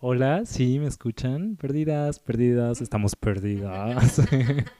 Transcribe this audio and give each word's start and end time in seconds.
Hola, 0.00 0.44
sí, 0.46 0.78
¿me 0.78 0.86
escuchan? 0.86 1.56
Perdidas, 1.56 2.20
perdidas, 2.20 2.80
estamos 2.80 3.16
perdidas. 3.16 4.22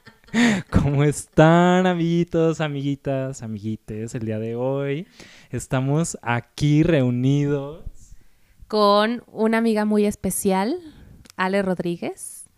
¿Cómo 0.71 1.03
están, 1.03 1.89
amiguitos, 1.89 2.61
amiguitas, 2.61 3.43
amiguites? 3.43 4.15
El 4.15 4.27
día 4.27 4.39
de 4.39 4.55
hoy 4.55 5.09
estamos 5.51 6.17
aquí 6.23 6.85
reunidos 6.85 8.15
con 8.69 9.25
una 9.27 9.59
amiga 9.59 9.85
muy 9.85 10.07
especial, 10.07 10.79
Ale 11.37 11.63
Rodríguez. 11.63 12.49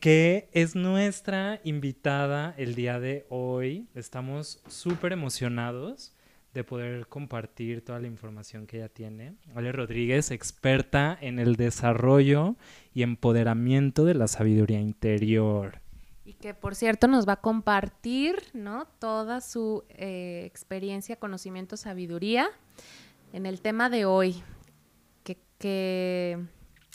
Que 0.00 0.48
es 0.52 0.76
nuestra 0.76 1.60
invitada 1.64 2.54
el 2.56 2.76
día 2.76 3.00
de 3.00 3.26
hoy. 3.30 3.88
Estamos 3.96 4.62
súper 4.68 5.10
emocionados 5.10 6.15
de 6.56 6.64
poder 6.64 7.06
compartir 7.06 7.84
toda 7.84 8.00
la 8.00 8.06
información 8.06 8.66
que 8.66 8.78
ella 8.78 8.88
tiene. 8.88 9.34
Ale 9.54 9.72
Rodríguez, 9.72 10.30
experta 10.30 11.16
en 11.20 11.38
el 11.38 11.56
desarrollo 11.56 12.56
y 12.94 13.02
empoderamiento 13.02 14.06
de 14.06 14.14
la 14.14 14.26
sabiduría 14.26 14.80
interior. 14.80 15.82
Y 16.24 16.32
que 16.32 16.54
por 16.54 16.74
cierto 16.74 17.08
nos 17.08 17.28
va 17.28 17.34
a 17.34 17.40
compartir 17.42 18.36
¿no? 18.54 18.86
toda 18.98 19.42
su 19.42 19.84
eh, 19.90 20.44
experiencia, 20.46 21.16
conocimiento, 21.16 21.76
sabiduría 21.76 22.48
en 23.34 23.44
el 23.44 23.60
tema 23.60 23.90
de 23.90 24.06
hoy, 24.06 24.42
que, 25.58 26.38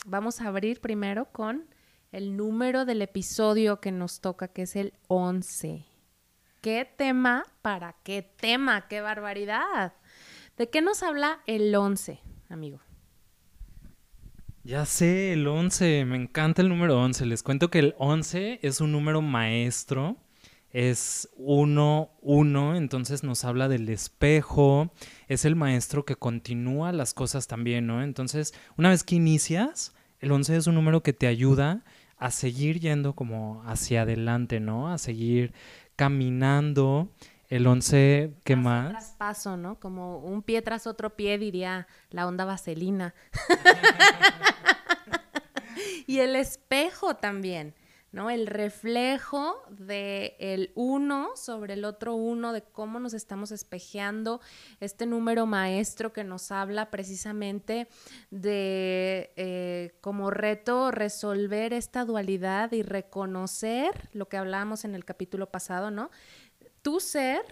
vamos 0.06 0.42
a 0.42 0.48
abrir 0.48 0.82
primero 0.82 1.26
con 1.32 1.68
el 2.12 2.36
número 2.36 2.86
del 2.86 3.02
episodio 3.04 3.80
que 3.80 3.92
nos 3.92 4.22
toca, 4.22 4.48
que 4.48 4.64
es 4.64 4.76
el 4.76 4.94
11. 5.08 5.86
¿Qué 6.62 6.88
tema? 6.96 7.44
¿Para 7.64 7.96
qué 8.04 8.22
tema? 8.22 8.88
¡Qué 8.88 9.02
barbaridad! 9.02 9.94
¿De 10.60 10.70
qué 10.70 10.84
nos 10.84 11.02
habla 11.02 11.40
el 11.48 11.74
11, 11.74 12.20
amigo? 12.50 12.80
Ya 14.64 14.86
sé, 14.86 15.34
el 15.34 15.48
11, 15.48 16.06
me 16.06 16.18
encanta 16.18 16.62
el 16.62 16.70
número 16.70 17.02
11. 17.02 17.26
Les 17.26 17.42
cuento 17.42 17.72
que 17.72 17.80
el 17.80 17.96
11 17.98 18.60
es 18.62 18.80
un 18.80 18.92
número 18.92 19.24
maestro, 19.24 20.18
es 20.70 21.30
1, 21.38 22.12
1, 22.22 22.76
entonces 22.76 23.24
nos 23.24 23.44
habla 23.44 23.68
del 23.68 23.90
espejo, 23.90 24.94
es 25.28 25.46
el 25.46 25.56
maestro 25.56 26.06
que 26.06 26.16
continúa 26.16 26.92
las 26.92 27.16
cosas 27.16 27.48
también, 27.48 27.88
¿no? 27.88 28.04
Entonces, 28.04 28.54
una 28.78 28.90
vez 28.90 29.04
que 29.04 29.16
inicias, 29.16 29.96
el 30.20 30.32
11 30.32 30.58
es 30.58 30.68
un 30.68 30.76
número 30.76 31.02
que 31.02 31.14
te 31.14 31.26
ayuda 31.26 31.84
a 32.22 32.30
seguir 32.30 32.80
yendo 32.80 33.14
como 33.14 33.64
hacia 33.66 34.04
adelante, 34.04 34.60
¿no? 34.60 34.94
A 34.94 35.00
seguir 35.00 35.54
caminando. 35.96 37.10
El 37.50 37.68
11, 37.68 38.34
¿qué 38.46 38.56
paso 38.56 38.64
más? 38.64 38.90
Tras 38.90 39.16
paso, 39.18 39.58
¿no? 39.58 39.80
Como 39.80 40.20
un 40.20 40.42
pie 40.42 40.62
tras 40.62 40.88
otro 40.88 41.18
pie, 41.18 41.38
diría 41.38 41.88
la 42.10 42.26
onda 42.26 42.46
vaselina. 42.46 43.14
y 46.08 46.20
el 46.20 46.38
espejo 46.38 47.16
también. 47.16 47.76
¿No? 48.12 48.30
El 48.30 48.48
reflejo 48.48 49.64
de 49.70 50.72
uno 50.76 51.32
sobre 51.36 51.74
el 51.74 51.86
otro 51.86 52.16
uno, 52.16 52.52
de 52.52 52.62
cómo 52.62 53.00
nos 53.00 53.14
estamos 53.14 53.52
espejeando, 53.52 54.42
este 54.80 55.06
número 55.06 55.46
maestro 55.46 56.12
que 56.12 56.24
nos 56.24 56.52
habla 56.52 56.92
precisamente 56.92 57.88
de 58.30 59.32
eh, 59.38 59.98
como 60.02 60.30
reto 60.30 60.92
resolver 60.92 61.74
esta 61.74 62.04
dualidad 62.04 62.72
y 62.74 62.84
reconocer 62.84 64.10
lo 64.14 64.28
que 64.28 64.38
hablábamos 64.38 64.84
en 64.84 64.96
el 64.96 65.06
capítulo 65.06 65.50
pasado, 65.50 65.90
¿no? 65.90 66.12
Tu 66.82 67.00
ser, 67.00 67.44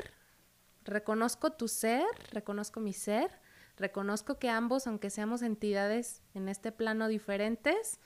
reconozco 0.84 1.52
tu 1.52 1.68
ser, 1.68 2.06
reconozco 2.32 2.82
mi 2.82 2.94
ser, 2.94 3.32
reconozco 3.78 4.40
que 4.40 4.50
ambos, 4.50 4.88
aunque 4.88 5.10
seamos 5.10 5.42
entidades 5.42 6.22
en 6.34 6.50
este 6.50 6.72
plano 6.74 7.08
diferentes, 7.08 8.00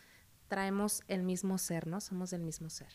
traemos 0.48 1.02
el 1.08 1.24
mismo 1.24 1.58
ser, 1.58 1.88
¿no? 1.88 2.02
Somos 2.02 2.30
del 2.30 2.42
mismo 2.42 2.70
ser. 2.70 2.90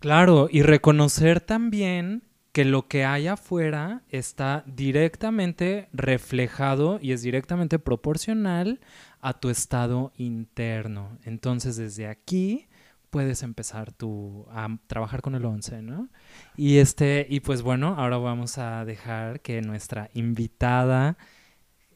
Claro, 0.00 0.48
y 0.50 0.62
reconocer 0.62 1.40
también 1.40 2.22
que 2.52 2.64
lo 2.64 2.88
que 2.88 3.04
hay 3.04 3.26
afuera 3.26 4.02
está 4.08 4.64
directamente 4.66 5.88
reflejado 5.92 6.98
y 7.00 7.12
es 7.12 7.22
directamente 7.22 7.78
proporcional 7.78 8.80
a 9.20 9.38
tu 9.38 9.50
estado 9.50 10.12
interno. 10.16 11.18
Entonces, 11.24 11.76
desde 11.76 12.06
aquí 12.06 12.68
puedes 13.10 13.42
empezar 13.42 13.92
tú 13.92 14.46
a 14.50 14.68
trabajar 14.86 15.22
con 15.22 15.34
el 15.34 15.44
11, 15.44 15.82
¿no? 15.82 16.08
Y 16.56 16.78
este 16.78 17.26
y 17.28 17.40
pues 17.40 17.62
bueno, 17.62 17.94
ahora 17.96 18.18
vamos 18.18 18.58
a 18.58 18.84
dejar 18.84 19.40
que 19.40 19.62
nuestra 19.62 20.10
invitada 20.14 21.16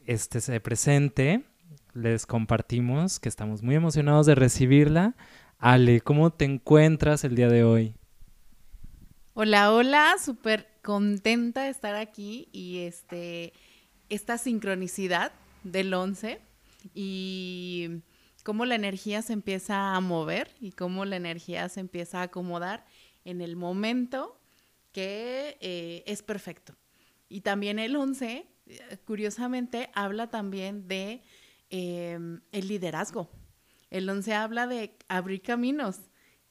este 0.06 0.40
se 0.40 0.60
presente 0.60 1.44
les 1.94 2.26
compartimos 2.26 3.20
que 3.20 3.28
estamos 3.28 3.62
muy 3.62 3.74
emocionados 3.74 4.26
de 4.26 4.34
recibirla. 4.34 5.14
Ale, 5.58 6.00
¿cómo 6.00 6.32
te 6.32 6.44
encuentras 6.44 7.24
el 7.24 7.34
día 7.34 7.48
de 7.48 7.64
hoy? 7.64 7.94
Hola, 9.34 9.72
hola, 9.72 10.16
súper 10.22 10.68
contenta 10.82 11.64
de 11.64 11.70
estar 11.70 11.94
aquí 11.94 12.48
y 12.52 12.80
este, 12.80 13.52
esta 14.08 14.36
sincronicidad 14.38 15.32
del 15.62 15.94
11 15.94 16.40
y 16.94 18.02
cómo 18.42 18.64
la 18.64 18.74
energía 18.74 19.22
se 19.22 19.32
empieza 19.32 19.94
a 19.94 20.00
mover 20.00 20.50
y 20.60 20.72
cómo 20.72 21.04
la 21.04 21.16
energía 21.16 21.68
se 21.68 21.80
empieza 21.80 22.20
a 22.20 22.24
acomodar 22.24 22.84
en 23.24 23.40
el 23.40 23.56
momento 23.56 24.38
que 24.92 25.56
eh, 25.60 26.02
es 26.06 26.22
perfecto. 26.22 26.74
Y 27.28 27.40
también 27.40 27.78
el 27.78 27.96
11, 27.96 28.46
eh, 28.66 28.98
curiosamente, 29.06 29.90
habla 29.94 30.28
también 30.28 30.88
de 30.88 31.22
Em, 31.74 32.42
el 32.52 32.68
liderazgo. 32.68 33.30
El 33.88 34.08
11 34.08 34.34
habla 34.34 34.66
de 34.66 34.94
abrir 35.08 35.40
caminos. 35.40 36.00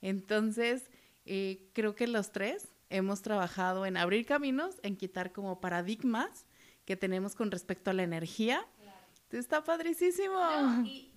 Entonces, 0.02 0.90
eh, 1.26 1.70
creo 1.74 1.94
que 1.94 2.08
los 2.08 2.32
tres 2.32 2.70
hemos 2.90 3.22
trabajado 3.22 3.86
en 3.86 3.98
abrir 3.98 4.26
caminos, 4.26 4.80
en 4.82 4.98
quitar 4.98 5.32
como 5.32 5.62
paradigmas 5.62 6.48
que 6.86 6.98
tenemos 6.98 7.36
con 7.36 7.52
respecto 7.52 7.92
a 7.92 7.94
la 7.94 8.02
energía. 8.02 8.66
Está 9.30 9.64
padricísimo. 9.64 10.40
y 10.86 11.14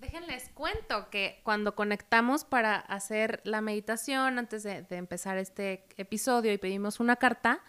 déjenles 0.00 0.50
cuento 0.52 1.08
que 1.08 1.42
cuando 1.44 1.76
conectamos 1.76 2.44
para 2.44 2.74
hacer 2.74 3.40
la 3.44 3.60
meditación, 3.60 4.40
antes 4.40 4.64
de, 4.64 4.82
de 4.82 4.96
empezar 4.96 5.38
este 5.38 5.86
episodio 5.96 6.52
y 6.52 6.58
pedimos 6.58 6.98
una 6.98 7.14
carta, 7.14 7.62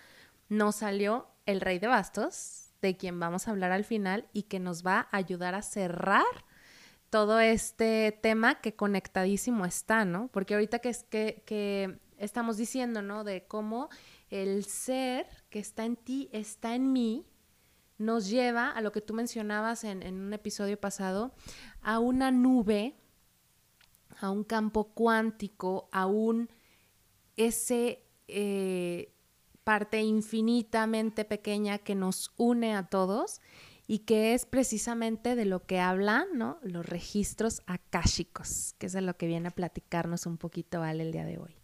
nos 0.50 0.78
salió 0.78 1.28
el 1.46 1.62
rey 1.62 1.78
de 1.78 1.88
bastos, 1.88 2.63
de 2.88 2.98
quien 2.98 3.20
vamos 3.20 3.48
a 3.48 3.52
hablar 3.52 3.72
al 3.72 3.84
final 3.84 4.28
y 4.34 4.44
que 4.44 4.60
nos 4.60 4.86
va 4.86 5.08
a 5.12 5.18
ayudar 5.18 5.56
a 5.56 5.62
cerrar 5.62 6.26
todo 7.10 7.40
este 7.40 8.18
tema 8.24 8.62
que 8.62 8.76
conectadísimo 8.76 9.66
está, 9.66 10.06
¿no? 10.06 10.30
Porque 10.30 10.56
ahorita 10.56 10.80
que, 10.80 10.90
es 10.90 11.04
que, 11.04 11.44
que 11.46 12.00
estamos 12.18 12.58
diciendo, 12.58 13.02
¿no? 13.02 13.24
De 13.24 13.46
cómo 13.46 13.90
el 14.30 14.66
ser 14.66 15.28
que 15.50 15.60
está 15.60 15.86
en 15.86 15.96
ti 15.96 16.30
está 16.32 16.74
en 16.74 16.92
mí, 16.92 17.28
nos 17.98 18.30
lleva 18.30 18.70
a 18.70 18.82
lo 18.82 18.92
que 18.92 19.02
tú 19.02 19.14
mencionabas 19.14 19.84
en, 19.84 20.04
un 20.04 20.34
episodio 20.34 20.80
pasado, 20.80 21.34
a 21.82 22.00
una 22.00 22.32
nube, 22.32 22.96
a 24.20 24.30
un 24.30 24.44
campo 24.44 24.94
cuántico, 24.94 25.90
a 25.92 26.06
un 26.06 26.50
ese 27.36 28.04
eh, 28.28 29.13
parte 29.64 30.02
infinitamente 30.02 31.26
pequeña 31.26 31.78
que 31.78 31.96
nos 31.96 32.32
une 32.38 32.76
a 32.76 32.84
todos 32.84 33.42
y 33.88 34.00
que 34.00 34.34
es 34.34 34.46
precisamente 34.46 35.36
de 35.36 35.46
lo 35.46 35.66
que 35.66 35.80
hablan 35.80 36.28
¿no? 36.36 36.58
los 36.64 36.86
registros 36.86 37.62
akáshicos, 37.66 38.76
que 38.78 38.88
es 38.88 38.94
de 38.94 39.02
lo 39.02 39.18
que 39.18 39.28
viene 39.28 39.50
a 39.50 39.52
platicarnos 39.52 40.26
un 40.26 40.38
poquito 40.38 40.82
Ale 40.82 41.04
el 41.04 41.12
día 41.12 41.26
de 41.26 41.38
hoy. 41.38 41.56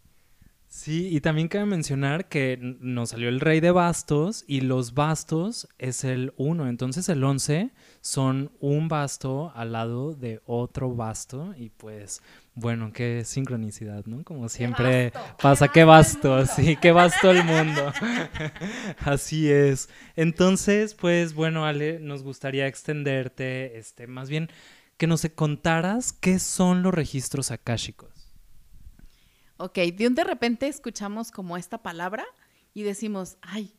Sí, 0.72 1.08
y 1.08 1.20
también 1.22 1.48
cabe 1.48 1.66
mencionar 1.66 2.30
que 2.30 2.60
nos 2.62 3.10
salió 3.10 3.28
el 3.28 3.40
rey 3.40 3.60
de 3.60 3.72
bastos 3.72 4.44
y 4.46 4.62
los 4.62 4.94
bastos 4.94 5.68
es 5.80 6.04
el 6.04 6.32
uno, 6.38 6.68
entonces 6.68 7.10
el 7.10 7.24
once 7.24 7.72
son 8.02 8.52
un 8.60 8.88
basto 8.88 9.52
al 9.56 9.72
lado 9.72 10.14
de 10.14 10.42
otro 10.46 10.94
basto 10.94 11.56
y 11.58 11.70
pues 11.70 12.22
bueno, 12.60 12.92
qué 12.94 13.24
sincronicidad, 13.26 14.06
¿no? 14.06 14.24
Como 14.24 14.50
siempre 14.50 15.12
pasa, 15.42 15.68
qué 15.70 15.84
basto, 15.84 16.46
sí, 16.46 16.76
qué 16.76 16.92
basto 16.92 17.32
el 17.32 17.44
mundo. 17.44 17.92
Así 19.00 19.50
es. 19.50 19.90
Entonces, 20.16 20.94
pues 20.94 21.34
bueno, 21.34 21.66
Ale, 21.66 22.00
nos 22.00 22.24
gustaría 22.24 22.68
extenderte, 22.68 23.78
este, 23.78 24.08
más 24.08 24.30
bien 24.30 24.50
que 24.98 25.08
nos 25.08 25.26
contaras 25.34 26.12
qué 26.12 26.40
son 26.40 26.84
los 26.84 26.94
registros 26.94 27.52
akáshicos. 27.52 28.10
Ok, 29.58 29.78
de 29.78 30.08
un 30.08 30.16
de 30.16 30.24
repente 30.24 30.68
escuchamos 30.68 31.32
como 31.32 31.58
esta 31.58 31.78
palabra 31.82 32.26
y 32.74 32.84
decimos, 32.84 33.38
ay, 33.42 33.74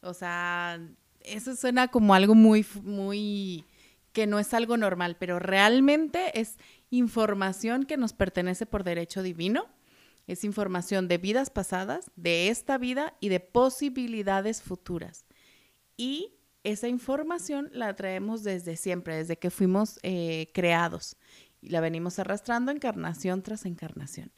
o 0.00 0.14
sea, 0.14 0.80
eso 1.20 1.54
suena 1.56 1.88
como 1.88 2.14
algo 2.14 2.34
muy, 2.34 2.66
muy, 2.82 3.64
que 4.12 4.26
no 4.26 4.38
es 4.38 4.52
algo 4.54 4.76
normal, 4.76 5.16
pero 5.18 5.38
realmente 5.38 6.40
es 6.40 6.56
información 6.92 7.84
que 7.84 7.96
nos 7.96 8.12
pertenece 8.12 8.66
por 8.66 8.84
derecho 8.84 9.22
divino. 9.22 9.66
Es 10.26 10.44
información 10.44 11.08
de 11.08 11.18
vidas 11.18 11.50
pasadas, 11.50 12.10
de 12.16 12.48
esta 12.48 12.78
vida 12.78 13.14
y 13.18 13.28
de 13.30 13.40
posibilidades 13.40 14.62
futuras. 14.62 15.24
Y 15.96 16.34
esa 16.64 16.88
información 16.88 17.70
la 17.72 17.94
traemos 17.96 18.44
desde 18.44 18.76
siempre, 18.76 19.16
desde 19.16 19.38
que 19.38 19.50
fuimos 19.50 19.98
eh, 20.02 20.50
creados 20.54 21.16
y 21.62 21.70
la 21.70 21.80
venimos 21.80 22.18
arrastrando 22.18 22.70
encarnación 22.70 23.42
tras 23.42 23.64
encarnación. 23.64 24.30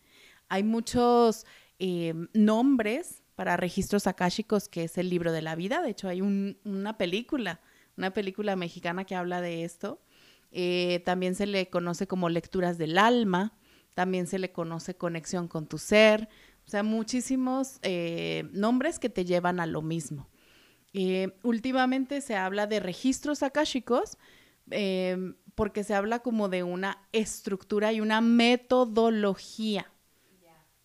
Hay 0.49 0.63
muchos 0.63 1.47
eh, 1.81 2.15
nombres 2.35 3.23
para 3.35 3.57
registros 3.57 4.07
akáshicos, 4.07 4.69
que 4.69 4.85
es 4.85 4.97
el 4.97 5.11
libro 5.11 5.33
de 5.33 5.43
la 5.43 5.57
vida. 5.57 5.83
De 5.83 5.91
hecho, 5.91 6.09
hay 6.09 6.21
una 6.21 6.97
película, 6.97 7.61
una 7.97 8.13
película 8.13 8.55
mexicana 8.55 9.05
que 9.05 9.17
habla 9.17 9.41
de 9.41 9.65
esto. 9.65 10.01
Eh, 10.57 11.03
también 11.05 11.35
se 11.35 11.47
le 11.47 11.69
conoce 11.69 12.07
como 12.07 12.29
lecturas 12.29 12.79
del 12.79 12.97
alma, 12.97 13.59
también 13.95 14.29
se 14.29 14.39
le 14.39 14.53
conoce 14.53 14.95
conexión 14.95 15.49
con 15.49 15.67
tu 15.67 15.79
ser, 15.79 16.29
o 16.65 16.71
sea, 16.71 16.85
muchísimos 16.85 17.81
nombres 18.53 18.99
que 18.99 19.11
te 19.11 19.25
llevan 19.25 19.61
a 19.61 19.67
lo 19.67 19.83
mismo. 19.83 20.31
Eh, 20.95 21.37
últimamente 21.43 22.21
se 22.21 22.37
habla 22.37 22.69
de 22.69 22.79
registros 22.79 23.43
akáshicos 23.43 24.17
porque 25.57 25.83
se 25.85 25.95
habla 25.95 26.21
como 26.21 26.49
de 26.49 26.63
una 26.63 27.07
estructura 27.13 27.93
y 27.93 28.01
una 28.01 28.21
metodología. 28.21 29.91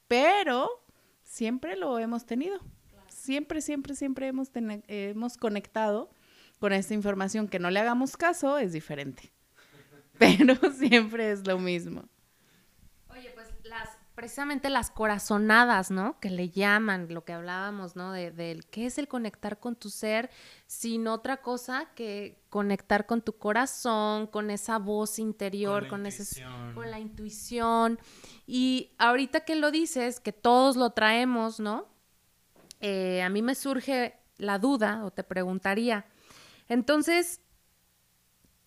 Pero 0.08 0.70
siempre 1.24 1.78
lo 1.78 2.00
hemos 2.00 2.26
tenido. 2.26 2.60
Siempre, 3.08 3.62
siempre, 3.62 3.96
siempre 3.96 4.28
hemos, 4.28 4.50
hemos 4.88 5.38
conectado 5.38 6.10
con 6.60 6.74
esta 6.74 6.96
información. 6.96 7.48
Que 7.48 7.60
no 7.60 7.70
le 7.70 7.80
hagamos 7.80 8.18
caso 8.18 8.58
es 8.58 8.74
diferente. 8.74 9.32
Pero 10.38 10.56
siempre 10.74 11.32
es 11.32 11.48
lo 11.48 11.58
mismo. 11.58 12.04
Oye, 13.10 13.32
pues 13.34 13.48
las 13.64 13.90
precisamente 14.20 14.70
las 14.70 14.92
corazonadas, 14.92 15.92
¿no? 15.92 16.20
Que 16.20 16.30
le 16.30 16.50
llaman, 16.50 17.08
lo 17.10 17.24
que 17.24 17.32
hablábamos, 17.32 17.96
¿no? 17.96 18.12
De, 18.12 18.32
de, 18.32 18.60
qué 18.70 18.86
es 18.86 18.98
el 18.98 19.08
conectar 19.08 19.62
con 19.62 19.78
tu 19.78 19.90
ser, 19.90 20.30
sin 20.68 21.08
otra 21.08 21.38
cosa 21.38 21.88
que 21.96 22.44
conectar 22.50 23.06
con 23.06 23.22
tu 23.22 23.38
corazón, 23.38 24.28
con 24.28 24.50
esa 24.52 24.78
voz 24.78 25.20
interior, 25.20 25.88
con, 25.88 26.06
con 26.76 26.92
la 26.92 27.00
intuición. 27.00 27.98
Y 28.46 28.92
ahorita 28.98 29.46
que 29.46 29.56
lo 29.56 29.72
dices, 29.72 30.20
que 30.20 30.34
todos 30.34 30.76
lo 30.76 30.90
traemos, 30.90 31.62
¿no? 31.62 31.88
Eh, 32.82 33.22
a 33.22 33.30
mí 33.30 33.42
me 33.42 33.56
surge 33.56 34.18
la 34.36 34.60
duda, 34.60 35.06
o 35.06 35.12
te 35.12 35.24
preguntaría, 35.24 36.06
entonces, 36.68 37.40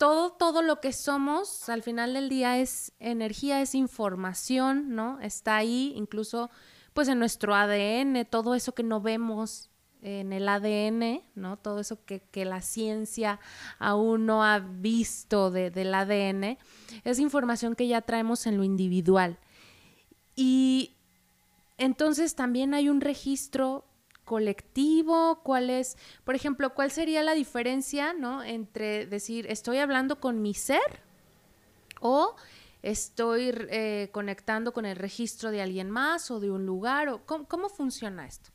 todo, 0.03 0.33
todo 0.33 0.63
lo 0.63 0.81
que 0.81 0.93
somos 0.93 1.69
al 1.69 1.85
final 1.85 2.15
del 2.15 2.29
día 2.29 2.59
es 2.59 2.91
energía, 2.99 3.63
es 3.63 3.77
información, 3.77 4.97
¿no? 4.97 5.21
Está 5.21 5.55
ahí, 5.55 5.93
incluso 5.95 6.51
pues 6.93 7.07
en 7.07 7.21
nuestro 7.21 7.55
ADN, 7.55 8.27
todo 8.29 8.57
eso 8.57 8.75
que 8.75 8.83
no 8.83 9.01
vemos 9.01 9.71
en 10.01 10.33
el 10.33 10.49
ADN, 10.49 11.23
¿no? 11.37 11.57
Todo 11.57 11.79
eso 11.79 12.01
que, 12.05 12.45
la 12.45 12.63
ciencia 12.63 13.39
aún 13.79 14.27
no 14.27 14.43
ha 14.43 14.59
visto 14.59 15.53
del 15.53 15.95
ADN, 15.95 16.59
es 17.05 17.21
información 17.21 17.77
que 17.77 17.87
ya 17.87 18.01
traemos 18.01 18.49
en 18.49 18.57
lo 18.57 18.65
individual. 18.65 19.39
Y 20.35 20.97
entonces 21.79 22.35
también 22.35 22.75
hay 22.75 22.89
un 22.89 23.03
registro 23.03 23.85
colectivo? 24.25 25.43
¿Cuál 25.43 25.71
es, 25.71 25.97
por 26.25 26.35
ejemplo, 26.35 26.75
cuál 26.75 26.91
sería 26.91 27.23
la 27.23 27.35
diferencia, 27.35 28.13
¿no? 28.13 28.43
Entre 28.43 29.07
decir, 29.07 29.47
estoy 29.49 29.79
hablando 29.79 30.21
con 30.21 30.43
mi 30.43 30.55
ser 30.55 31.03
o 32.01 32.37
estoy 32.83 33.53
eh, 33.71 34.11
conectando 34.13 34.73
con 34.73 34.85
el 34.85 34.97
registro 34.97 35.51
de 35.51 35.63
alguien 35.63 35.91
más 35.91 36.31
o 36.31 36.41
de 36.41 36.51
un 36.51 36.67
lugar, 36.67 37.09
o 37.09 37.25
¿cómo, 37.25 37.69
funciona 37.69 38.27
esto? 38.27 38.51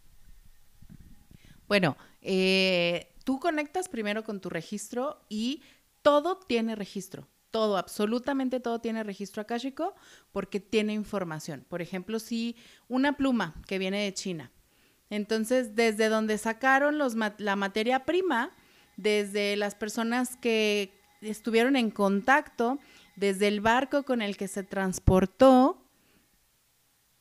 Bueno, 1.67 1.97
eh, 2.21 3.13
tú 3.23 3.39
conectas 3.39 3.89
primero 3.89 4.23
con 4.23 4.39
tu 4.41 4.49
registro 4.49 5.25
y 5.29 5.61
todo 6.01 6.37
tiene 6.37 6.75
registro. 6.75 7.27
Todo, 7.51 7.77
absolutamente 7.77 8.59
todo 8.59 8.79
tiene 8.79 9.03
registro 9.03 9.41
akáshico 9.41 9.95
porque 10.33 10.59
tiene 10.59 10.93
información. 10.93 11.65
Por 11.69 11.81
ejemplo, 11.81 12.19
si 12.19 12.57
una 12.89 13.15
pluma 13.15 13.55
que 13.65 13.79
viene 13.79 14.03
de 14.03 14.13
China 14.13 14.51
entonces, 15.09 15.75
desde 15.75 16.09
donde 16.09 16.37
sacaron 16.37 16.97
la 17.37 17.55
materia 17.55 18.05
prima, 18.05 18.51
desde 18.97 19.55
las 19.55 19.75
personas 19.75 20.35
que 20.35 20.91
estuvieron 21.21 21.75
en 21.75 21.91
contacto, 21.91 22.79
desde 23.15 23.47
el 23.47 23.61
barco 23.61 24.03
con 24.03 24.21
el 24.21 24.37
que 24.37 24.47
se 24.47 24.63
transportó, 24.63 25.83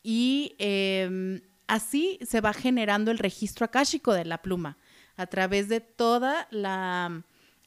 y 0.03 0.55
em, 0.59 1.41
así 1.67 2.19
se 2.25 2.41
va 2.41 2.53
generando 2.53 3.11
el 3.11 3.19
registro 3.19 3.65
akáshico 3.65 4.13
de 4.13 4.25
la 4.25 4.43
pluma, 4.43 4.79
a 5.17 5.27
través 5.27 5.69
de 5.69 5.81
toda 5.81 6.47
la, 6.51 7.25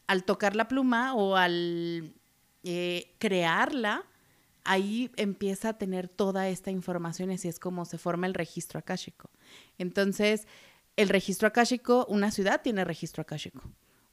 al 0.07 0.23
tocar 0.23 0.55
la 0.55 0.67
pluma 0.67 1.15
o 1.15 1.35
al 1.35 2.13
eh, 2.63 3.15
crearla, 3.19 4.05
ahí 4.63 5.11
empieza 5.15 5.69
a 5.69 5.77
tener 5.77 6.07
toda 6.07 6.47
esta 6.47 6.71
información 6.71 7.31
así 7.31 7.47
es 7.47 7.59
como 7.59 7.85
se 7.85 7.97
forma 7.97 8.27
el 8.27 8.33
registro 8.33 8.79
akáshico. 8.79 9.29
Entonces, 9.77 10.47
el 10.95 11.09
registro 11.09 11.47
akáshico, 11.47 12.05
una 12.09 12.31
ciudad 12.31 12.61
tiene 12.61 12.83
registro 12.83 13.21
akáshico, 13.21 13.61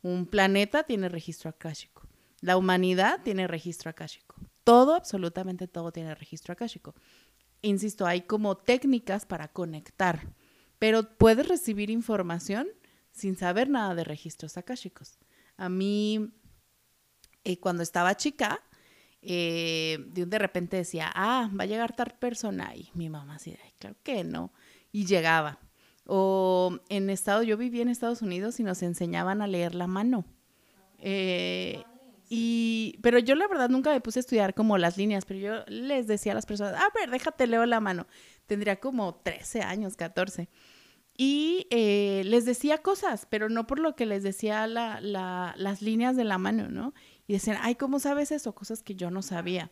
un 0.03 0.27
planeta 0.27 0.85
tiene 0.85 1.09
registro 1.09 1.51
akáshico, 1.51 2.03
la 2.41 2.57
humanidad 2.57 3.23
tiene 3.23 3.47
registro 3.47 3.91
akáshico, 3.91 4.37
todo, 4.65 4.95
absolutamente 4.95 5.69
todo 5.69 5.93
tiene 5.93 6.15
registro 6.15 6.53
akáshico. 6.53 6.95
Insisto, 7.63 8.07
hay 8.07 8.23
como 8.23 8.57
técnicas 8.57 9.27
para 9.27 9.49
conectar, 9.49 10.29
pero 10.79 11.17
puedes 11.17 11.49
recibir 11.49 11.91
información 11.91 12.69
sin 13.13 13.37
saber 13.37 13.69
nada 13.69 13.95
de 13.95 14.05
registros 14.05 14.57
akáshicos. 14.57 15.19
A 15.57 15.69
mí, 15.69 16.33
eh, 17.45 17.59
cuando 17.59 17.83
estaba 17.83 18.17
chica, 18.17 18.61
eh, 19.23 19.99
de, 20.09 20.39
repente 20.39 20.77
decía, 20.77 21.11
ah, 21.15 21.51
va 21.59 21.65
a 21.65 21.67
llegar 21.67 21.97
tal 21.97 22.15
persona. 22.19 22.75
Y 22.77 22.91
mi 22.95 23.09
mamá 23.09 23.35
decía, 23.35 23.59
claro 23.79 23.97
que 24.03 24.23
no. 24.23 24.53
Y 24.97 25.05
llegaba. 25.05 25.59
O 26.07 26.79
en 26.89 27.11
estado, 27.11 27.43
yo 27.43 27.59
vivía 27.59 27.83
en 27.83 27.91
Estados 27.91 28.23
Unidos 28.23 28.59
y 28.61 28.63
nos 28.63 28.83
enseñaban 28.83 29.43
a 29.43 29.47
leer 29.47 29.75
la 29.75 29.87
mano. 29.87 30.25
Eh, 30.97 31.85
y, 32.31 32.99
pero 33.03 33.19
yo 33.19 33.35
la 33.35 33.47
verdad 33.47 33.69
nunca 33.69 33.91
me 33.91 34.01
puse 34.01 34.21
a 34.21 34.21
estudiar 34.21 34.55
como 34.55 34.79
las 34.79 34.97
líneas, 34.97 35.27
pero 35.27 35.39
yo 35.39 35.65
les 35.67 36.07
decía 36.07 36.33
a 36.33 36.35
las 36.35 36.47
personas, 36.47 36.81
a 36.81 36.89
ver, 36.99 37.11
déjate 37.11 37.47
leo 37.47 37.67
la 37.67 37.79
mano. 37.79 38.07
Tendría 38.47 38.81
como 38.81 39.17
13 39.17 39.61
años, 39.61 39.97
14. 39.97 40.49
Y 41.15 41.67
eh, 41.69 42.23
les 42.25 42.47
decía 42.47 42.79
cosas, 42.79 43.27
pero 43.29 43.51
no 43.51 43.67
por 43.67 43.81
lo 43.81 43.97
que 43.97 44.07
les 44.07 44.23
decía 44.23 44.67
las 44.67 45.83
líneas 45.83 46.17
de 46.17 46.25
la 46.25 46.39
mano, 46.39 46.71
¿no? 46.71 46.95
y 47.27 47.35
decían, 47.35 47.59
ay, 47.61 47.75
¿cómo 47.75 47.99
sabes 47.99 48.33
eso? 48.33 48.55
Cosas 48.55 48.83
que 48.83 48.95
yo 48.95 49.11
no 49.11 49.21
sabía. 49.21 49.71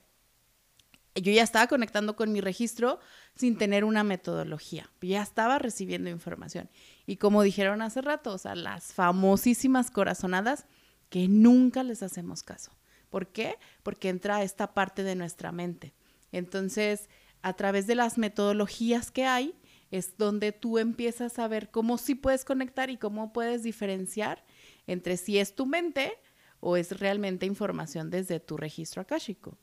Yo 1.14 1.32
ya 1.32 1.42
estaba 1.42 1.68
conectando 1.68 2.16
con 2.16 2.32
mi 2.32 2.40
registro 2.40 2.98
sin 3.36 3.56
tener 3.56 3.84
una 3.84 4.02
metodología, 4.02 4.90
ya 5.00 5.22
estaba 5.22 5.58
recibiendo 5.58 6.10
información. 6.10 6.68
Y 7.06 7.16
como 7.16 7.42
dijeron 7.42 7.82
hace 7.82 8.00
rato, 8.00 8.32
o 8.32 8.38
sea, 8.38 8.56
las 8.56 8.92
famosísimas 8.92 9.90
corazonadas 9.90 10.66
que 11.10 11.28
nunca 11.28 11.84
les 11.84 12.02
hacemos 12.02 12.42
caso. 12.42 12.72
¿Por 13.10 13.28
qué? 13.28 13.58
Porque 13.84 14.08
entra 14.08 14.42
esta 14.42 14.74
parte 14.74 15.04
de 15.04 15.14
nuestra 15.14 15.52
mente. 15.52 15.94
Entonces, 16.32 17.08
a 17.42 17.52
través 17.52 17.86
de 17.86 17.94
las 17.94 18.18
metodologías 18.18 19.12
que 19.12 19.24
hay, 19.24 19.54
es 19.92 20.16
donde 20.18 20.50
tú 20.50 20.78
empiezas 20.78 21.38
a 21.38 21.46
ver 21.46 21.70
cómo 21.70 21.98
sí 21.98 22.16
puedes 22.16 22.44
conectar 22.44 22.90
y 22.90 22.96
cómo 22.96 23.32
puedes 23.32 23.62
diferenciar 23.62 24.44
entre 24.88 25.16
si 25.16 25.38
es 25.38 25.54
tu 25.54 25.66
mente 25.66 26.18
o 26.58 26.76
es 26.76 26.98
realmente 26.98 27.46
información 27.46 28.10
desde 28.10 28.40
tu 28.40 28.56
registro 28.56 29.02
akáshico. 29.02 29.56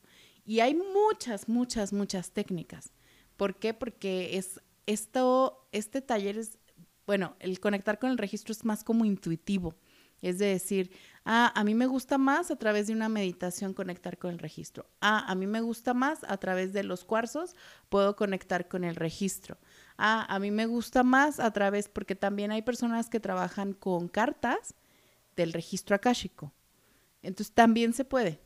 Y 0.44 0.60
hay 0.60 0.74
muchas, 0.74 1.48
muchas, 1.48 1.92
muchas 1.92 2.32
técnicas. 2.32 2.92
¿Por 3.36 3.56
qué? 3.56 3.74
Porque 3.74 4.36
es 4.36 4.60
esto, 4.86 5.68
este 5.72 6.00
taller 6.00 6.38
es, 6.38 6.58
bueno, 7.06 7.36
el 7.38 7.60
conectar 7.60 7.98
con 7.98 8.10
el 8.10 8.18
registro 8.18 8.52
es 8.52 8.64
más 8.64 8.84
como 8.84 9.04
intuitivo. 9.04 9.74
Es 10.20 10.38
de 10.38 10.46
decir, 10.46 10.92
ah, 11.24 11.52
a 11.56 11.64
mí 11.64 11.74
me 11.74 11.86
gusta 11.86 12.16
más 12.16 12.52
a 12.52 12.56
través 12.56 12.86
de 12.86 12.92
una 12.92 13.08
meditación 13.08 13.74
conectar 13.74 14.18
con 14.18 14.30
el 14.30 14.38
registro. 14.38 14.86
Ah, 15.00 15.24
a 15.26 15.34
mí 15.34 15.48
me 15.48 15.60
gusta 15.60 15.94
más 15.94 16.20
a 16.28 16.36
través 16.36 16.72
de 16.72 16.84
los 16.84 17.04
cuarzos 17.04 17.56
puedo 17.88 18.14
conectar 18.14 18.68
con 18.68 18.84
el 18.84 18.94
registro. 18.94 19.58
Ah, 19.98 20.24
a 20.32 20.38
mí 20.38 20.52
me 20.52 20.66
gusta 20.66 21.02
más 21.02 21.40
a 21.40 21.50
través, 21.52 21.88
porque 21.88 22.14
también 22.14 22.52
hay 22.52 22.62
personas 22.62 23.08
que 23.10 23.18
trabajan 23.18 23.72
con 23.72 24.06
cartas 24.06 24.74
del 25.34 25.52
registro 25.52 25.96
akáshico. 25.96 26.52
Entonces 27.22 27.52
también 27.52 27.92
se 27.92 28.04
puede. 28.04 28.40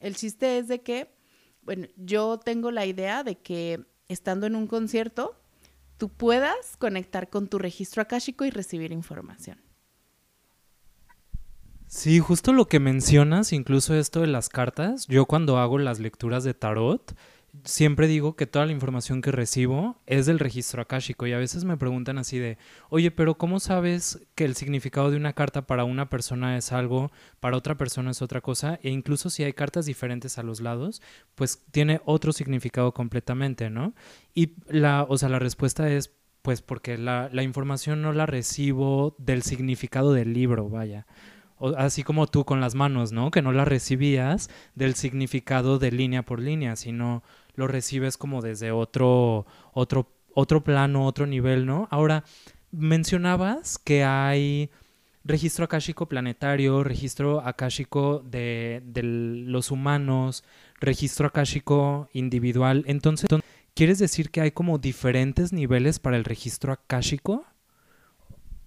El 0.00 0.16
chiste 0.16 0.58
es 0.58 0.68
de 0.68 0.82
que, 0.82 1.14
bueno, 1.62 1.86
yo 1.96 2.38
tengo 2.38 2.70
la 2.70 2.86
idea 2.86 3.22
de 3.22 3.38
que 3.38 3.84
estando 4.08 4.46
en 4.46 4.56
un 4.56 4.66
concierto, 4.66 5.40
tú 5.98 6.08
puedas 6.08 6.76
conectar 6.78 7.28
con 7.28 7.48
tu 7.48 7.58
registro 7.58 8.02
akáshico 8.02 8.44
y 8.44 8.50
recibir 8.50 8.90
información. 8.90 9.60
Sí, 11.86 12.20
justo 12.20 12.52
lo 12.52 12.66
que 12.66 12.80
mencionas, 12.80 13.52
incluso 13.52 13.94
esto 13.94 14.20
de 14.20 14.28
las 14.28 14.48
cartas, 14.48 15.06
yo 15.08 15.26
cuando 15.26 15.58
hago 15.58 15.76
las 15.76 15.98
lecturas 15.98 16.44
de 16.44 16.54
tarot, 16.54 17.16
siempre 17.64 18.06
digo 18.06 18.36
que 18.36 18.46
toda 18.46 18.66
la 18.66 18.72
información 18.72 19.22
que 19.22 19.32
recibo 19.32 19.96
es 20.06 20.26
del 20.26 20.38
registro 20.38 20.82
akáshico 20.82 21.26
y 21.26 21.32
a 21.32 21.38
veces 21.38 21.64
me 21.64 21.76
preguntan 21.76 22.18
así 22.18 22.38
de, 22.38 22.58
oye, 22.88 23.10
pero 23.10 23.36
¿cómo 23.36 23.60
sabes 23.60 24.20
que 24.34 24.44
el 24.44 24.54
significado 24.54 25.10
de 25.10 25.16
una 25.16 25.32
carta 25.32 25.66
para 25.66 25.84
una 25.84 26.08
persona 26.08 26.56
es 26.56 26.72
algo, 26.72 27.10
para 27.40 27.56
otra 27.56 27.76
persona 27.76 28.12
es 28.12 28.22
otra 28.22 28.40
cosa? 28.40 28.78
E 28.82 28.90
incluso 28.90 29.30
si 29.30 29.44
hay 29.44 29.52
cartas 29.52 29.86
diferentes 29.86 30.38
a 30.38 30.42
los 30.42 30.60
lados, 30.60 31.02
pues 31.34 31.64
tiene 31.70 32.00
otro 32.04 32.32
significado 32.32 32.92
completamente, 32.92 33.70
¿no? 33.70 33.94
Y 34.34 34.54
la, 34.68 35.04
o 35.08 35.18
sea, 35.18 35.28
la 35.28 35.38
respuesta 35.38 35.90
es, 35.90 36.12
pues 36.42 36.62
porque 36.62 36.98
la, 36.98 37.28
la 37.32 37.42
información 37.42 38.00
no 38.00 38.12
la 38.12 38.26
recibo 38.26 39.14
del 39.18 39.42
significado 39.42 40.12
del 40.12 40.32
libro, 40.32 40.68
vaya 40.68 41.06
así 41.76 42.02
como 42.02 42.26
tú 42.26 42.44
con 42.44 42.60
las 42.60 42.74
manos, 42.74 43.12
¿no? 43.12 43.30
Que 43.30 43.42
no 43.42 43.52
la 43.52 43.64
recibías 43.64 44.50
del 44.74 44.94
significado 44.94 45.78
de 45.78 45.92
línea 45.92 46.22
por 46.22 46.40
línea, 46.40 46.76
sino 46.76 47.22
lo 47.54 47.66
recibes 47.66 48.16
como 48.16 48.40
desde 48.40 48.72
otro, 48.72 49.46
otro, 49.72 50.10
otro 50.34 50.64
plano, 50.64 51.06
otro 51.06 51.26
nivel, 51.26 51.66
¿no? 51.66 51.88
Ahora, 51.90 52.24
mencionabas 52.70 53.78
que 53.78 54.04
hay 54.04 54.70
registro 55.24 55.64
akáshico 55.64 56.08
planetario, 56.08 56.82
registro 56.82 57.40
akáshico 57.40 58.20
de, 58.20 58.82
de 58.84 59.02
los 59.02 59.70
humanos, 59.70 60.44
registro 60.80 61.26
akáshico 61.26 62.08
individual. 62.12 62.84
Entonces, 62.86 63.28
¿quieres 63.74 63.98
decir 63.98 64.30
que 64.30 64.40
hay 64.40 64.50
como 64.50 64.78
diferentes 64.78 65.52
niveles 65.52 65.98
para 65.98 66.16
el 66.16 66.24
registro 66.24 66.72
akáshico? 66.72 67.44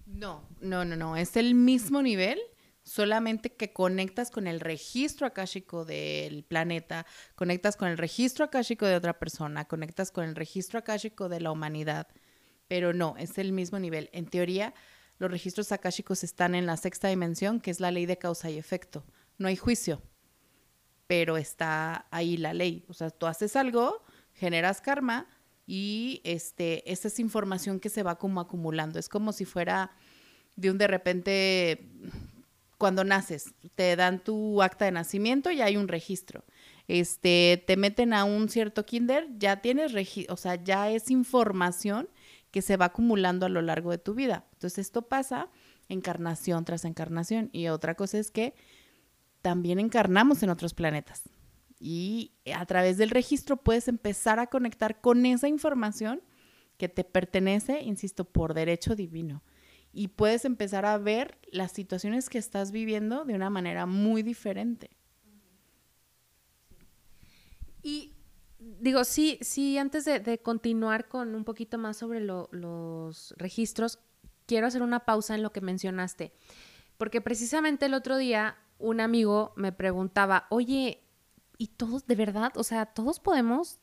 No, 0.06 0.42
no, 0.60 0.84
no, 0.84 0.96
no. 0.96 1.16
Es 1.16 1.36
el 1.36 1.54
mismo 1.54 2.02
nivel 2.02 2.38
solamente 2.84 3.54
que 3.54 3.72
conectas 3.72 4.30
con 4.30 4.46
el 4.46 4.60
registro 4.60 5.26
akáshico 5.26 5.84
del 5.84 6.44
planeta, 6.44 7.06
conectas 7.34 7.76
con 7.76 7.88
el 7.88 7.98
registro 7.98 8.44
akáshico 8.44 8.86
de 8.86 8.94
otra 8.94 9.18
persona, 9.18 9.64
conectas 9.64 10.10
con 10.10 10.24
el 10.24 10.36
registro 10.36 10.78
akáshico 10.78 11.28
de 11.28 11.40
la 11.40 11.50
humanidad, 11.50 12.08
pero 12.68 12.92
no, 12.92 13.16
es 13.18 13.38
el 13.38 13.52
mismo 13.52 13.78
nivel. 13.78 14.10
En 14.12 14.26
teoría, 14.26 14.74
los 15.18 15.30
registros 15.30 15.72
akáshicos 15.72 16.22
están 16.24 16.54
en 16.54 16.66
la 16.66 16.76
sexta 16.76 17.08
dimensión, 17.08 17.60
que 17.60 17.70
es 17.70 17.80
la 17.80 17.90
ley 17.90 18.04
de 18.04 18.18
causa 18.18 18.50
y 18.50 18.58
efecto. 18.58 19.04
No 19.38 19.48
hay 19.48 19.56
juicio, 19.56 20.02
pero 21.06 21.36
está 21.38 22.06
ahí 22.10 22.36
la 22.36 22.52
ley. 22.52 22.84
O 22.88 22.94
sea, 22.94 23.10
tú 23.10 23.26
haces 23.26 23.56
algo, 23.56 24.04
generas 24.34 24.82
karma 24.82 25.26
y 25.66 26.20
este, 26.24 26.90
esa 26.92 27.08
es 27.08 27.18
información 27.18 27.80
que 27.80 27.88
se 27.88 28.02
va 28.02 28.18
como 28.18 28.40
acumulando. 28.40 28.98
Es 28.98 29.08
como 29.08 29.32
si 29.32 29.46
fuera 29.46 29.90
de 30.56 30.70
un 30.70 30.78
de 30.78 30.86
repente 30.86 31.90
cuando 32.78 33.04
naces, 33.04 33.54
te 33.74 33.96
dan 33.96 34.22
tu 34.22 34.62
acta 34.62 34.84
de 34.84 34.92
nacimiento 34.92 35.50
y 35.50 35.60
hay 35.60 35.76
un 35.76 35.88
registro. 35.88 36.44
Este, 36.88 37.62
te 37.66 37.76
meten 37.76 38.12
a 38.12 38.24
un 38.24 38.48
cierto 38.48 38.84
kinder, 38.84 39.28
ya 39.38 39.60
tienes 39.62 39.94
o 40.28 40.36
sea, 40.36 40.56
ya 40.56 40.90
es 40.90 41.10
información 41.10 42.08
que 42.50 42.62
se 42.62 42.76
va 42.76 42.86
acumulando 42.86 43.46
a 43.46 43.48
lo 43.48 43.62
largo 43.62 43.90
de 43.90 43.98
tu 43.98 44.14
vida. 44.14 44.44
Entonces, 44.52 44.86
esto 44.86 45.02
pasa 45.02 45.48
encarnación 45.88 46.64
tras 46.64 46.84
encarnación. 46.84 47.50
Y 47.52 47.68
otra 47.68 47.94
cosa 47.94 48.18
es 48.18 48.30
que 48.30 48.54
también 49.42 49.78
encarnamos 49.78 50.42
en 50.42 50.50
otros 50.50 50.74
planetas. 50.74 51.22
Y 51.80 52.32
a 52.54 52.64
través 52.66 52.96
del 52.96 53.10
registro 53.10 53.56
puedes 53.56 53.88
empezar 53.88 54.38
a 54.38 54.46
conectar 54.46 55.00
con 55.00 55.26
esa 55.26 55.48
información 55.48 56.22
que 56.76 56.88
te 56.88 57.04
pertenece, 57.04 57.82
insisto, 57.82 58.24
por 58.24 58.54
derecho 58.54 58.94
divino 58.94 59.42
y 59.94 60.08
puedes 60.08 60.44
empezar 60.44 60.84
a 60.84 60.98
ver 60.98 61.38
las 61.50 61.72
situaciones 61.72 62.28
que 62.28 62.38
estás 62.38 62.72
viviendo 62.72 63.24
de 63.24 63.34
una 63.34 63.48
manera 63.48 63.86
muy 63.86 64.22
diferente. 64.22 64.90
Y 67.82 68.14
digo, 68.58 69.04
sí, 69.04 69.38
sí, 69.40 69.78
antes 69.78 70.04
de, 70.04 70.38
continuar 70.42 71.08
con 71.08 71.34
un 71.34 71.44
poquito 71.44 71.78
más 71.78 71.96
sobre 71.96 72.20
los 72.20 73.34
registros, 73.36 74.00
quiero 74.46 74.66
hacer 74.66 74.82
una 74.82 75.04
pausa 75.04 75.34
en 75.34 75.42
lo 75.42 75.52
que 75.52 75.60
mencionaste, 75.60 76.32
porque 76.98 77.20
precisamente 77.20 77.86
el 77.86 77.94
otro 77.94 78.16
día 78.16 78.58
un 78.78 79.00
amigo 79.00 79.52
me 79.56 79.72
preguntaba, 79.72 80.46
oye, 80.50 81.04
¿y 81.56 81.68
todos 81.68 82.06
de 82.06 82.16
verdad? 82.16 82.52
O 82.56 82.64
sea, 82.64 82.86
todos 82.86 83.20
podemos 83.20 83.78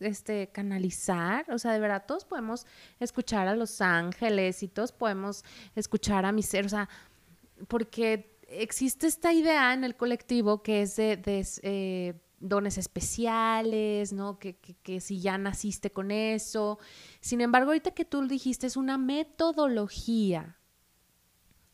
este, 0.00 0.48
canalizar, 0.52 1.50
o 1.50 1.58
sea, 1.58 1.72
de 1.72 1.80
verdad, 1.80 2.04
todos 2.06 2.24
podemos 2.24 2.66
escuchar 3.00 3.48
a 3.48 3.56
los 3.56 3.80
ángeles 3.80 4.62
y 4.62 4.68
todos 4.68 4.92
podemos 4.92 5.44
escuchar 5.74 6.24
a 6.24 6.32
mi 6.32 6.42
ser, 6.42 6.66
o 6.66 6.68
sea, 6.68 6.88
porque 7.68 8.38
existe 8.48 9.06
esta 9.06 9.32
idea 9.32 9.72
en 9.74 9.84
el 9.84 9.96
colectivo 9.96 10.62
que 10.62 10.82
es 10.82 10.96
de, 10.96 11.20
eh, 11.62 12.14
dones 12.40 12.78
especiales, 12.78 14.12
¿no? 14.12 14.38
Que, 14.38 14.56
que, 14.56 15.00
si 15.00 15.20
ya 15.20 15.38
naciste 15.38 15.90
con 15.90 16.10
eso. 16.10 16.78
Sin 17.20 17.40
embargo, 17.40 17.70
ahorita 17.70 17.92
que 17.92 18.04
tú 18.04 18.26
dijiste, 18.26 18.66
es 18.66 18.76
una 18.76 18.98
metodología. 18.98 20.58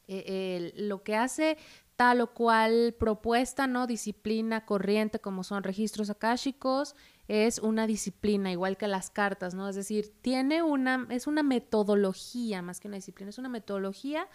E, 0.07 0.73
lo 0.77 1.03
que 1.03 1.15
hace 1.17 1.57
tal 1.95 2.21
o 2.21 2.33
cual 2.33 2.97
propuesta, 2.99 3.67
¿no? 3.67 3.87
Disciplina 3.87 4.65
corriente, 4.65 5.21
como 5.21 5.45
son 5.45 5.63
registros 5.63 6.09
akáshicos, 6.11 6.97
es 7.31 7.61
una 7.61 7.87
disciplina, 7.87 8.51
igual 8.51 8.77
que 8.77 8.89
las 8.89 9.09
cartas, 9.09 9.55
¿no? 9.55 9.69
Es 9.69 9.77
decir, 9.77 10.13
tiene 10.21 10.65
una, 10.65 11.07
es 11.11 11.29
una 11.29 11.45
metodología 11.45 12.61
más 12.61 12.81
que 12.81 12.89
una 12.89 12.97
disciplina, 12.97 13.31
es 13.31 13.39
una 13.39 13.49
metodología 13.49 14.27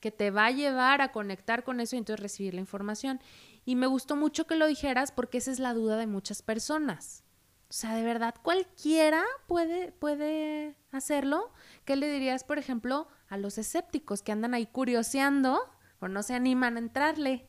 que 0.00 0.10
te 0.10 0.32
va 0.32 0.46
a 0.46 0.50
llevar 0.50 1.00
a 1.00 1.12
conectar 1.12 1.62
con 1.62 1.78
eso 1.78 1.94
y 1.94 2.00
entonces 2.00 2.20
recibir 2.20 2.54
la 2.54 2.60
información. 2.60 3.20
Y 3.64 3.76
me 3.76 3.86
gustó 3.86 4.16
mucho 4.16 4.48
que 4.48 4.56
lo 4.56 4.66
dijeras 4.66 5.12
porque 5.12 5.38
esa 5.38 5.52
es 5.52 5.60
la 5.60 5.74
duda 5.74 5.96
de 5.96 6.08
muchas 6.08 6.42
personas. 6.42 7.22
O 7.68 7.72
sea, 7.72 7.94
de 7.94 8.02
verdad, 8.02 8.34
cualquiera 8.42 9.22
puede, 9.46 9.92
puede 9.92 10.74
hacerlo. 10.90 11.52
¿Qué 11.84 11.94
le 11.94 12.10
dirías, 12.10 12.42
por 12.42 12.58
ejemplo, 12.58 13.06
a 13.28 13.36
los 13.36 13.58
escépticos 13.58 14.22
que 14.22 14.32
andan 14.32 14.54
ahí 14.54 14.66
curioseando 14.66 15.60
o 16.00 16.08
no 16.08 16.24
se 16.24 16.34
animan 16.34 16.74
a 16.74 16.80
entrarle? 16.80 17.46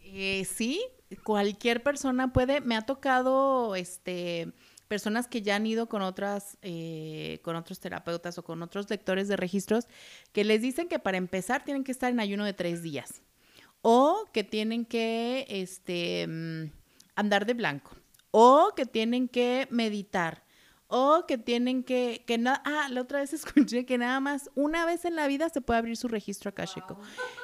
Eh, 0.00 0.46
sí, 0.46 0.82
cualquier 1.16 1.82
persona 1.82 2.32
puede, 2.32 2.60
me 2.60 2.76
ha 2.76 2.82
tocado, 2.82 3.74
este, 3.74 4.52
personas 4.88 5.28
que 5.28 5.42
ya 5.42 5.56
han 5.56 5.66
ido 5.66 5.88
con 5.88 6.02
otras, 6.02 6.58
eh, 6.62 7.40
con 7.42 7.56
otros 7.56 7.78
terapeutas 7.78 8.38
o 8.38 8.42
con 8.42 8.62
otros 8.62 8.88
lectores 8.90 9.28
de 9.28 9.36
registros, 9.36 9.86
que 10.32 10.44
les 10.44 10.62
dicen 10.62 10.88
que 10.88 10.98
para 10.98 11.18
empezar 11.18 11.64
tienen 11.64 11.84
que 11.84 11.92
estar 11.92 12.10
en 12.10 12.20
ayuno 12.20 12.44
de 12.44 12.54
tres 12.54 12.82
días 12.82 13.22
o 13.82 14.24
que 14.32 14.44
tienen 14.44 14.84
que, 14.84 15.46
este, 15.48 16.26
mm, 16.26 16.72
andar 17.14 17.46
de 17.46 17.54
blanco 17.54 17.92
o 18.30 18.72
que 18.74 18.86
tienen 18.86 19.28
que 19.28 19.68
meditar 19.70 20.44
o 20.88 21.26
que 21.26 21.36
tienen 21.36 21.84
que, 21.84 22.24
que 22.26 22.38
no, 22.38 22.54
ah, 22.64 22.88
la 22.90 23.02
otra 23.02 23.20
vez 23.20 23.32
escuché 23.34 23.84
que 23.84 23.98
nada 23.98 24.20
más 24.20 24.50
una 24.54 24.86
vez 24.86 25.04
en 25.04 25.16
la 25.16 25.26
vida 25.26 25.48
se 25.50 25.60
puede 25.60 25.78
abrir 25.78 25.96
su 25.96 26.08
registro 26.08 26.48
akáshico. 26.48 26.98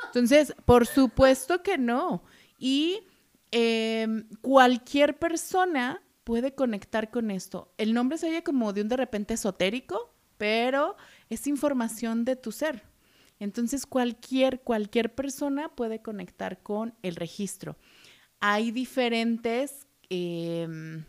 Entonces, 0.07 0.55
por 0.65 0.87
supuesto 0.87 1.63
que 1.63 1.77
no. 1.77 2.25
Y 2.59 3.07
Em, 3.57 4.27
cualquier 4.41 5.17
persona 5.17 6.03
puede 6.25 6.57
conectar 6.57 7.13
con 7.13 7.31
esto. 7.31 7.73
El 7.79 7.95
nombre 7.95 8.19
se 8.19 8.27
oye 8.29 8.43
como 8.43 8.73
de 8.73 8.83
un 8.83 8.89
de 8.89 8.97
repente 8.97 9.35
esotérico, 9.35 10.13
pero 10.39 10.97
es 11.31 11.47
información 11.47 12.25
de 12.25 12.35
tu 12.35 12.51
ser. 12.51 12.83
Entonces 13.39 13.87
cualquier, 13.87 14.63
cualquier 14.63 15.15
persona 15.15 15.69
puede 15.69 16.03
conectar 16.03 16.65
con 16.65 16.95
el 17.03 17.15
registro. 17.15 17.77
Hay 18.41 18.73
diferentes 18.73 19.87
em, 20.11 21.05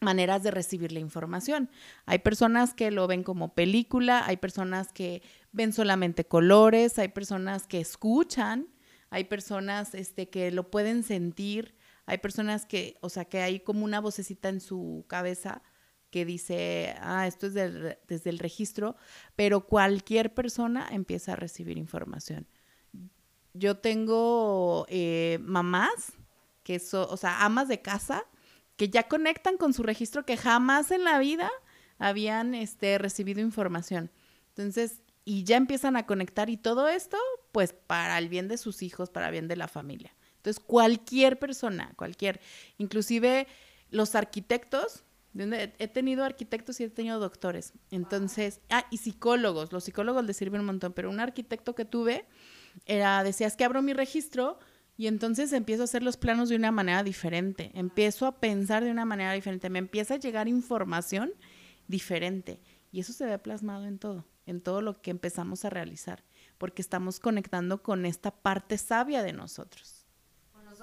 maneras 0.00 0.44
de 0.44 0.52
recibir 0.52 0.92
la 0.92 1.00
información. 1.00 1.68
Hay 2.06 2.20
personas 2.20 2.72
que 2.72 2.92
lo 2.92 3.08
ven 3.08 3.24
como 3.24 3.52
película, 3.52 4.24
hay 4.24 4.36
personas 4.36 4.92
que 4.92 5.22
ven 5.50 5.72
solamente 5.72 6.24
colores, 6.24 7.00
hay 7.00 7.08
personas 7.08 7.66
que 7.66 7.80
escuchan 7.80 8.68
hay 9.14 9.22
personas 9.22 9.94
este, 9.94 10.28
que 10.28 10.50
lo 10.50 10.72
pueden 10.72 11.04
sentir, 11.04 11.76
hay 12.04 12.18
personas 12.18 12.66
que, 12.66 12.98
o 13.00 13.08
sea, 13.08 13.24
que 13.26 13.42
hay 13.42 13.60
como 13.60 13.84
una 13.84 14.00
vocecita 14.00 14.48
en 14.48 14.60
su 14.60 15.04
cabeza 15.06 15.62
que 16.10 16.24
dice, 16.24 16.96
ah, 16.98 17.24
esto 17.28 17.46
es 17.46 17.54
desde 17.54 18.30
el 18.30 18.40
registro, 18.40 18.96
pero 19.36 19.68
cualquier 19.68 20.34
persona 20.34 20.88
empieza 20.90 21.34
a 21.34 21.36
recibir 21.36 21.78
información. 21.78 22.48
Yo 23.52 23.76
tengo 23.76 24.84
eh, 24.88 25.38
mamás, 25.42 26.14
que 26.64 26.80
son, 26.80 27.06
o 27.08 27.16
sea, 27.16 27.44
amas 27.44 27.68
de 27.68 27.82
casa, 27.82 28.24
que 28.74 28.88
ya 28.88 29.06
conectan 29.06 29.58
con 29.58 29.72
su 29.74 29.84
registro 29.84 30.26
que 30.26 30.36
jamás 30.36 30.90
en 30.90 31.04
la 31.04 31.20
vida 31.20 31.52
habían 31.98 32.52
este, 32.56 32.98
recibido 32.98 33.40
información. 33.40 34.10
Entonces, 34.48 35.02
y 35.24 35.44
ya 35.44 35.56
empiezan 35.56 35.94
a 35.94 36.04
conectar 36.04 36.50
y 36.50 36.56
todo 36.56 36.88
esto, 36.88 37.16
pues 37.54 37.72
para 37.72 38.18
el 38.18 38.28
bien 38.28 38.48
de 38.48 38.58
sus 38.58 38.82
hijos, 38.82 39.10
para 39.10 39.26
el 39.26 39.32
bien 39.32 39.46
de 39.46 39.54
la 39.54 39.68
familia. 39.68 40.12
Entonces, 40.38 40.58
cualquier 40.58 41.38
persona, 41.38 41.92
cualquier, 41.94 42.40
inclusive 42.78 43.46
los 43.90 44.16
arquitectos, 44.16 45.04
he 45.36 45.86
tenido 45.86 46.24
arquitectos 46.24 46.80
y 46.80 46.84
he 46.84 46.90
tenido 46.90 47.20
doctores. 47.20 47.72
Entonces, 47.92 48.60
ah, 48.70 48.84
y 48.90 48.96
psicólogos, 48.96 49.72
los 49.72 49.84
psicólogos 49.84 50.24
les 50.24 50.36
sirven 50.36 50.62
un 50.62 50.66
montón, 50.66 50.94
pero 50.94 51.10
un 51.10 51.20
arquitecto 51.20 51.76
que 51.76 51.84
tuve 51.84 52.24
era, 52.86 53.22
decías 53.22 53.56
que 53.56 53.64
abro 53.64 53.82
mi 53.82 53.92
registro 53.92 54.58
Y 54.96 55.06
entonces 55.06 55.52
empiezo 55.52 55.82
a 55.82 55.84
hacer 55.84 56.02
los 56.02 56.16
planos 56.16 56.48
de 56.48 56.56
una 56.56 56.72
manera 56.72 57.04
diferente, 57.04 57.70
empiezo 57.74 58.26
a 58.26 58.40
pensar 58.40 58.82
de 58.82 58.90
una 58.90 59.04
manera 59.04 59.32
diferente, 59.32 59.70
me 59.70 59.78
empieza 59.78 60.14
a 60.14 60.18
llegar 60.18 60.48
información 60.48 61.32
diferente. 61.86 62.60
Y 62.90 62.98
eso 63.00 63.12
se 63.12 63.26
ve 63.26 63.38
plasmado 63.38 63.86
en 63.86 63.98
todo, 63.98 64.24
en 64.46 64.60
todo 64.60 64.82
lo 64.82 65.00
que 65.00 65.10
empezamos 65.10 65.64
a 65.64 65.70
realizar, 65.70 66.24
porque 66.58 66.82
estamos 66.82 67.20
conectando 67.20 67.82
con 67.82 68.06
esta 68.06 68.30
parte 68.30 68.78
sabia 68.78 69.22
de 69.22 69.32
nosotros 69.32 70.04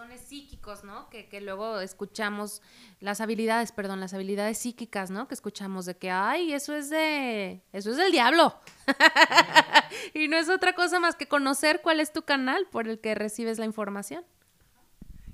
dones 0.01 0.21
psíquicos, 0.21 0.83
¿no? 0.83 1.09
Que, 1.09 1.27
que, 1.27 1.41
luego 1.41 1.79
escuchamos, 1.79 2.61
las 2.99 3.21
habilidades, 3.21 3.71
perdón, 3.71 3.99
las 3.99 4.13
habilidades 4.13 4.57
psíquicas, 4.57 5.11
¿no? 5.11 5.27
Que 5.27 5.35
escuchamos 5.35 5.85
de 5.85 5.95
que, 5.95 6.09
ay, 6.09 6.53
eso 6.53 6.73
es 6.75 6.89
de, 6.89 7.61
eso 7.71 7.91
es 7.91 7.97
del 7.97 8.11
diablo. 8.11 8.59
y 10.13 10.27
no 10.27 10.37
es 10.37 10.49
otra 10.49 10.73
cosa 10.73 10.99
más 10.99 11.15
que 11.15 11.27
conocer 11.27 11.81
cuál 11.81 11.99
es 11.99 12.11
tu 12.11 12.23
canal 12.23 12.65
por 12.71 12.87
el 12.87 12.99
que 12.99 13.13
recibes 13.15 13.59
la 13.59 13.65
información. 13.65 14.25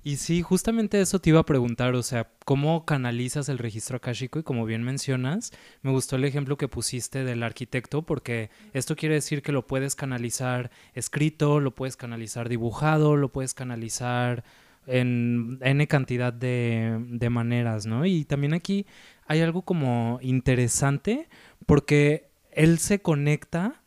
Y 0.04 0.18
sí, 0.18 0.42
justamente 0.42 1.02
eso 1.02 1.20
te 1.20 1.32
iba 1.32 1.40
a 1.42 1.46
preguntar, 1.46 1.94
o 1.96 2.04
sea, 2.04 2.30
¿cómo 2.46 2.86
canalizas 2.86 3.50
el 3.50 3.58
registro 3.58 3.98
akáshico? 3.98 4.40
Y 4.40 4.44
como 4.44 4.66
bien 4.66 4.84
mencionas, 4.84 5.52
me 5.82 5.92
gustó 5.92 6.16
el 6.16 6.26
ejemplo 6.26 6.58
que 6.58 6.68
pusiste 6.68 7.24
del 7.24 7.44
arquitecto, 7.44 8.04
porque 8.04 8.50
esto 8.74 8.96
quiere 8.96 9.16
decir 9.16 9.42
que 9.42 9.52
lo 9.52 9.68
puedes 9.68 9.96
canalizar 9.96 10.72
escrito, 10.94 11.60
lo 11.60 11.76
puedes 11.76 11.98
canalizar 11.98 12.48
dibujado, 12.48 13.18
lo 13.18 13.32
puedes 13.32 13.54
canalizar 13.54 14.44
en 14.86 15.60
N 15.62 15.88
cantidad 15.88 16.32
de, 16.32 16.98
de 17.10 17.30
maneras, 17.30 17.86
¿no? 17.86 18.06
Y 18.06 18.24
también 18.24 18.54
aquí 18.54 18.86
hay 19.26 19.42
algo 19.42 19.64
como 19.64 20.20
interesante, 20.22 21.28
porque 21.66 22.30
él 22.52 22.80
se 22.80 23.02
conecta 23.02 23.82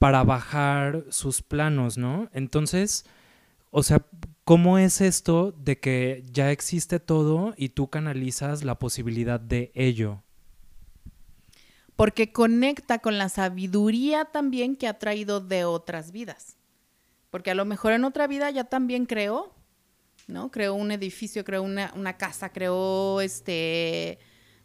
para 0.00 0.24
bajar 0.24 1.04
sus 1.10 1.42
planos, 1.42 1.96
¿no? 1.98 2.28
Entonces, 2.32 3.04
o 3.70 3.82
sea, 3.82 4.04
¿Cómo 4.50 4.78
es 4.78 5.00
esto 5.00 5.52
de 5.52 5.78
que 5.78 6.24
ya 6.32 6.50
existe 6.50 6.98
todo 6.98 7.54
y 7.56 7.68
tú 7.68 7.88
canalizas 7.88 8.64
la 8.64 8.80
posibilidad 8.80 9.38
de 9.38 9.70
ello? 9.76 10.24
Porque 11.94 12.32
conecta 12.32 12.98
con 12.98 13.16
la 13.16 13.28
sabiduría 13.28 14.24
también 14.24 14.74
que 14.74 14.88
ha 14.88 14.98
traído 14.98 15.40
de 15.40 15.64
otras 15.64 16.10
vidas. 16.10 16.56
Porque 17.30 17.52
a 17.52 17.54
lo 17.54 17.64
mejor 17.64 17.92
en 17.92 18.02
otra 18.02 18.26
vida 18.26 18.50
ya 18.50 18.64
también 18.64 19.06
creó, 19.06 19.54
¿no? 20.26 20.50
Creó 20.50 20.74
un 20.74 20.90
edificio, 20.90 21.44
creó 21.44 21.62
una, 21.62 21.92
una 21.94 22.16
casa, 22.16 22.50
creó 22.50 23.20
este, 23.20 24.18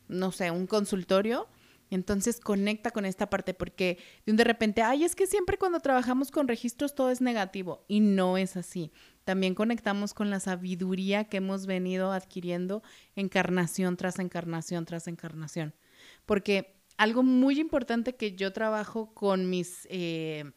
no 0.07 0.31
sé, 0.31 0.49
un 0.49 0.65
consultorio 0.65 1.47
entonces 1.89 2.39
conecta 2.39 2.91
con 2.91 3.05
esta 3.05 3.29
parte 3.29 3.53
porque 3.53 3.99
de 4.25 4.43
repente, 4.43 4.81
ay, 4.81 5.03
es 5.03 5.15
que 5.15 5.27
siempre 5.27 5.57
cuando 5.57 5.79
trabajamos 5.79 6.31
con 6.31 6.47
registros 6.47 6.95
todo 6.95 7.11
es 7.11 7.21
negativo 7.21 7.85
y 7.87 7.99
no 7.99 8.37
es 8.37 8.57
así. 8.57 8.91
También 9.23 9.55
conectamos 9.55 10.13
con 10.13 10.29
la 10.29 10.39
sabiduría 10.39 11.25
que 11.25 11.37
hemos 11.37 11.65
venido 11.65 12.11
adquiriendo 12.11 12.83
encarnación 13.15 13.97
tras 13.97 14.19
encarnación 14.19 14.85
tras 14.85 15.07
encarnación. 15.07 15.73
Porque 16.25 16.75
algo 16.97 17.23
muy 17.23 17.59
importante 17.59 18.15
que 18.15 18.35
yo 18.35 18.53
trabajo 18.53 19.13
con 19.13 19.49
mis, 19.49 19.87
eh, 19.89 20.51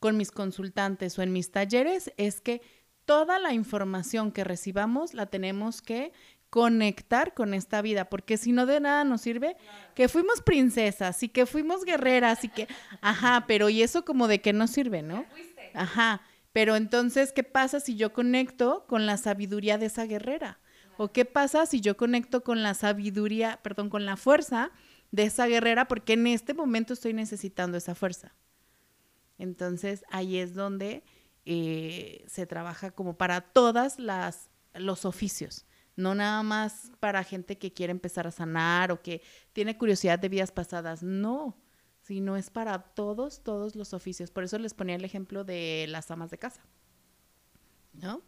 con 0.00 0.16
mis 0.16 0.30
consultantes 0.30 1.18
o 1.18 1.22
en 1.22 1.32
mis 1.32 1.50
talleres 1.50 2.12
es 2.16 2.40
que 2.40 2.62
toda 3.04 3.38
la 3.38 3.52
información 3.52 4.32
que 4.32 4.44
recibamos 4.44 5.14
la 5.14 5.26
tenemos 5.26 5.82
que 5.82 6.12
conectar 6.54 7.34
con 7.34 7.52
esta 7.52 7.82
vida, 7.82 8.08
porque 8.08 8.36
si 8.36 8.52
no 8.52 8.64
de 8.64 8.78
nada 8.78 9.02
nos 9.02 9.22
sirve 9.22 9.56
que 9.96 10.06
fuimos 10.06 10.40
princesas 10.40 11.20
y 11.24 11.28
que 11.28 11.46
fuimos 11.46 11.84
guerreras 11.84 12.44
y 12.44 12.48
que, 12.48 12.68
ajá, 13.00 13.46
pero 13.48 13.70
y 13.70 13.82
eso 13.82 14.04
como 14.04 14.28
de 14.28 14.40
qué 14.40 14.52
nos 14.52 14.70
sirve, 14.70 15.02
¿no? 15.02 15.26
Ajá, 15.74 16.22
pero 16.52 16.76
entonces, 16.76 17.32
¿qué 17.32 17.42
pasa 17.42 17.80
si 17.80 17.96
yo 17.96 18.12
conecto 18.12 18.84
con 18.86 19.04
la 19.04 19.16
sabiduría 19.16 19.78
de 19.78 19.86
esa 19.86 20.04
guerrera? 20.04 20.60
¿O 20.96 21.10
qué 21.10 21.24
pasa 21.24 21.66
si 21.66 21.80
yo 21.80 21.96
conecto 21.96 22.44
con 22.44 22.62
la 22.62 22.74
sabiduría, 22.74 23.58
perdón, 23.64 23.90
con 23.90 24.06
la 24.06 24.16
fuerza 24.16 24.70
de 25.10 25.24
esa 25.24 25.48
guerrera? 25.48 25.88
Porque 25.88 26.12
en 26.12 26.28
este 26.28 26.54
momento 26.54 26.92
estoy 26.92 27.14
necesitando 27.14 27.78
esa 27.78 27.96
fuerza. 27.96 28.32
Entonces, 29.38 30.04
ahí 30.08 30.38
es 30.38 30.54
donde 30.54 31.02
eh, 31.46 32.24
se 32.28 32.46
trabaja 32.46 32.92
como 32.92 33.16
para 33.16 33.40
todas 33.40 33.98
las 33.98 34.52
los 34.72 35.04
oficios 35.04 35.66
no 35.96 36.14
nada 36.14 36.42
más 36.42 36.92
para 37.00 37.24
gente 37.24 37.58
que 37.58 37.72
quiere 37.72 37.90
empezar 37.90 38.26
a 38.26 38.30
sanar 38.30 38.92
o 38.92 39.02
que 39.02 39.22
tiene 39.52 39.78
curiosidad 39.78 40.18
de 40.18 40.28
vidas 40.28 40.52
pasadas, 40.52 41.02
no, 41.02 41.56
sino 42.02 42.36
es 42.36 42.50
para 42.50 42.78
todos, 42.78 43.42
todos 43.42 43.76
los 43.76 43.94
oficios. 43.94 44.30
Por 44.30 44.44
eso 44.44 44.58
les 44.58 44.74
ponía 44.74 44.96
el 44.96 45.04
ejemplo 45.04 45.44
de 45.44 45.86
las 45.88 46.10
amas 46.10 46.30
de 46.30 46.38
casa, 46.38 46.60
¿no? 47.92 48.22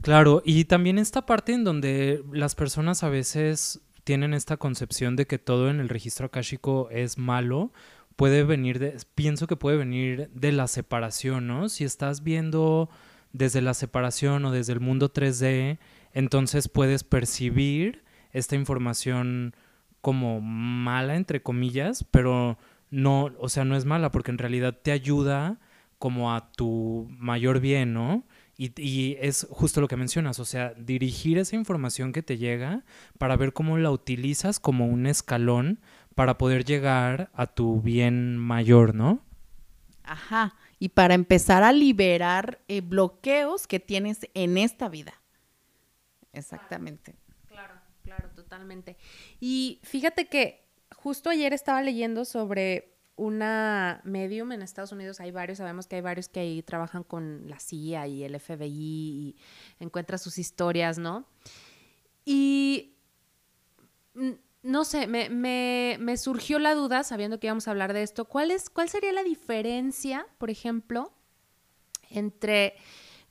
Claro, 0.00 0.42
y 0.44 0.66
también 0.66 0.98
esta 0.98 1.24
parte 1.24 1.54
en 1.54 1.64
donde 1.64 2.22
las 2.30 2.54
personas 2.54 3.02
a 3.02 3.08
veces 3.08 3.80
tienen 4.04 4.34
esta 4.34 4.58
concepción 4.58 5.16
de 5.16 5.26
que 5.26 5.38
todo 5.38 5.70
en 5.70 5.80
el 5.80 5.88
registro 5.88 6.26
akáshico 6.26 6.88
es 6.90 7.16
malo, 7.16 7.72
puede 8.16 8.44
venir 8.44 8.78
de, 8.78 8.96
pienso 9.14 9.46
que 9.46 9.56
puede 9.56 9.78
venir 9.78 10.30
de 10.34 10.52
la 10.52 10.68
separación, 10.68 11.46
¿no? 11.46 11.70
Si 11.70 11.84
estás 11.84 12.22
viendo 12.22 12.90
desde 13.34 13.60
la 13.60 13.74
separación 13.74 14.44
o 14.46 14.52
desde 14.52 14.72
el 14.72 14.80
mundo 14.80 15.12
3D, 15.12 15.78
entonces 16.12 16.68
puedes 16.68 17.02
percibir 17.04 18.04
esta 18.32 18.54
información 18.54 19.54
como 20.00 20.40
mala, 20.40 21.16
entre 21.16 21.42
comillas, 21.42 22.04
pero 22.10 22.56
no, 22.90 23.32
o 23.38 23.48
sea, 23.48 23.64
no 23.64 23.76
es 23.76 23.84
mala 23.84 24.10
porque 24.12 24.30
en 24.30 24.38
realidad 24.38 24.78
te 24.80 24.92
ayuda 24.92 25.58
como 25.98 26.32
a 26.32 26.52
tu 26.52 27.08
mayor 27.10 27.58
bien, 27.58 27.92
¿no? 27.92 28.24
Y, 28.56 29.16
es 29.20 29.48
justo 29.50 29.80
lo 29.80 29.88
que 29.88 29.96
mencionas, 29.96 30.38
o 30.38 30.44
sea, 30.44 30.74
dirigir 30.74 31.38
esa 31.38 31.56
información 31.56 32.12
que 32.12 32.22
te 32.22 32.38
llega 32.38 32.84
para 33.18 33.36
ver 33.36 33.52
cómo 33.52 33.78
la 33.78 33.90
utilizas 33.90 34.60
como 34.60 34.86
un 34.86 35.06
escalón 35.06 35.80
para 36.14 36.38
poder 36.38 36.64
llegar 36.64 37.30
a 37.34 37.48
tu 37.48 37.80
bien 37.80 38.38
mayor, 38.38 38.94
¿no? 38.94 39.24
Ajá, 40.04 40.54
y 40.78 40.90
para 40.90 41.14
empezar 41.14 41.62
a 41.62 41.72
liberar 41.72 42.60
eh, 42.68 42.80
bloqueos 42.80 43.66
que 43.66 43.80
tienes 43.80 44.28
en 44.34 44.58
esta 44.58 44.88
vida. 44.88 45.14
Exactamente. 46.32 47.14
Claro, 47.46 47.74
claro, 48.02 48.30
totalmente. 48.30 48.96
Y 49.40 49.80
fíjate 49.82 50.26
que 50.26 50.64
justo 50.96 51.30
ayer 51.30 51.52
estaba 51.52 51.82
leyendo 51.82 52.24
sobre 52.24 52.94
una 53.16 54.00
medium 54.04 54.52
en 54.52 54.62
Estados 54.62 54.90
Unidos, 54.90 55.20
hay 55.20 55.30
varios, 55.30 55.58
sabemos 55.58 55.86
que 55.86 55.96
hay 55.96 56.02
varios 56.02 56.28
que 56.28 56.40
ahí 56.40 56.62
trabajan 56.62 57.04
con 57.04 57.48
la 57.48 57.60
CIA 57.60 58.08
y 58.08 58.24
el 58.24 58.38
FBI 58.40 58.68
y 58.68 59.36
encuentran 59.78 60.18
sus 60.18 60.38
historias, 60.38 60.98
¿no? 60.98 61.24
Y 62.24 62.96
no 64.64 64.84
sé, 64.84 65.06
me, 65.06 65.28
me, 65.28 65.98
me, 66.00 66.16
surgió 66.16 66.58
la 66.58 66.74
duda, 66.74 67.04
sabiendo 67.04 67.38
que 67.38 67.48
íbamos 67.48 67.68
a 67.68 67.70
hablar 67.70 67.92
de 67.92 68.02
esto, 68.02 68.24
¿cuál, 68.24 68.50
es, 68.50 68.70
¿cuál 68.70 68.88
sería 68.88 69.12
la 69.12 69.22
diferencia, 69.22 70.26
por 70.38 70.48
ejemplo, 70.48 71.12
entre 72.08 72.74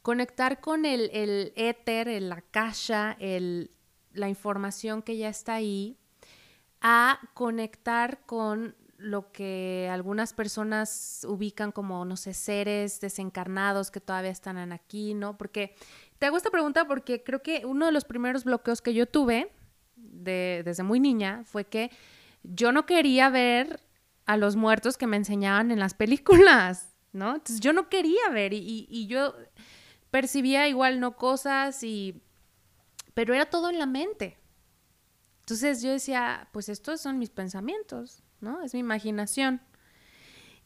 conectar 0.03 0.61
con 0.61 0.85
el, 0.85 1.09
el 1.11 1.51
éter, 1.55 2.07
el 2.07 2.31
akasha, 2.31 3.17
el, 3.19 3.71
la 4.13 4.29
información 4.29 5.01
que 5.01 5.17
ya 5.17 5.29
está 5.29 5.55
ahí, 5.55 5.97
a 6.81 7.19
conectar 7.33 8.23
con 8.25 8.75
lo 8.97 9.31
que 9.31 9.89
algunas 9.91 10.33
personas 10.33 11.25
ubican 11.27 11.71
como, 11.71 12.05
no 12.05 12.15
sé, 12.15 12.35
seres 12.35 13.01
desencarnados 13.01 13.89
que 13.89 13.99
todavía 13.99 14.31
están 14.31 14.71
aquí, 14.71 15.15
¿no? 15.15 15.35
Porque 15.37 15.75
te 16.19 16.27
hago 16.27 16.37
esta 16.37 16.51
pregunta 16.51 16.85
porque 16.85 17.23
creo 17.23 17.41
que 17.41 17.65
uno 17.65 17.87
de 17.87 17.91
los 17.91 18.05
primeros 18.05 18.43
bloqueos 18.43 18.81
que 18.81 18.93
yo 18.93 19.07
tuve, 19.07 19.51
desde 20.03 20.83
muy 20.83 20.99
niña 20.99 21.43
fue 21.45 21.65
que 21.65 21.91
yo 22.43 22.71
no 22.71 22.85
quería 22.85 23.29
ver 23.29 23.79
a 24.25 24.37
los 24.37 24.55
muertos 24.55 24.97
que 24.97 25.07
me 25.07 25.17
enseñaban 25.17 25.71
en 25.71 25.79
las 25.79 25.93
películas, 25.93 26.93
¿no? 27.11 27.35
Entonces 27.35 27.59
yo 27.59 27.73
no 27.73 27.89
quería 27.89 28.29
ver 28.31 28.53
y, 28.53 28.87
y 28.89 29.07
yo 29.07 29.35
percibía 30.11 30.67
igual 30.67 30.99
no 30.99 31.15
cosas 31.15 31.83
y... 31.83 32.21
pero 33.13 33.33
era 33.33 33.45
todo 33.45 33.69
en 33.69 33.79
la 33.79 33.85
mente. 33.85 34.37
Entonces 35.39 35.81
yo 35.81 35.91
decía, 35.91 36.47
pues 36.53 36.69
estos 36.69 37.01
son 37.01 37.19
mis 37.19 37.29
pensamientos, 37.29 38.23
¿no? 38.39 38.61
Es 38.61 38.73
mi 38.73 38.79
imaginación. 38.79 39.61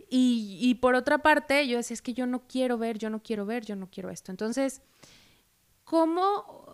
Y, 0.10 0.58
y, 0.62 0.76
por 0.76 0.96
otra 0.96 1.18
parte, 1.18 1.68
yo 1.68 1.78
decía, 1.78 1.96
es 1.96 2.02
que 2.02 2.14
yo 2.14 2.26
no 2.28 2.48
quiero 2.48 2.78
ver, 2.78 2.98
yo 2.98 3.10
no 3.10 3.22
quiero 3.22 3.46
ver, 3.46 3.66
yo 3.66 3.76
no 3.76 3.90
quiero 3.90 4.10
esto. 4.10 4.32
Entonces, 4.32 4.82
¿Cómo 5.88 6.67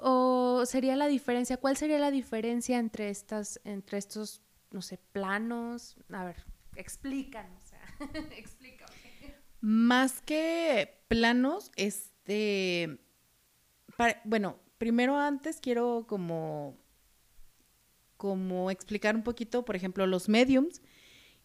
sería 0.66 0.96
la 0.96 1.08
diferencia? 1.08 1.58
¿Cuál 1.58 1.78
sería 1.78 2.00
la 2.00 2.12
diferencia 2.12 2.80
entre 2.80 3.10
estas, 3.10 3.60
entre 3.64 3.98
estos, 3.98 4.42
no 4.72 4.82
sé, 4.82 5.00
planos? 5.12 5.98
A 6.12 6.26
ver, 6.26 6.46
explícanos. 6.76 7.64
explícame. 8.38 8.92
Más 9.62 10.22
que 10.22 11.04
planos, 11.08 11.72
este, 11.78 13.00
bueno, 14.26 14.60
primero 14.78 15.18
antes 15.18 15.60
quiero 15.62 16.06
como, 16.08 16.78
como 18.18 18.72
explicar 18.72 19.16
un 19.16 19.24
poquito, 19.24 19.64
por 19.64 19.76
ejemplo, 19.78 20.06
los 20.06 20.28
mediums 20.28 20.82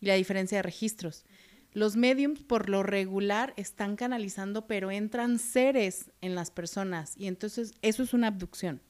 y 0.00 0.06
la 0.06 0.14
diferencia 0.14 0.58
de 0.58 0.62
registros. 0.62 1.24
Los 1.72 1.96
mediums 1.96 2.42
por 2.42 2.68
lo 2.68 2.82
regular 2.82 3.52
están 3.56 3.96
canalizando, 3.96 4.66
pero 4.66 4.90
entran 4.90 5.38
seres 5.38 6.10
en 6.20 6.34
las 6.34 6.50
personas 6.50 7.14
y 7.16 7.26
entonces 7.26 7.74
eso 7.82 8.02
es 8.02 8.14
una 8.14 8.28
abducción. 8.28 8.80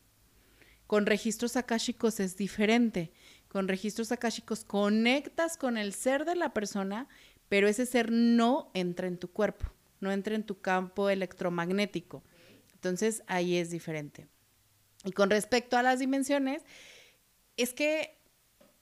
Con 0.87 1.05
registros 1.05 1.57
akáshicos 1.57 2.19
es 2.19 2.37
diferente. 2.37 3.13
Con 3.49 3.69
registros 3.69 4.13
akáshicos 4.13 4.65
conectas 4.65 5.57
con 5.57 5.77
el 5.77 5.93
ser 5.93 6.25
de 6.25 6.35
la 6.35 6.55
persona, 6.55 7.09
pero 7.49 7.69
ese 7.69 7.85
ser 7.85 8.11
no 8.11 8.71
entra 8.75 9.07
en 9.07 9.19
tu 9.19 9.31
cuerpo, 9.31 9.67
no 10.01 10.11
entra 10.13 10.35
en 10.35 10.45
tu 10.45 10.61
campo 10.61 11.11
electromagnético. 11.11 12.23
Entonces 12.75 13.23
ahí 13.27 13.57
es 13.57 13.71
diferente. 13.71 14.29
Y 15.05 15.13
con 15.13 15.31
respecto 15.31 15.77
a 15.77 15.83
las 15.83 15.99
dimensiones, 15.99 16.63
es 17.57 17.75
que 17.75 18.19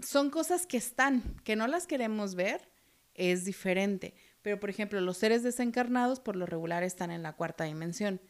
son 0.01 0.31
cosas 0.31 0.67
que 0.67 0.77
están, 0.77 1.23
que 1.45 1.57
no 1.57 1.67
las 1.67 1.87
queremos 1.87 2.35
ver, 2.35 2.69
es 3.17 3.45
diferente. 3.45 4.15
Pero, 4.43 4.61
por 4.61 4.71
ejemplo, 4.71 5.01
los 5.01 5.17
seres 5.17 5.43
desencarnados 5.43 6.21
por 6.21 6.37
lo 6.37 6.47
regular 6.47 6.83
están 6.83 7.11
en 7.11 7.23
la 7.23 7.35
cuarta 7.35 7.65
dimensión. 7.65 8.21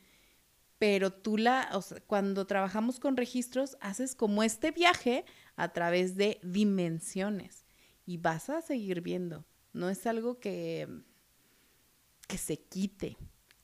Pero 0.79 1.13
tú 1.13 1.39
la, 1.39 1.71
cuando 2.07 2.47
trabajamos 2.47 3.01
con 3.01 3.17
registros, 3.17 3.77
haces 3.81 4.15
como 4.15 4.43
este 4.43 4.71
viaje 4.71 5.25
a 5.57 5.73
través 5.73 6.17
de 6.17 6.39
dimensiones 6.43 7.67
y 8.05 8.19
vas 8.19 8.51
a 8.51 8.61
seguir 8.61 9.01
viendo. 9.01 9.47
No 9.73 9.89
es 9.91 10.07
algo 10.07 10.39
que, 10.39 10.89
que 12.29 12.39
se 12.39 12.59
quite. 12.59 13.17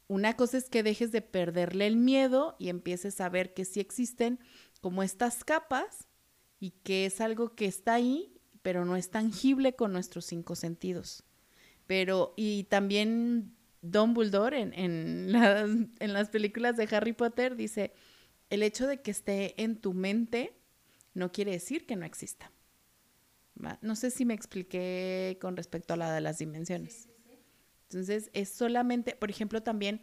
Una 0.09 0.37
cosa 0.37 0.59
es 0.59 0.69
que 0.69 0.83
dejes 0.83 1.13
de 1.13 1.23
perderle 1.23 1.87
el 1.87 1.97
miedo 1.97 2.57
y 2.59 2.69
empieces 2.69 3.21
a 3.21 3.29
ver 3.29 3.55
que 3.55 3.65
sí 3.65 3.81
existen 3.81 4.41
como 4.81 5.03
estas 5.03 5.45
capas 5.45 6.09
y 6.59 6.73
que 6.83 7.07
es 7.07 7.21
algo 7.21 7.55
que 7.55 7.67
está 7.67 7.95
ahí, 7.95 8.41
pero 8.63 8.85
no 8.85 8.97
es 8.97 9.11
tangible 9.11 9.75
con 9.75 9.93
nuestros 9.93 10.25
cinco 10.25 10.55
sentidos. 10.55 11.25
Pero, 11.87 12.33
y 12.37 12.65
también 12.65 13.55
Dumbledore 13.83 14.61
en, 14.61 14.73
en, 14.75 15.93
en 15.99 16.13
las 16.13 16.31
películas 16.31 16.77
de 16.77 16.89
Harry 16.97 17.13
Potter 17.13 17.57
dice, 17.57 17.93
el 18.51 18.63
hecho 18.63 18.87
de 18.87 19.01
que 19.01 19.11
esté 19.11 19.61
en 19.63 19.77
tu 19.77 19.93
mente 19.93 20.55
no 21.15 21.33
quiere 21.33 21.53
decir 21.53 21.87
que 21.87 21.97
no 21.97 22.07
exista. 22.07 22.51
No 23.81 23.97
sé 23.97 24.11
si 24.11 24.25
me 24.25 24.35
expliqué 24.35 25.39
con 25.41 25.57
respecto 25.57 25.95
a 25.95 25.97
la 25.97 26.13
de 26.13 26.21
las 26.21 26.39
dimensiones. 26.39 27.09
Entonces, 27.89 28.31
es 28.33 28.49
solamente, 28.49 29.15
por 29.15 29.31
ejemplo, 29.31 29.63
también 29.63 30.01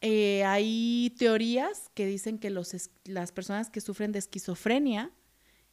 eh, 0.00 0.44
hay 0.44 1.14
teorías 1.18 1.90
que 1.94 2.06
dicen 2.06 2.38
que 2.38 2.50
los, 2.50 2.90
las 3.04 3.32
personas 3.32 3.70
que 3.70 3.80
sufren 3.80 4.12
de 4.12 4.20
esquizofrenia 4.20 5.10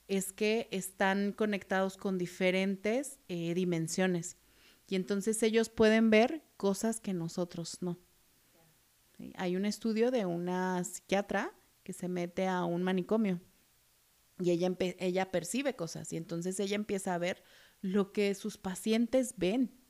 es 0.07 0.33
que 0.33 0.67
están 0.71 1.31
conectados 1.31 1.97
con 1.97 2.17
diferentes 2.17 3.19
eh, 3.27 3.53
dimensiones 3.53 4.37
y 4.87 4.95
entonces 4.95 5.41
ellos 5.43 5.69
pueden 5.69 6.09
ver 6.09 6.43
cosas 6.57 6.99
que 6.99 7.13
nosotros 7.13 7.77
no. 7.81 7.97
Hay 9.35 9.55
un 9.55 9.65
estudio 9.65 10.11
de 10.11 10.25
una 10.25 10.83
psiquiatra 10.83 11.53
que 11.83 11.93
se 11.93 12.07
mete 12.07 12.47
a 12.47 12.65
un 12.65 12.83
manicomio 12.83 13.39
y 14.39 14.51
ella, 14.51 14.75
ella 14.79 15.31
percibe 15.31 15.75
cosas 15.75 16.11
y 16.11 16.17
entonces 16.17 16.59
ella 16.59 16.75
empieza 16.75 17.13
a 17.13 17.17
ver 17.17 17.43
lo 17.81 18.11
que 18.11 18.33
sus 18.35 18.57
pacientes 18.57 19.35
ven 19.37 19.82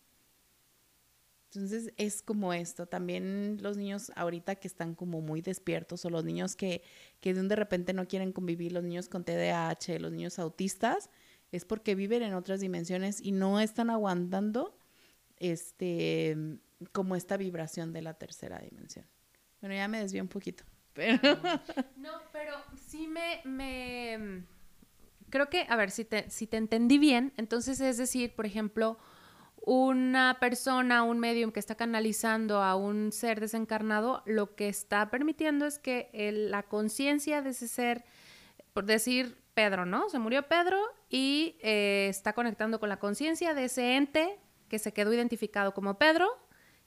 entonces 1.55 1.93
es 1.97 2.21
como 2.21 2.53
esto, 2.53 2.85
también 2.85 3.57
los 3.61 3.77
niños 3.77 4.11
ahorita 4.15 4.55
que 4.55 4.67
están 4.67 4.95
como 4.95 5.21
muy 5.21 5.41
despiertos 5.41 6.05
o 6.05 6.09
los 6.09 6.23
niños 6.23 6.55
que, 6.55 6.83
que 7.19 7.33
de 7.33 7.41
un 7.41 7.47
de 7.47 7.55
repente 7.55 7.93
no 7.93 8.07
quieren 8.07 8.31
convivir, 8.31 8.71
los 8.71 8.83
niños 8.83 9.09
con 9.09 9.23
TDAH, 9.23 9.99
los 9.99 10.11
niños 10.11 10.39
autistas, 10.39 11.09
es 11.51 11.65
porque 11.65 11.95
viven 11.95 12.23
en 12.23 12.33
otras 12.33 12.59
dimensiones 12.59 13.21
y 13.21 13.31
no 13.31 13.59
están 13.59 13.89
aguantando 13.89 14.77
este 15.37 16.37
como 16.91 17.15
esta 17.15 17.37
vibración 17.37 17.93
de 17.93 18.01
la 18.01 18.15
tercera 18.15 18.59
dimensión. 18.59 19.05
Bueno, 19.61 19.75
ya 19.75 19.87
me 19.87 19.99
desvío 19.99 20.21
un 20.21 20.27
poquito. 20.27 20.63
Pero... 20.93 21.19
No, 21.95 22.11
pero 22.31 22.55
sí 22.75 23.07
me, 23.07 23.41
me 23.45 24.43
creo 25.29 25.49
que, 25.49 25.65
a 25.67 25.75
ver, 25.75 25.89
si 25.89 26.05
te, 26.05 26.29
si 26.29 26.45
te 26.45 26.57
entendí 26.57 26.99
bien, 26.99 27.33
entonces 27.37 27.79
es 27.79 27.97
decir, 27.97 28.35
por 28.35 28.45
ejemplo, 28.45 28.97
una 29.65 30.37
persona, 30.41 31.03
un 31.03 31.19
medium 31.19 31.51
que 31.51 31.59
está 31.59 31.75
canalizando 31.75 32.61
a 32.61 32.75
un 32.75 33.13
ser 33.13 33.39
desencarnado, 33.39 34.21
lo 34.25 34.55
que 34.55 34.67
está 34.67 35.09
permitiendo 35.09 35.65
es 35.65 35.79
que 35.79 36.09
la 36.49 36.63
conciencia 36.63 37.41
de 37.41 37.51
ese 37.51 37.69
ser, 37.69 38.03
por 38.73 38.85
decir 38.85 39.37
Pedro, 39.53 39.85
¿no? 39.85 40.09
Se 40.09 40.19
murió 40.19 40.47
Pedro 40.49 40.81
y 41.09 41.55
eh, 41.61 42.07
está 42.09 42.33
conectando 42.33 42.79
con 42.79 42.89
la 42.89 42.97
conciencia 42.97 43.53
de 43.53 43.65
ese 43.65 43.95
ente 43.95 44.37
que 44.67 44.79
se 44.79 44.91
quedó 44.91 45.13
identificado 45.13 45.73
como 45.73 45.97
Pedro 45.97 46.27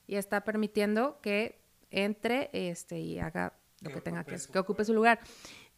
y 0.06 0.16
está 0.16 0.44
permitiendo 0.44 1.20
que 1.22 1.62
entre 1.90 2.50
este, 2.52 2.98
y 2.98 3.18
haga 3.18 3.54
lo 3.80 3.90
que, 3.90 4.00
tenga 4.02 4.24
que, 4.24 4.36
que 4.52 4.58
ocupe 4.58 4.84
su 4.84 4.92
lugar. 4.92 5.20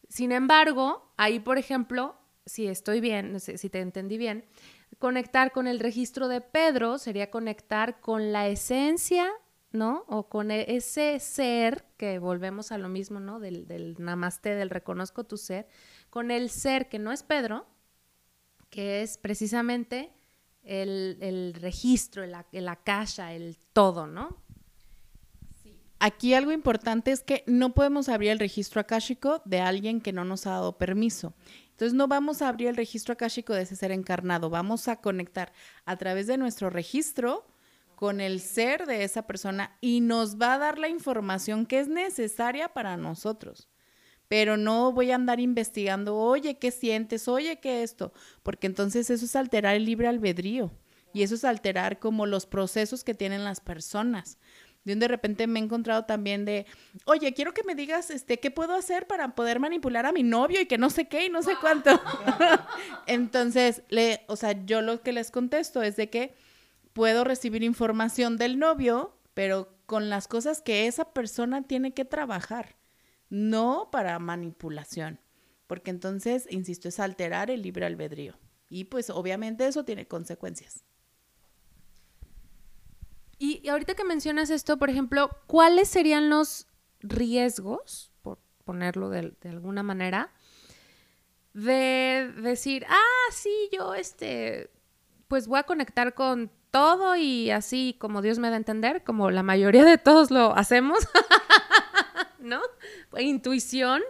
Sin 0.09 0.33
embargo, 0.33 1.13
ahí, 1.15 1.39
por 1.39 1.57
ejemplo, 1.57 2.17
si 2.45 2.67
estoy 2.67 2.99
bien, 2.99 3.31
no 3.31 3.39
sé 3.39 3.57
si 3.57 3.69
te 3.69 3.79
entendí 3.79 4.17
bien, 4.17 4.45
conectar 4.99 5.51
con 5.51 5.65
el 5.67 5.79
registro 5.79 6.27
de 6.27 6.41
Pedro 6.41 6.97
sería 6.97 7.31
conectar 7.31 7.99
con 8.01 8.31
la 8.31 8.47
esencia, 8.47 9.31
¿no? 9.71 10.03
O 10.07 10.29
con 10.29 10.51
e-, 10.51 10.75
ese 10.75 11.19
ser, 11.19 11.85
que 11.97 12.19
volvemos 12.19 12.71
a 12.71 12.77
lo 12.77 12.89
mismo, 12.89 13.19
¿no? 13.19 13.39
Del, 13.39 13.95
namaste, 13.97 14.53
del 14.53 14.69
reconozco 14.69 15.23
tu 15.23 15.37
ser, 15.37 15.67
con 16.09 16.29
el 16.31 16.49
ser 16.49 16.89
que 16.89 16.99
no 16.99 17.11
es 17.11 17.23
Pedro, 17.23 17.65
que 18.69 19.01
es 19.01 19.17
precisamente 19.17 20.11
el, 20.63 21.55
registro, 21.59 22.23
el, 22.23 22.35
el 22.51 22.67
el 22.67 23.57
todo, 23.73 24.05
¿no? 24.05 24.37
Aquí 26.01 26.33
algo 26.33 26.53
importante 26.53 27.11
es 27.11 27.23
que 27.23 27.43
no 27.45 27.73
podemos 27.73 28.07
abrir 28.07 28.31
el 28.31 28.39
registro 28.39 28.79
akáshico 28.79 29.41
de 29.43 29.59
alguien 29.59 29.99
que 29.99 30.13
no 30.13 30.23
nos 30.23 30.47
ha 30.47 30.51
dado 30.51 30.77
permiso. 30.77 31.33
Entonces 31.79 31.95
no 31.95 32.09
vamos 32.09 32.41
a 32.41 32.49
abrir 32.49 32.67
el 32.67 32.75
registro 32.75 33.13
akáshico 33.13 33.53
de 33.53 33.61
ese 33.61 33.77
ser 33.77 33.93
encarnado, 33.93 34.49
vamos 34.49 34.89
a 34.89 34.97
conectar 34.97 35.53
a 35.85 35.95
través 35.95 36.27
de 36.27 36.37
nuestro 36.37 36.69
registro 36.69 37.47
con 37.95 38.19
el 38.19 38.41
ser 38.41 38.85
de 38.85 39.05
esa 39.05 39.25
persona 39.25 39.77
y 39.79 40.01
nos 40.01 40.35
va 40.35 40.55
a 40.55 40.57
dar 40.57 40.77
la 40.77 40.89
información 40.89 41.65
que 41.65 41.79
es 41.79 41.87
necesaria 41.87 42.73
para 42.73 42.97
nosotros. 42.97 43.69
Pero 44.27 44.57
no 44.57 44.91
voy 44.91 45.11
a 45.11 45.15
andar 45.15 45.39
investigando, 45.39 46.17
oye, 46.17 46.57
¿qué 46.59 46.71
sientes? 46.71 47.29
Oye, 47.29 47.61
¿qué 47.61 47.81
esto? 47.81 48.11
Porque 48.43 48.67
entonces 48.67 49.09
eso 49.09 49.23
es 49.23 49.37
alterar 49.37 49.75
el 49.75 49.85
libre 49.85 50.09
albedrío 50.09 50.73
y 51.13 51.23
eso 51.23 51.35
es 51.35 51.45
alterar 51.45 51.97
como 51.97 52.25
los 52.25 52.45
procesos 52.45 53.05
que 53.05 53.13
tienen 53.13 53.45
las 53.45 53.61
personas. 53.61 54.37
De 54.97 55.07
repente 55.07 55.45
me 55.45 55.59
he 55.59 55.63
encontrado 55.63 56.05
también 56.05 56.45
de, 56.45 56.65
oye, 57.05 57.33
quiero 57.33 57.53
que 57.53 57.63
me 57.63 57.75
digas, 57.75 58.09
este, 58.09 58.39
¿qué 58.39 58.49
puedo 58.49 58.73
hacer 58.73 59.05
para 59.05 59.35
poder 59.35 59.59
manipular 59.59 60.07
a 60.07 60.11
mi 60.11 60.23
novio 60.23 60.61
y 60.61 60.65
que 60.65 60.77
no 60.79 60.89
sé 60.89 61.07
qué 61.07 61.25
y 61.25 61.29
no 61.29 61.43
sé 61.43 61.51
cuánto? 61.61 61.91
Entonces, 63.05 63.83
le, 63.89 64.21
o 64.27 64.35
sea, 64.35 64.65
yo 64.65 64.81
lo 64.81 65.01
que 65.01 65.11
les 65.11 65.29
contesto 65.29 65.83
es 65.83 65.95
de 65.95 66.09
que 66.09 66.33
puedo 66.93 67.23
recibir 67.23 67.63
información 67.63 68.37
del 68.37 68.57
novio, 68.57 69.15
pero 69.33 69.77
con 69.85 70.09
las 70.09 70.27
cosas 70.27 70.61
que 70.61 70.87
esa 70.87 71.13
persona 71.13 71.61
tiene 71.63 71.93
que 71.93 72.05
trabajar, 72.05 72.77
no 73.29 73.89
para 73.91 74.17
manipulación, 74.19 75.19
porque 75.67 75.91
entonces, 75.91 76.47
insisto, 76.49 76.87
es 76.87 76.99
alterar 76.99 77.51
el 77.51 77.61
libre 77.61 77.85
albedrío. 77.85 78.39
Y 78.69 78.85
pues 78.85 79.09
obviamente 79.09 79.67
eso 79.67 79.83
tiene 79.83 80.07
consecuencias. 80.07 80.83
Y, 83.39 83.67
ahorita 83.69 83.95
que 83.95 84.03
mencionas 84.03 84.49
esto, 84.49 84.77
por 84.77 84.89
ejemplo, 84.89 85.29
¿cuáles 85.47 85.87
serían 85.87 86.29
los 86.29 86.67
riesgos, 86.99 88.11
por 88.21 88.37
ponerlo 88.65 89.09
de, 89.09 89.33
alguna 89.45 89.81
manera, 89.81 90.33
de 91.53 92.33
decir, 92.41 92.85
ah, 92.89 93.31
sí, 93.31 93.69
yo 93.71 93.95
este, 93.95 94.69
pues 95.29 95.47
voy 95.47 95.59
a 95.59 95.63
conectar 95.63 96.13
con 96.13 96.51
todo 96.69 97.15
y 97.15 97.49
así 97.49 97.95
como 97.97 98.21
Dios 98.21 98.39
me 98.39 98.49
da 98.49 98.55
a 98.55 98.57
entender, 98.57 99.05
como 99.05 99.31
la 99.31 99.41
mayoría 99.41 99.85
de 99.85 99.97
todos 99.97 100.31
lo 100.31 100.53
hacemos, 100.57 100.99
¿no? 102.39 102.59
Intuición. 103.17 104.01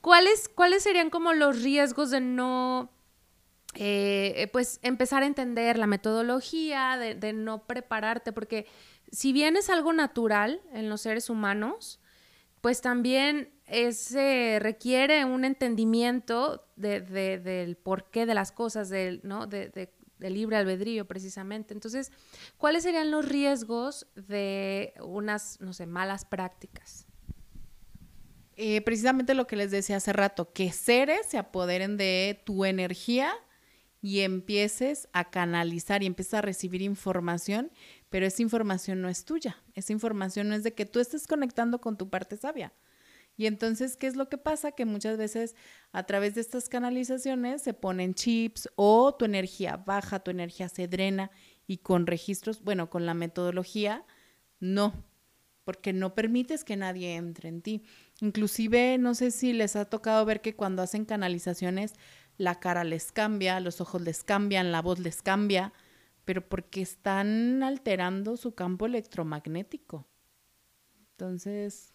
¿Cuáles, 0.00 0.48
¿Cuáles 0.48 0.82
serían 0.82 1.10
como 1.10 1.32
los 1.32 1.62
riesgos 1.62 2.10
de 2.10 2.20
no 2.20 2.90
eh, 3.74 4.48
pues 4.52 4.78
empezar 4.82 5.22
a 5.22 5.26
entender 5.26 5.78
la 5.78 5.86
metodología, 5.86 6.96
de, 6.98 7.32
no 7.32 7.66
prepararte, 7.66 8.32
porque 8.32 8.66
si 9.10 9.32
bien 9.32 9.56
es 9.56 9.70
algo 9.70 9.92
natural 9.92 10.60
en 10.72 10.88
los 10.88 11.02
seres 11.02 11.30
humanos, 11.30 12.00
pues 12.60 12.80
también 12.80 13.50
requiere 14.60 15.24
un 15.24 15.44
entendimiento 15.44 16.66
del 16.76 17.76
porqué 17.76 18.26
de 18.26 18.34
las 18.34 18.52
cosas, 18.52 18.88
del, 18.88 19.20
¿no? 19.24 19.46
libre 20.30 20.56
albedrío 20.56 21.06
precisamente. 21.06 21.74
Entonces, 21.74 22.12
¿cuáles 22.58 22.84
serían 22.84 23.10
los 23.10 23.28
riesgos 23.28 24.06
de 24.14 24.94
unas, 25.02 25.60
no 25.60 25.72
sé, 25.72 25.86
malas 25.86 26.24
prácticas? 26.24 27.06
Eh, 28.56 28.80
precisamente 28.82 29.34
lo 29.34 29.46
que 29.46 29.56
les 29.56 29.70
decía 29.70 29.96
hace 29.96 30.12
rato, 30.12 30.52
que 30.52 30.72
seres 30.72 31.26
se 31.26 31.38
apoderen 31.38 31.96
de 31.96 32.42
tu 32.44 32.64
energía 32.64 33.32
y 34.02 34.20
empieces 34.20 35.08
a 35.12 35.30
canalizar 35.30 36.02
y 36.02 36.06
empieces 36.06 36.34
a 36.34 36.42
recibir 36.42 36.82
información, 36.82 37.70
pero 38.10 38.26
esa 38.26 38.42
información 38.42 39.00
no 39.00 39.08
es 39.08 39.24
tuya, 39.24 39.62
esa 39.74 39.92
información 39.92 40.48
no 40.48 40.56
es 40.56 40.64
de 40.64 40.74
que 40.74 40.84
tú 40.84 40.98
estés 40.98 41.28
conectando 41.28 41.80
con 41.80 41.96
tu 41.96 42.10
parte 42.10 42.36
sabia. 42.36 42.74
Y 43.36 43.46
entonces, 43.46 43.96
¿qué 43.96 44.08
es 44.08 44.16
lo 44.16 44.28
que 44.28 44.36
pasa? 44.36 44.72
Que 44.72 44.84
muchas 44.84 45.16
veces 45.16 45.54
a 45.92 46.02
través 46.02 46.34
de 46.34 46.42
estas 46.42 46.68
canalizaciones 46.68 47.62
se 47.62 47.72
ponen 47.72 48.14
chips 48.14 48.68
o 48.74 49.14
tu 49.14 49.24
energía 49.24 49.76
baja, 49.76 50.20
tu 50.20 50.30
energía 50.30 50.68
se 50.68 50.86
drena 50.86 51.30
y 51.66 51.78
con 51.78 52.06
registros, 52.06 52.62
bueno, 52.62 52.90
con 52.90 53.06
la 53.06 53.14
metodología, 53.14 54.04
no, 54.60 54.92
porque 55.64 55.92
no 55.92 56.14
permites 56.14 56.64
que 56.64 56.76
nadie 56.76 57.14
entre 57.14 57.48
en 57.48 57.62
ti. 57.62 57.84
Inclusive, 58.20 58.98
no 58.98 59.14
sé 59.14 59.30
si 59.30 59.52
les 59.52 59.76
ha 59.76 59.86
tocado 59.86 60.24
ver 60.24 60.40
que 60.40 60.54
cuando 60.54 60.82
hacen 60.82 61.04
canalizaciones, 61.04 61.94
la 62.38 62.60
cara 62.60 62.84
les 62.84 63.12
cambia, 63.12 63.60
los 63.60 63.80
ojos 63.80 64.02
les 64.02 64.24
cambian, 64.24 64.72
la 64.72 64.82
voz 64.82 64.98
les 64.98 65.22
cambia, 65.22 65.72
pero 66.24 66.48
porque 66.48 66.82
están 66.82 67.62
alterando 67.62 68.36
su 68.36 68.54
campo 68.54 68.86
electromagnético. 68.86 70.06
Entonces... 71.12 71.92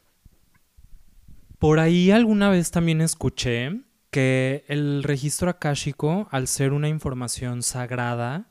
Por 1.59 1.79
ahí 1.79 2.11
alguna 2.11 2.49
vez 2.49 2.69
también 2.69 3.01
escuché 3.01 3.81
que 4.11 4.63
el 4.67 5.03
registro 5.03 5.49
akáshico, 5.49 6.27
al 6.31 6.47
ser 6.47 6.71
una 6.71 6.87
información 6.87 7.63
sagrada, 7.63 8.49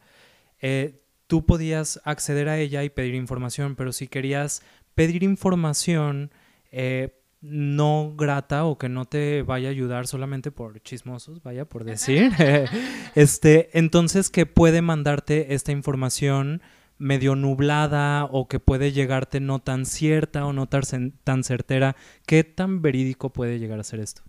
eh, 0.61 1.03
tú 1.27 1.47
podías 1.47 2.01
acceder 2.05 2.49
a 2.49 2.59
ella 2.59 2.83
y 2.85 2.91
pedir 2.91 3.15
información, 3.15 3.77
pero 3.77 3.93
si 3.93 4.09
querías 4.09 4.63
pedir 4.95 5.23
información 5.23 6.33
eh, 6.73 7.21
no 7.41 8.15
grata 8.17 8.65
o 8.65 8.79
que 8.79 8.89
no 8.89 9.05
te 9.05 9.43
vaya 9.43 9.69
a 9.69 9.71
ayudar 9.71 10.07
solamente 10.07 10.51
por 10.51 10.81
chismosos, 10.81 11.43
vaya 11.43 11.65
por 11.65 11.85
decir, 11.85 12.33
este, 13.15 13.71
entonces 13.79 14.31
que 14.31 14.47
puede 14.47 14.83
mandarte 14.83 15.55
esta 15.55 15.73
información 15.73 16.63
medio 16.99 17.35
nublada 17.37 18.25
o 18.25 18.49
que 18.49 18.59
puede 18.59 18.93
llegarte 18.93 19.41
no 19.41 19.59
tan 19.59 19.85
cierta 19.87 20.47
o 20.47 20.53
no 20.53 20.67
tan, 20.67 21.13
tan 21.25 21.45
certera. 21.45 21.97
¿Qué 22.27 22.45
tan 22.45 22.81
verídico 22.83 23.31
puede 23.31 23.59
llegar 23.59 23.79
a 23.79 23.85
ser 23.85 24.01
esto? 24.01 24.23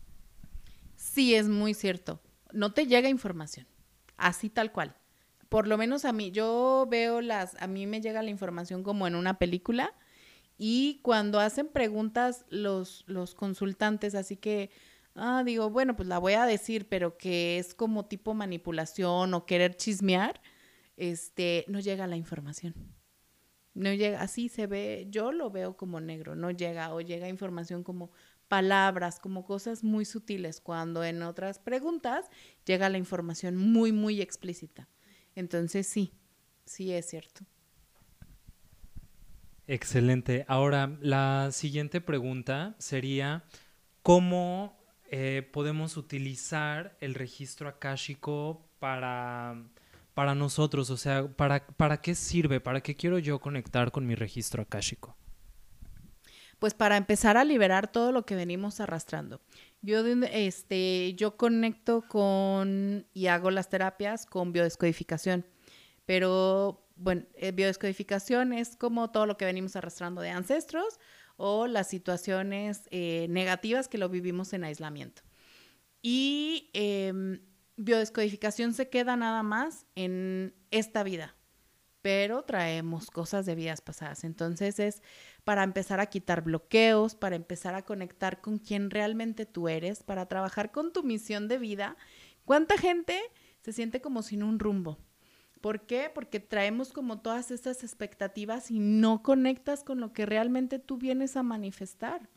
Sí, 0.96 1.34
es 1.36 1.48
muy 1.48 1.74
cierto. 1.74 2.20
No 2.52 2.74
te 2.74 2.86
llega 2.86 3.10
información, 3.10 3.68
así 4.18 4.50
tal 4.50 4.72
cual. 4.72 4.96
Por 5.50 5.68
lo 5.68 5.78
menos 5.78 6.04
a 6.04 6.12
mí, 6.12 6.32
yo 6.32 6.88
veo 6.90 7.22
las, 7.22 7.56
a 7.62 7.68
mí 7.68 7.88
me 7.88 8.02
llega 8.02 8.22
la 8.22 8.30
información 8.30 8.84
como 8.84 9.08
en 9.08 9.16
una 9.16 9.40
película 9.40 9.94
y 10.58 11.00
cuando 11.04 11.40
hacen 11.40 11.68
preguntas 11.68 12.46
los, 12.50 13.04
los 13.08 13.36
consultantes, 13.36 14.16
así 14.16 14.38
que, 14.38 14.72
ah, 15.16 15.44
digo, 15.46 15.70
bueno, 15.70 15.96
pues 15.96 16.08
la 16.08 16.18
voy 16.18 16.34
a 16.34 16.46
decir, 16.46 16.88
pero 16.90 17.18
que 17.18 17.60
es 17.60 17.76
como 17.76 18.06
tipo 18.06 18.34
manipulación 18.34 19.34
o 19.34 19.46
querer 19.46 19.76
chismear, 19.76 20.42
este, 20.96 21.66
no 21.68 21.80
llega 21.80 22.08
la 22.08 22.18
información. 22.18 22.74
No 23.76 23.94
llega, 23.94 24.22
así 24.22 24.50
se 24.50 24.66
ve, 24.66 25.06
yo 25.12 25.32
lo 25.32 25.52
veo 25.52 25.78
como 25.78 26.00
negro, 26.00 26.36
no 26.36 26.50
llega 26.50 26.92
o 26.96 27.02
llega 27.02 27.30
información 27.30 27.84
como 27.84 28.10
palabras, 28.48 29.20
como 29.20 29.46
cosas 29.46 29.84
muy 29.84 30.06
sutiles, 30.06 30.60
cuando 30.62 31.04
en 31.04 31.22
otras 31.22 31.60
preguntas 31.60 32.26
llega 32.66 32.90
la 32.90 32.98
información 32.98 33.56
muy, 33.56 33.92
muy 33.92 34.22
explícita. 34.22 34.90
Entonces 35.36 35.86
sí, 35.86 36.14
sí 36.66 36.92
es 36.92 37.06
cierto. 37.06 37.46
Excelente. 39.68 40.46
Ahora, 40.48 40.98
la 41.02 41.50
siguiente 41.52 42.00
pregunta 42.00 42.76
sería, 42.80 43.44
¿cómo 44.02 44.78
eh, 45.12 45.48
podemos 45.52 45.98
utilizar 45.98 46.98
el 47.02 47.14
registro 47.14 47.68
akáshico 47.68 48.66
para, 48.80 49.62
para 50.14 50.36
nosotros? 50.36 50.90
O 50.90 50.96
sea, 50.96 51.28
¿para, 51.28 51.68
¿para 51.68 52.00
qué 52.00 52.16
sirve? 52.16 52.62
¿Para 52.62 52.80
qué 52.80 52.96
quiero 52.96 53.20
yo 53.20 53.40
conectar 53.40 53.92
con 53.92 54.08
mi 54.08 54.16
registro 54.16 54.64
akáshico? 54.64 55.18
Pues 56.60 56.74
para 56.74 56.96
empezar 56.96 57.36
a 57.36 57.44
liberar 57.44 57.92
todo 57.92 58.14
lo 58.14 58.26
que 58.26 58.36
venimos 58.36 58.80
arrastrando. 58.80 59.42
Yo, 59.82 60.00
este, 60.32 61.14
yo 61.16 61.36
conecto 61.36 62.04
con 62.08 63.06
y 63.14 63.28
hago 63.28 63.52
las 63.52 63.70
terapias 63.70 64.26
con 64.26 64.54
biodescodificación, 64.54 65.46
pero 66.06 66.87
bueno, 66.98 67.24
eh, 67.36 67.52
biodescodificación 67.52 68.54
es 68.54 68.76
como 68.76 69.12
todo 69.12 69.26
lo 69.26 69.38
que 69.38 69.46
venimos 69.46 69.76
arrastrando 69.76 70.22
de 70.22 70.30
ancestros 70.30 71.00
o 71.38 71.68
las 71.68 71.88
situaciones 71.88 72.84
eh, 72.92 73.28
negativas 73.30 73.88
que 73.88 73.98
lo 73.98 74.10
vivimos 74.10 74.54
en 74.54 74.64
aislamiento. 74.64 75.22
Y 76.02 76.70
em, 76.74 77.42
biodescodificación 77.78 78.74
se 78.74 78.90
queda 78.90 79.16
nada 79.16 79.44
más 79.44 79.86
en 79.96 80.56
esta 80.72 81.04
vida, 81.04 81.36
pero 82.02 82.44
traemos 82.44 83.12
cosas 83.12 83.46
de 83.46 83.56
vidas 83.56 83.82
pasadas. 83.82 84.24
Entonces 84.24 84.80
es 84.80 85.02
para 85.44 85.64
empezar 85.64 86.00
a 86.00 86.08
quitar 86.08 86.44
bloqueos, 86.44 87.16
para 87.16 87.36
empezar 87.36 87.76
a 87.76 87.86
conectar 87.86 88.42
con 88.42 88.58
quien 88.58 88.90
realmente 88.90 89.46
tú 89.46 89.70
eres, 89.70 90.04
para 90.04 90.28
trabajar 90.28 90.72
con 90.72 90.92
tu 90.92 91.04
misión 91.04 91.48
de 91.48 91.60
vida. 91.60 91.98
¿Cuánta 92.46 92.78
gente 92.78 93.20
se 93.62 93.74
siente 93.74 94.02
como 94.02 94.24
sin 94.24 94.44
un 94.44 94.60
rumbo? 94.60 94.98
¿Por 95.68 95.82
qué? 95.82 96.10
Porque 96.16 96.40
traemos 96.40 96.94
como 96.94 97.20
todas 97.20 97.52
estas 97.52 97.84
expectativas 97.84 98.72
y 98.72 98.80
no 98.80 99.22
conectas 99.22 99.84
con 99.84 100.00
lo 100.00 100.14
que 100.14 100.26
realmente 100.26 100.80
tú 100.80 100.96
vienes 100.98 101.36
a 101.36 101.44
manifestar. 101.44 102.30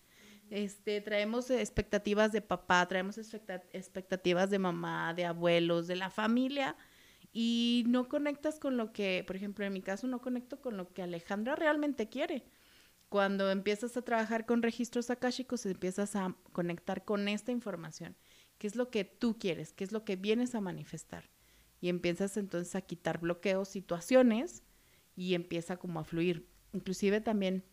Este, 0.50 1.00
traemos 1.00 1.48
expectativas 1.48 2.32
de 2.32 2.42
papá, 2.42 2.84
traemos 2.88 3.18
expectativas 3.18 4.50
de 4.50 4.58
mamá, 4.58 5.14
de 5.14 5.26
abuelos, 5.26 5.86
de 5.86 5.94
la 5.94 6.10
familia 6.10 6.74
y 7.32 7.84
no 7.86 8.08
conectas 8.08 8.58
con 8.58 8.76
lo 8.76 8.92
que, 8.92 9.22
por 9.24 9.36
ejemplo, 9.36 9.64
en 9.64 9.74
mi 9.74 9.80
caso 9.80 10.08
no 10.08 10.20
conecto 10.20 10.60
con 10.60 10.76
lo 10.76 10.92
que 10.92 11.02
Alejandra 11.02 11.54
realmente 11.54 12.08
quiere. 12.08 12.42
Cuando 13.08 13.48
empiezas 13.48 13.96
a 13.96 14.02
trabajar 14.02 14.44
con 14.44 14.60
registros 14.60 15.08
akáshicos, 15.08 15.66
empiezas 15.66 16.16
a 16.16 16.34
conectar 16.52 17.04
con 17.04 17.28
esta 17.28 17.52
información. 17.52 18.16
¿Qué 18.58 18.66
es 18.66 18.74
lo 18.74 18.90
que 18.90 19.04
tú 19.04 19.38
quieres? 19.38 19.72
¿Qué 19.72 19.84
es 19.84 19.92
lo 19.92 20.04
que 20.04 20.16
vienes 20.16 20.56
a 20.56 20.60
manifestar? 20.60 21.30
Y 21.80 21.88
empiezas 21.88 22.36
entonces 22.36 22.74
a 22.74 22.82
quitar 22.82 23.18
bloqueos, 23.18 23.68
situaciones 23.68 24.62
y 25.16 25.34
empieza 25.34 25.76
como 25.76 26.00
a 26.00 26.04
fluir. 26.04 26.48
Inclusive 26.72 27.20
también 27.20 27.64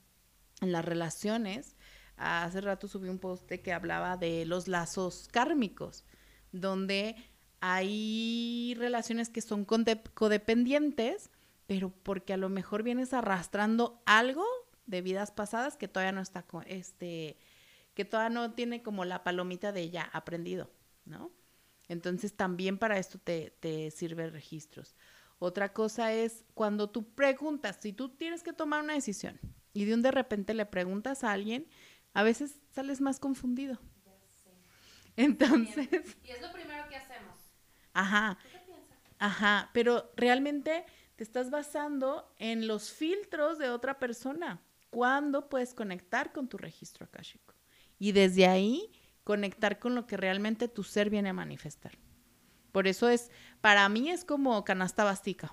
en 0.61 0.71
las 0.71 0.85
relaciones, 0.85 1.75
hace 2.15 2.61
rato 2.61 2.87
subí 2.87 3.09
un 3.09 3.19
post 3.19 3.45
que 3.51 3.73
hablaba 3.73 4.17
de 4.17 4.45
los 4.45 4.67
lazos 4.67 5.27
kármicos, 5.31 6.05
donde 6.51 7.15
hay 7.59 8.75
relaciones 8.77 9.29
que 9.29 9.41
son 9.41 9.65
codependientes, 9.65 11.29
pero 11.67 11.89
porque 11.89 12.33
a 12.33 12.37
lo 12.37 12.49
mejor 12.49 12.83
vienes 12.83 13.13
arrastrando 13.13 14.01
algo 14.05 14.45
de 14.85 15.01
vidas 15.01 15.31
pasadas 15.31 15.75
que 15.75 15.87
todavía 15.87 16.13
no 16.13 16.21
está, 16.21 16.45
este, 16.65 17.37
que 17.93 18.05
todavía 18.05 18.33
no 18.33 18.53
tiene 18.53 18.81
como 18.81 19.05
la 19.05 19.23
palomita 19.23 19.71
de 19.71 19.89
ya 19.89 20.03
aprendido, 20.03 20.71
¿no? 21.05 21.31
Entonces 21.87 22.33
también 22.35 22.77
para 22.77 22.97
esto 22.97 23.17
te, 23.17 23.51
te 23.59 23.91
sirve 23.91 24.29
registros. 24.29 24.95
Otra 25.39 25.73
cosa 25.73 26.13
es 26.13 26.43
cuando 26.53 26.89
tú 26.89 27.13
preguntas, 27.13 27.77
si 27.79 27.93
tú 27.93 28.09
tienes 28.09 28.43
que 28.43 28.53
tomar 28.53 28.83
una 28.83 28.93
decisión 28.93 29.39
y 29.73 29.85
de 29.85 29.93
un 29.93 30.01
de 30.01 30.11
repente 30.11 30.53
le 30.53 30.65
preguntas 30.65 31.23
a 31.23 31.31
alguien, 31.31 31.67
a 32.13 32.23
veces 32.23 32.59
sales 32.71 33.01
más 33.01 33.19
confundido. 33.19 33.79
Ya 34.05 34.17
sé. 34.43 34.51
Entonces. 35.15 36.17
Y 36.23 36.31
es 36.31 36.41
lo 36.41 36.51
primero 36.51 36.87
que 36.89 36.95
hacemos. 36.95 37.35
Ajá. 37.93 38.37
¿Qué? 38.41 38.57
Ajá, 39.19 39.69
pero 39.73 40.11
realmente 40.15 40.85
te 41.15 41.23
estás 41.23 41.49
basando 41.49 42.31
en 42.37 42.67
los 42.67 42.91
filtros 42.91 43.57
de 43.57 43.69
otra 43.69 43.99
persona. 43.99 44.61
¿Cuándo 44.89 45.49
puedes 45.49 45.73
conectar 45.73 46.31
con 46.31 46.47
tu 46.47 46.57
registro 46.57 47.05
akáshico? 47.05 47.53
Y 47.99 48.11
desde 48.11 48.45
ahí 48.45 48.91
conectar 49.27 49.77
con 49.77 49.93
lo 49.93 50.07
que 50.07 50.15
realmente 50.15 50.69
tu 50.69 50.85
ser 50.85 51.09
viene 51.09 51.27
a 51.27 51.33
manifestar. 51.33 51.97
Por 52.71 52.87
eso 52.87 53.09
es, 53.09 53.29
para 53.59 53.89
mí 53.89 54.09
es 54.09 54.23
como 54.23 54.63
canasta 54.63 55.03
básica. 55.03 55.51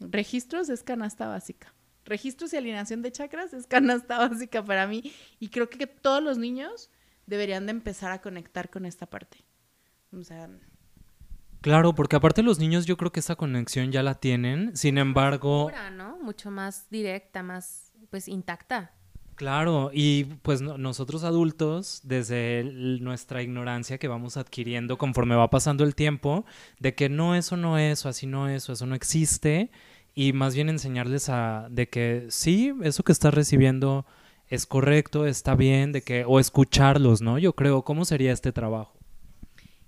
Registros 0.00 0.68
es 0.68 0.82
canasta 0.82 1.28
básica. 1.28 1.72
Registros 2.04 2.52
y 2.52 2.56
alineación 2.56 3.02
de 3.02 3.12
chakras 3.12 3.54
es 3.54 3.68
canasta 3.68 4.18
básica 4.28 4.64
para 4.64 4.88
mí. 4.88 5.12
Y 5.38 5.50
creo 5.50 5.70
que 5.70 5.86
todos 5.86 6.24
los 6.24 6.38
niños 6.38 6.90
deberían 7.24 7.66
de 7.66 7.70
empezar 7.70 8.10
a 8.10 8.20
conectar 8.20 8.68
con 8.68 8.84
esta 8.84 9.06
parte. 9.06 9.44
O 10.10 10.24
sea, 10.24 10.50
Claro, 11.60 11.94
porque 11.94 12.16
aparte 12.16 12.42
los 12.42 12.58
niños 12.58 12.84
yo 12.84 12.96
creo 12.96 13.12
que 13.12 13.20
esa 13.20 13.36
conexión 13.36 13.92
ya 13.92 14.02
la 14.02 14.16
tienen, 14.16 14.76
sin 14.76 14.98
embargo... 14.98 15.70
¿no? 15.92 16.18
Mucho 16.18 16.50
más 16.50 16.90
directa, 16.90 17.44
más 17.44 17.92
pues 18.10 18.26
intacta. 18.26 18.92
Claro, 19.36 19.90
y 19.92 20.24
pues 20.42 20.60
nosotros 20.60 21.24
adultos, 21.24 22.00
desde 22.04 22.62
nuestra 23.00 23.42
ignorancia 23.42 23.98
que 23.98 24.06
vamos 24.06 24.36
adquiriendo 24.36 24.96
conforme 24.96 25.34
va 25.34 25.50
pasando 25.50 25.82
el 25.82 25.96
tiempo, 25.96 26.44
de 26.78 26.94
que 26.94 27.08
no, 27.08 27.34
eso 27.34 27.56
no 27.56 27.76
es, 27.76 28.06
o 28.06 28.08
así 28.08 28.26
no 28.26 28.48
es, 28.48 28.68
o 28.68 28.72
eso 28.72 28.86
no 28.86 28.94
existe, 28.94 29.70
y 30.14 30.32
más 30.32 30.54
bien 30.54 30.68
enseñarles 30.68 31.28
a, 31.30 31.66
de 31.68 31.88
que 31.88 32.26
sí, 32.28 32.72
eso 32.84 33.02
que 33.02 33.10
estás 33.10 33.34
recibiendo 33.34 34.06
es 34.48 34.66
correcto, 34.66 35.26
está 35.26 35.56
bien, 35.56 35.90
de 35.90 36.02
que, 36.02 36.24
o 36.24 36.38
escucharlos, 36.38 37.20
¿no? 37.20 37.38
Yo 37.38 37.54
creo, 37.54 37.82
¿cómo 37.82 38.04
sería 38.04 38.32
este 38.32 38.52
trabajo? 38.52 38.92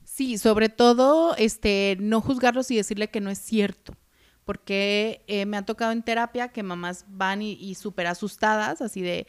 Sí, 0.03 0.39
sobre 0.39 0.71
todo, 0.71 1.37
este, 1.37 1.97
no 2.01 2.21
juzgarlos 2.21 2.71
y 2.73 2.77
decirle 2.77 3.11
que 3.11 3.21
no 3.21 3.31
es 3.31 3.39
cierto 3.39 3.95
porque 4.47 5.25
eh, 5.27 5.45
me 5.45 5.57
ha 5.57 5.67
tocado 5.67 5.91
en 5.91 6.05
terapia 6.05 6.49
que 6.49 6.63
mamás 6.63 7.05
van 7.09 7.43
y, 7.43 7.55
y 7.55 7.75
súper 7.75 8.07
asustadas, 8.07 8.81
así 8.81 9.03
de, 9.03 9.27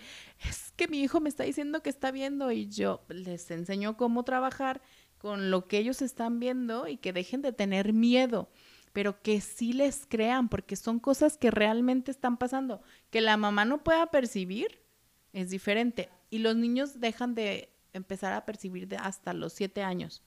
es 0.47 0.71
que 0.75 0.88
mi 0.88 1.01
hijo 1.01 1.19
me 1.19 1.27
está 1.27 1.43
diciendo 1.43 1.82
que 1.82 1.89
está 1.89 2.12
viendo 2.12 2.51
y 2.51 2.69
yo 2.69 3.03
les 3.10 3.49
enseño 3.49 3.97
cómo 3.97 4.23
trabajar 4.23 4.80
con 5.17 5.49
lo 5.49 5.67
que 5.67 5.80
ellos 5.80 6.03
están 6.03 6.39
viendo 6.39 6.88
y 6.88 6.97
que 6.97 7.13
dejen 7.13 7.41
de 7.41 7.51
tener 7.51 7.93
miedo, 7.93 8.51
pero 8.93 9.19
que 9.23 9.41
sí 9.41 9.73
les 9.73 10.06
crean, 10.06 10.49
porque 10.49 10.75
son 10.75 10.99
cosas 10.99 11.36
que 11.36 11.49
realmente 11.49 12.12
están 12.12 12.38
pasando, 12.38 12.84
que 13.10 13.19
la 13.19 13.38
mamá 13.38 13.65
no 13.65 13.84
pueda 13.84 14.12
percibir, 14.12 14.84
es 15.34 15.49
diferente. 15.49 16.10
Y 16.30 16.39
los 16.39 16.56
niños 16.56 16.99
dejan 16.99 17.34
de 17.34 17.73
empezar 17.91 18.34
a 18.34 18.45
percibir 18.45 18.88
de 18.88 18.97
hasta 18.97 19.34
los 19.34 19.53
siete 19.53 19.82
años 19.82 20.21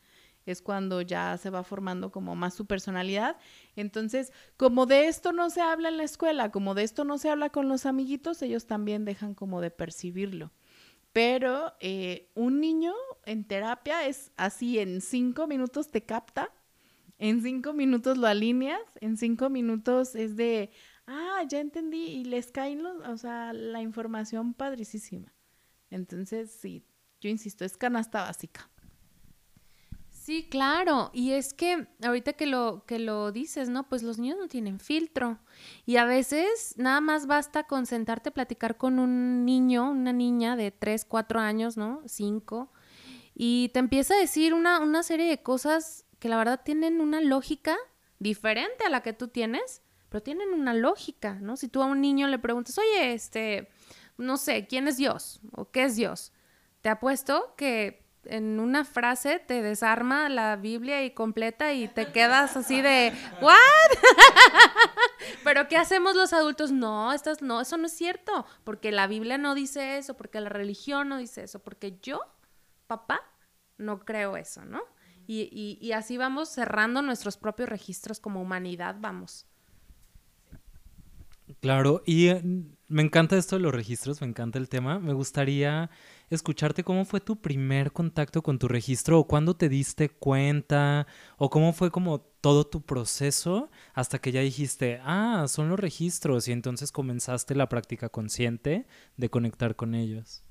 es 0.47 0.63
cuando 0.63 1.01
ya 1.03 1.37
se 1.37 1.51
va 1.51 1.63
formando 1.63 2.11
como 2.11 2.37
más 2.37 2.55
su 2.55 2.67
personalidad. 2.67 3.37
Entonces, 3.77 4.33
como 4.57 4.87
de 4.87 5.09
esto 5.09 5.33
no 5.33 5.51
se 5.51 5.61
habla 5.61 5.89
en 5.89 5.97
la 5.97 6.05
escuela, 6.05 6.51
como 6.51 6.75
de 6.75 6.83
esto 6.83 7.05
no 7.05 7.19
se 7.19 7.31
habla 7.31 7.51
con 7.51 7.69
los 7.69 7.87
amiguitos, 7.87 8.43
ellos 8.43 8.67
también 8.67 9.05
dejan 9.05 9.35
como 9.35 9.61
de 9.61 9.71
percibirlo. 9.71 10.53
Pero 11.13 11.75
eh, 11.81 12.31
un 12.35 12.61
niño 12.61 12.95
en 13.25 13.45
terapia 13.45 14.07
es 14.07 14.31
así, 14.37 14.79
en 14.79 15.01
cinco 15.01 15.47
minutos 15.47 15.91
te 15.91 16.03
capta, 16.03 16.53
en 17.19 17.43
cinco 17.43 17.73
minutos 17.73 18.17
lo 18.17 18.29
alineas, 18.29 18.81
en 19.01 19.17
cinco 19.17 19.51
minutos 19.51 20.15
es 20.15 20.37
de, 20.37 20.71
ah, 21.07 21.43
ya 21.49 21.61
entendí, 21.61 22.05
y 22.05 22.25
les 22.25 22.53
caen 22.53 22.83
los, 22.83 23.07
o 23.07 23.17
sea, 23.17 23.53
la 23.53 23.83
información 23.83 24.55
padricísima. 24.55 25.35
Entonces, 25.91 26.53
sí, 26.53 26.87
yo 27.21 27.29
insisto, 27.29 27.65
es 27.65 27.77
canasta 27.77 28.23
básica. 28.23 28.70
Sí, 30.31 30.47
claro. 30.49 31.11
Y 31.13 31.33
es 31.33 31.53
que 31.53 31.89
ahorita 32.05 32.35
que 32.35 32.47
lo, 32.47 32.85
que 32.87 33.01
lo 33.01 33.33
dices, 33.33 33.69
¿no? 33.69 33.89
Pues 33.89 34.05
los 34.05 34.21
niños 34.21 34.39
no 34.39 34.47
tienen 34.47 34.79
filtro. 34.79 35.41
Y 35.87 35.97
a 35.97 36.05
veces 36.05 36.75
nada 36.77 37.01
más 37.01 37.27
basta 37.27 37.65
con 37.65 37.85
sentarte 37.85 38.29
a 38.29 38.33
platicar 38.33 38.77
con 38.77 39.01
un 39.01 39.45
niño, 39.45 39.91
una 39.91 40.13
niña 40.13 40.55
de 40.55 40.71
3, 40.71 41.05
4 41.05 41.41
años, 41.41 41.77
¿no? 41.77 42.01
5. 42.07 42.71
Y 43.35 43.71
te 43.75 43.81
empieza 43.81 44.15
a 44.15 44.19
decir 44.19 44.55
una, 44.55 44.79
una 44.79 45.03
serie 45.03 45.29
de 45.29 45.43
cosas 45.43 46.07
que 46.21 46.29
la 46.29 46.37
verdad 46.37 46.61
tienen 46.65 47.01
una 47.01 47.21
lógica 47.21 47.77
diferente 48.21 48.85
a 48.85 48.89
la 48.89 49.03
que 49.03 49.13
tú 49.13 49.27
tienes, 49.27 49.83
pero 50.11 50.23
tienen 50.23 50.51
una 50.51 50.75
lógica, 50.75 51.41
¿no? 51.41 51.57
Si 51.57 51.67
tú 51.67 51.83
a 51.83 51.87
un 51.87 52.01
niño 52.01 52.29
le 52.29 52.39
preguntas, 52.39 52.79
oye, 52.79 53.15
este, 53.15 53.69
no 54.17 54.37
sé, 54.37 54.69
¿quién 54.69 54.87
es 54.87 54.97
Dios? 54.97 55.41
¿O 55.57 55.73
qué 55.73 55.83
es 55.87 55.97
Dios? 55.97 56.33
Te 56.83 56.89
apuesto 56.89 57.53
que 57.57 58.09
en 58.25 58.61
una 58.61 58.85
frase 58.85 59.39
te 59.39 59.63
desarma 59.63 60.29
la 60.29 60.57
Biblia 60.57 61.05
y 61.05 61.13
completa 61.13 61.73
y 61.73 61.89
te 61.89 62.13
quedas 62.13 62.57
así 62.57 62.83
de 62.83 63.13
¿what? 63.41 63.55
Pero 65.45 65.69
¿qué 65.69 65.77
hacemos 65.77 66.15
los 66.15 66.33
adultos? 66.33 66.71
No, 66.73 67.13
estás, 67.13 67.43
no, 67.43 67.61
eso 67.61 67.77
no 67.77 67.87
es 67.87 67.93
cierto, 67.93 68.47
porque 68.65 68.93
la 68.93 69.07
Biblia 69.07 69.39
no 69.39 69.55
dice 69.55 69.99
eso, 69.99 70.17
porque 70.17 70.41
la 70.41 70.49
religión 70.49 71.09
no 71.09 71.19
dice 71.19 71.43
eso, 71.43 71.61
porque 71.61 71.99
yo, 72.03 72.21
papá, 72.87 73.21
no 73.79 74.01
creo 74.01 74.37
eso, 74.37 74.65
¿no? 74.65 74.83
Y, 75.27 75.49
y, 75.53 75.79
y 75.81 75.93
así 75.93 76.17
vamos 76.17 76.49
cerrando 76.49 77.03
nuestros 77.03 77.37
propios 77.37 77.69
registros 77.69 78.21
como 78.21 78.43
humanidad, 78.43 78.97
vamos. 78.99 79.47
Claro, 81.61 82.03
y 82.07 82.29
eh, 82.29 82.43
me 82.89 83.03
encanta 83.03 83.37
esto 83.37 83.57
de 83.57 83.63
los 83.63 83.75
registros, 83.75 84.21
me 84.21 84.27
encanta 84.27 84.59
el 84.59 84.69
tema. 84.69 84.99
Me 84.99 85.13
gustaría 85.13 85.91
escucharte 86.31 86.85
cómo 86.85 87.05
fue 87.05 87.21
tu 87.21 87.41
primer 87.41 87.93
contacto 87.93 88.43
con 88.43 88.59
tu 88.59 88.69
registro 88.69 89.19
o 89.19 89.27
cuándo 89.27 89.55
te 89.55 89.69
diste 89.69 90.09
cuenta 90.09 91.07
o 91.37 91.51
cómo 91.51 91.73
fue 91.73 91.91
como 91.91 92.21
todo 92.21 92.67
tu 92.67 92.83
proceso 92.83 93.71
hasta 93.93 94.21
que 94.21 94.33
ya 94.33 94.41
dijiste, 94.41 95.01
ah, 95.03 95.47
son 95.49 95.69
los 95.69 95.79
registros 95.79 96.49
y 96.49 96.53
entonces 96.53 96.93
comenzaste 96.93 97.55
la 97.55 97.69
práctica 97.69 98.09
consciente 98.09 98.87
de 99.17 99.31
conectar 99.31 99.77
con 99.77 99.95
ellos. 99.95 100.43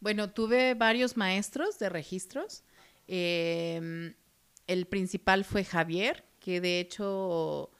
Bueno, 0.00 0.30
tuve 0.30 0.74
varios 0.74 1.16
maestros 1.16 1.78
de 1.78 1.88
registros. 1.88 2.64
Eh, 3.08 4.14
el 4.66 4.86
principal 4.86 5.44
fue 5.44 5.64
Javier, 5.64 6.24
que 6.40 6.60
de 6.60 6.80
hecho 6.80 7.70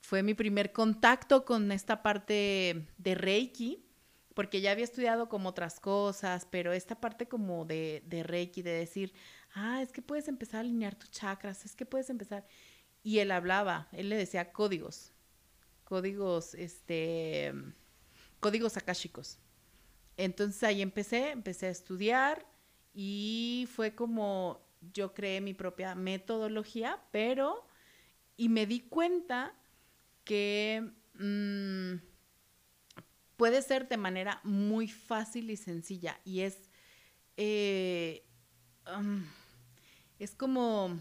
fue 0.00 0.22
mi 0.22 0.34
primer 0.34 0.72
contacto 0.72 1.44
con 1.44 1.72
esta 1.72 2.02
parte 2.02 2.86
de 2.98 3.14
Reiki, 3.14 3.85
porque 4.36 4.60
ya 4.60 4.72
había 4.72 4.84
estudiado 4.84 5.30
como 5.30 5.48
otras 5.48 5.80
cosas, 5.80 6.46
pero 6.50 6.74
esta 6.74 7.00
parte 7.00 7.26
como 7.26 7.64
de, 7.64 8.02
de 8.06 8.22
Reiki, 8.22 8.60
de 8.60 8.72
decir, 8.72 9.14
ah, 9.54 9.80
es 9.80 9.92
que 9.92 10.02
puedes 10.02 10.28
empezar 10.28 10.58
a 10.58 10.60
alinear 10.60 10.94
tus 10.94 11.10
chakras, 11.10 11.64
es 11.64 11.74
que 11.74 11.86
puedes 11.86 12.10
empezar. 12.10 12.46
Y 13.02 13.20
él 13.20 13.30
hablaba, 13.30 13.88
él 13.92 14.10
le 14.10 14.16
decía 14.16 14.52
códigos, 14.52 15.14
códigos, 15.84 16.52
este, 16.52 17.54
códigos 18.38 18.76
akáshicos. 18.76 19.38
Entonces 20.18 20.62
ahí 20.64 20.82
empecé, 20.82 21.30
empecé 21.30 21.68
a 21.68 21.70
estudiar 21.70 22.46
y 22.92 23.66
fue 23.74 23.94
como 23.94 24.60
yo 24.92 25.14
creé 25.14 25.40
mi 25.40 25.54
propia 25.54 25.94
metodología, 25.94 27.02
pero, 27.10 27.66
y 28.36 28.50
me 28.50 28.66
di 28.66 28.80
cuenta 28.80 29.54
que 30.24 30.92
mmm, 31.14 32.15
puede 33.36 33.62
ser 33.62 33.88
de 33.88 33.96
manera 33.96 34.40
muy 34.44 34.88
fácil 34.88 35.50
y 35.50 35.56
sencilla 35.56 36.20
y 36.24 36.40
es, 36.40 36.70
eh, 37.36 38.24
es 40.18 40.34
como, 40.34 40.98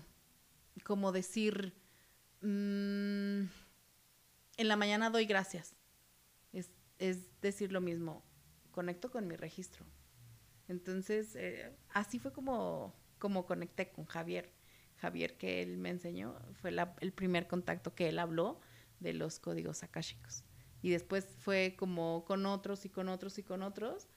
como 0.84 1.12
decir, 1.12 1.74
mmm, 2.42 3.44
en 4.58 4.68
la 4.68 4.76
mañana 4.76 5.10
doy 5.10 5.26
gracias. 5.26 5.76
Es, 6.54 6.70
es, 7.00 7.30
decir 7.42 7.72
lo 7.72 7.82
mismo, 7.82 8.24
conecto 8.72 9.12
con 9.12 9.28
mi 9.28 9.36
registro. 9.36 9.86
Entonces, 10.68 11.36
eh, 11.36 11.76
así 11.90 12.20
fue 12.20 12.34
como, 12.34 12.96
como 13.20 13.46
conecté 13.46 13.92
con 13.92 14.06
Javier. 14.06 14.52
Javier 14.98 15.38
que 15.38 15.62
él 15.62 15.78
me 15.78 15.90
enseñó, 15.90 16.40
fue 16.54 16.74
el 17.02 17.12
primer 17.12 17.48
contacto 17.48 17.94
que 17.94 18.10
él 18.10 18.18
habló 18.18 18.62
de 19.00 19.14
los 19.14 19.40
códigos 19.40 19.84
akáshicos. 19.84 20.44
Y 20.86 20.92
después 20.92 21.26
fue 21.40 21.74
como 21.76 22.24
con 22.26 22.46
otros 22.46 22.86
y 22.86 22.90
con 22.90 23.10
otros 23.10 23.40
y 23.40 23.44
con 23.44 23.64
otros. 23.64 24.08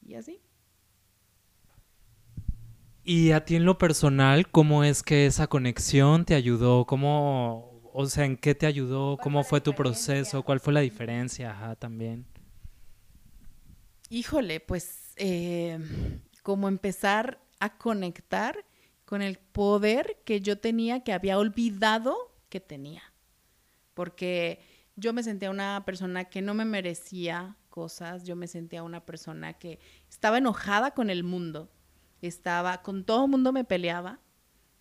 Y 0.00 0.14
así. 0.14 0.40
Y 3.04 3.32
a 3.32 3.44
ti 3.44 3.56
en 3.56 3.66
lo 3.66 3.76
personal, 3.76 4.50
¿cómo 4.50 4.84
es 4.84 5.02
que 5.02 5.26
esa 5.26 5.48
conexión 5.48 6.24
te 6.24 6.34
ayudó? 6.34 6.86
¿Cómo, 6.86 7.90
o 7.92 8.06
sea, 8.06 8.24
en 8.24 8.38
qué 8.38 8.54
te 8.54 8.64
ayudó? 8.64 9.18
¿Cómo 9.18 9.44
fue, 9.44 9.60
tu 9.60 9.74
proceso? 9.74 10.42
¿Cuál 10.42 10.60
fue 10.60 10.72
la 10.72 10.80
diferencia? 10.80 11.50
Ajá, 11.50 11.76
también. 11.76 12.24
Híjole, 14.08 14.60
pues 14.60 15.12
eh, 15.16 15.78
como 16.42 16.68
empezar 16.68 17.38
a 17.60 17.76
conectar 17.76 18.64
con 19.04 19.20
el 19.20 19.36
poder 19.36 20.22
que 20.24 20.40
yo 20.40 20.58
tenía 20.58 21.04
que 21.04 21.12
había 21.12 21.36
olvidado 21.36 22.16
que 22.48 22.60
tenía 22.60 23.02
porque 23.98 24.60
yo 24.98 25.12
me 25.12 25.22
sentía 25.22 25.50
una 25.50 25.84
persona 25.84 26.24
que 26.24 26.42
no 26.42 26.54
me 26.54 26.64
merecía 26.64 27.56
cosas, 27.70 28.24
yo 28.24 28.34
me 28.34 28.48
sentía 28.48 28.82
una 28.82 29.06
persona 29.06 29.52
que 29.52 29.78
estaba 30.10 30.38
enojada 30.38 30.90
con 30.90 31.08
el 31.08 31.22
mundo, 31.22 31.70
estaba, 32.20 32.82
con 32.82 33.04
todo 33.04 33.24
el 33.24 33.30
mundo 33.30 33.52
me 33.52 33.64
peleaba, 33.64 34.18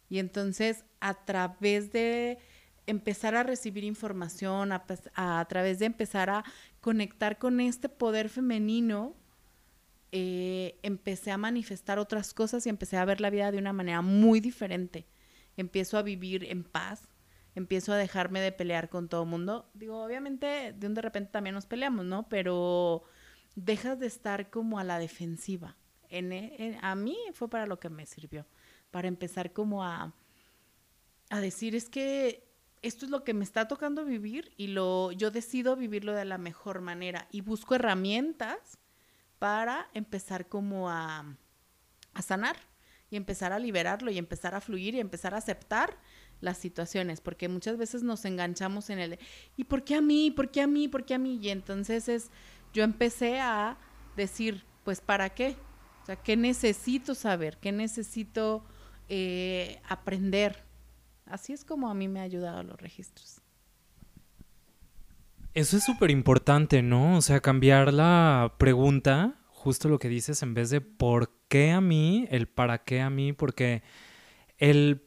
y 0.09 0.17
entonces 0.17 0.85
a 1.01 1.13
través 1.25 1.91
de 1.91 2.39
empezar 2.87 3.35
a 3.35 3.43
recibir 3.43 3.83
información, 3.83 4.71
a, 4.71 5.45
través 5.47 5.77
de 5.77 5.85
empezar 5.85 6.31
a 6.31 6.43
conectar 6.81 7.37
con 7.37 7.59
este 7.59 7.87
poder 7.87 8.29
femenino, 8.29 9.15
eh, 10.11 10.79
empecé 10.81 11.29
a 11.29 11.37
manifestar 11.37 11.99
otras 11.99 12.33
cosas 12.33 12.65
y 12.65 12.69
empecé 12.69 12.97
a 12.97 13.05
ver 13.05 13.21
la 13.21 13.29
vida 13.29 13.51
de 13.51 13.59
una 13.59 13.73
manera 13.73 14.01
muy 14.01 14.39
diferente. 14.39 15.05
Empiezo 15.57 15.97
a 15.97 16.01
vivir 16.01 16.45
en 16.45 16.63
paz, 16.63 17.07
empiezo 17.57 17.91
a 17.91 17.97
dejarme 17.97 18.39
de 18.39 18.51
pelear 18.51 18.87
con 18.87 19.09
todo 19.09 19.25
mundo. 19.25 19.67
Digo, 19.73 20.03
obviamente 20.03 20.73
de 20.77 20.87
un 20.87 20.93
de 20.93 21.01
repente 21.01 21.31
también 21.31 21.55
nos 21.55 21.65
peleamos, 21.65 22.05
¿no? 22.05 22.29
Pero 22.29 23.03
dejas 23.55 23.99
de 23.99 24.05
estar 24.05 24.51
como 24.51 24.77
a 24.77 24.83
la 24.83 24.99
defensiva. 24.99 25.75
En, 26.09 26.31
en, 26.31 26.77
a 26.83 26.93
mí 26.93 27.17
fue 27.33 27.49
para 27.49 27.65
lo 27.65 27.79
que 27.79 27.89
me 27.89 28.05
sirvió, 28.05 28.45
para 28.91 29.07
empezar 29.07 29.53
como 29.53 29.83
a, 29.83 30.13
a 31.31 31.41
decir, 31.41 31.75
es 31.75 31.89
que 31.89 32.47
esto 32.83 33.05
es 33.05 33.11
lo 33.11 33.23
que 33.23 33.33
me 33.33 33.43
está 33.43 33.67
tocando 33.67 34.05
vivir 34.05 34.53
y 34.55 34.67
lo, 34.67 35.11
yo 35.11 35.31
decido 35.31 35.75
vivirlo 35.75 36.13
de 36.13 36.25
la 36.25 36.37
mejor 36.37 36.81
manera 36.81 37.27
y 37.31 37.41
busco 37.41 37.73
herramientas 37.73 38.77
para 39.39 39.89
empezar 39.95 40.47
como 40.47 40.91
a, 40.91 41.35
a 42.13 42.21
sanar 42.21 42.57
y 43.09 43.15
empezar 43.15 43.51
a 43.51 43.57
liberarlo 43.57 44.11
y 44.11 44.19
empezar 44.19 44.53
a 44.53 44.61
fluir 44.61 44.93
y 44.93 44.99
empezar 44.99 45.33
a 45.33 45.37
aceptar 45.37 45.97
las 46.41 46.57
situaciones, 46.57 47.21
porque 47.21 47.49
muchas 47.49 47.77
veces 47.77 48.03
nos 48.03 48.25
enganchamos 48.25 48.89
en 48.89 48.99
el, 48.99 49.19
¿y 49.55 49.63
por 49.63 49.83
qué 49.83 49.95
a 49.95 50.01
mí? 50.01 50.31
¿Por 50.31 50.51
qué 50.51 50.61
a 50.61 50.67
mí? 50.67 50.87
¿Por 50.87 51.05
qué 51.05 51.15
a 51.15 51.17
mí? 51.17 51.39
Y 51.41 51.49
entonces 51.49 52.07
es, 52.09 52.29
yo 52.73 52.83
empecé 52.83 53.39
a 53.39 53.77
decir, 54.15 54.63
pues, 54.83 55.01
¿para 55.01 55.29
qué? 55.29 55.55
O 56.03 56.05
sea, 56.05 56.15
¿qué 56.15 56.37
necesito 56.37 57.15
saber? 57.15 57.57
¿Qué 57.57 57.71
necesito 57.71 58.63
eh, 59.09 59.81
aprender? 59.87 60.63
Así 61.25 61.53
es 61.53 61.65
como 61.65 61.89
a 61.89 61.93
mí 61.93 62.07
me 62.07 62.19
ha 62.19 62.23
ayudado 62.23 62.63
los 62.63 62.79
registros. 62.79 63.41
Eso 65.53 65.77
es 65.77 65.83
súper 65.83 66.11
importante, 66.11 66.83
¿no? 66.83 67.17
O 67.17 67.21
sea, 67.21 67.39
cambiar 67.39 67.91
la 67.91 68.53
pregunta, 68.59 69.39
justo 69.47 69.89
lo 69.89 69.97
que 69.97 70.07
dices, 70.07 70.43
en 70.43 70.53
vez 70.53 70.69
de 70.69 70.81
por 70.81 71.33
qué 71.47 71.71
a 71.71 71.81
mí, 71.81 72.27
el 72.29 72.47
para 72.47 72.83
qué 72.83 73.01
a 73.01 73.09
mí, 73.09 73.33
porque 73.33 73.81
el 74.59 75.06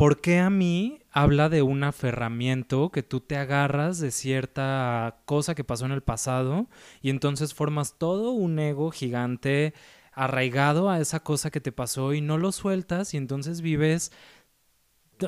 por 0.00 0.22
qué 0.22 0.38
a 0.38 0.48
mí 0.48 1.02
habla 1.10 1.50
de 1.50 1.60
un 1.60 1.84
aferramiento 1.84 2.90
que 2.90 3.02
tú 3.02 3.20
te 3.20 3.36
agarras 3.36 3.98
de 3.98 4.10
cierta 4.10 5.20
cosa 5.26 5.54
que 5.54 5.62
pasó 5.62 5.84
en 5.84 5.92
el 5.92 6.02
pasado 6.02 6.70
y 7.02 7.10
entonces 7.10 7.52
formas 7.52 7.98
todo 7.98 8.30
un 8.30 8.58
ego 8.58 8.92
gigante 8.92 9.74
arraigado 10.14 10.88
a 10.88 11.00
esa 11.00 11.20
cosa 11.20 11.50
que 11.50 11.60
te 11.60 11.70
pasó 11.70 12.14
y 12.14 12.22
no 12.22 12.38
lo 12.38 12.50
sueltas 12.50 13.12
y 13.12 13.18
entonces 13.18 13.60
vives, 13.60 14.10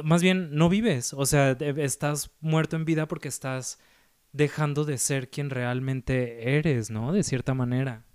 más 0.04 0.22
bien 0.22 0.54
no 0.54 0.70
vives, 0.70 1.12
o 1.12 1.26
sea, 1.26 1.50
estás 1.50 2.30
muerto 2.40 2.76
en 2.76 2.86
vida 2.86 3.06
porque 3.06 3.28
estás 3.28 3.78
dejando 4.32 4.86
de 4.86 4.96
ser 4.96 5.28
quien 5.28 5.50
realmente 5.50 6.56
eres, 6.56 6.88
¿no? 6.88 7.12
De 7.12 7.24
cierta 7.24 7.52
manera. 7.52 8.06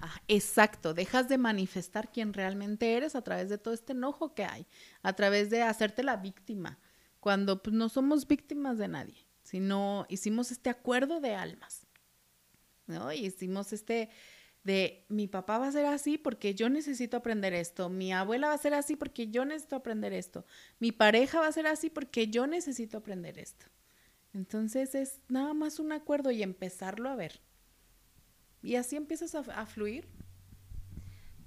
Ah, 0.00 0.22
exacto, 0.28 0.94
dejas 0.94 1.28
de 1.28 1.38
manifestar 1.38 2.12
quién 2.12 2.32
realmente 2.32 2.96
eres 2.96 3.16
a 3.16 3.22
través 3.22 3.48
de 3.48 3.58
todo 3.58 3.74
este 3.74 3.92
enojo 3.92 4.32
que 4.32 4.44
hay, 4.44 4.64
a 5.02 5.12
través 5.14 5.50
de 5.50 5.62
hacerte 5.62 6.04
la 6.04 6.16
víctima, 6.16 6.78
cuando 7.18 7.62
pues, 7.62 7.74
no 7.74 7.88
somos 7.88 8.28
víctimas 8.28 8.78
de 8.78 8.86
nadie, 8.86 9.26
sino 9.42 10.06
hicimos 10.08 10.52
este 10.52 10.70
acuerdo 10.70 11.20
de 11.20 11.34
almas, 11.34 11.88
¿no? 12.86 13.12
Y 13.12 13.26
hicimos 13.26 13.72
este 13.72 14.10
de 14.62 15.04
mi 15.08 15.26
papá 15.26 15.58
va 15.58 15.66
a 15.68 15.72
ser 15.72 15.86
así 15.86 16.16
porque 16.16 16.54
yo 16.54 16.68
necesito 16.68 17.16
aprender 17.16 17.52
esto, 17.54 17.88
mi 17.88 18.12
abuela 18.12 18.48
va 18.48 18.54
a 18.54 18.58
ser 18.58 18.74
así 18.74 18.94
porque 18.94 19.28
yo 19.28 19.44
necesito 19.44 19.76
aprender 19.76 20.12
esto, 20.12 20.44
mi 20.78 20.92
pareja 20.92 21.40
va 21.40 21.48
a 21.48 21.52
ser 21.52 21.66
así 21.66 21.90
porque 21.90 22.28
yo 22.28 22.46
necesito 22.46 22.98
aprender 22.98 23.38
esto. 23.38 23.66
Entonces 24.34 24.94
es 24.94 25.20
nada 25.28 25.54
más 25.54 25.80
un 25.80 25.90
acuerdo 25.90 26.30
y 26.30 26.42
empezarlo 26.42 27.08
a 27.08 27.16
ver. 27.16 27.40
Y 28.62 28.76
así 28.76 28.96
empiezas 28.96 29.34
a, 29.34 29.66
fluir. 29.66 30.08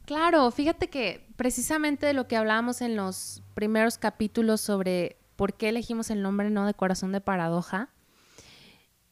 Claro, 0.06 0.50
fíjate 0.52 0.90
que 0.90 1.28
precisamente 1.36 2.06
de 2.06 2.14
lo 2.14 2.28
que 2.28 2.38
hablábamos 2.38 2.82
en 2.82 2.96
los 2.96 3.44
primeros 3.54 3.98
capítulos 3.98 4.62
sobre 4.62 5.18
por 5.36 5.54
qué 5.56 5.70
elegimos 5.70 6.10
el 6.10 6.22
nombre 6.22 6.50
no 6.50 6.66
de 6.66 6.74
corazón 6.74 7.12
de 7.12 7.22
paradoja, 7.22 7.90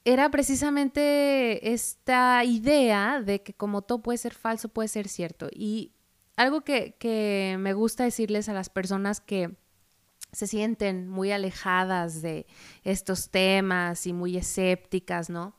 era 0.06 0.32
precisamente 0.32 1.74
esta 1.74 2.44
idea 2.44 3.22
de 3.22 3.44
que 3.44 3.54
como 3.54 3.82
todo 3.82 4.02
puede 4.02 4.18
ser 4.18 4.34
falso, 4.34 4.70
puede 4.70 4.88
ser 4.88 5.08
cierto. 5.08 5.50
Y 5.52 5.92
algo 6.36 6.62
que, 6.62 6.96
que 7.00 7.58
me 7.60 7.74
gusta 7.74 8.06
decirles 8.06 8.48
a 8.50 8.54
las 8.54 8.70
personas 8.70 9.20
que 9.20 9.56
se 10.32 10.48
sienten 10.48 11.08
muy 11.08 11.32
alejadas 11.32 12.22
de 12.22 12.46
estos 12.84 13.30
temas 13.30 14.06
y 14.08 14.14
muy 14.14 14.38
escépticas, 14.38 15.30
¿no? 15.30 15.56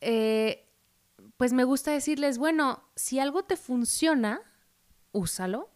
Eh, 0.00 0.67
pues 1.38 1.52
me 1.52 1.64
gusta 1.64 1.92
decirles, 1.92 2.36
bueno, 2.36 2.82
si 2.96 3.20
algo 3.20 3.44
te 3.44 3.56
funciona, 3.56 4.42
úsalo. 5.12 5.70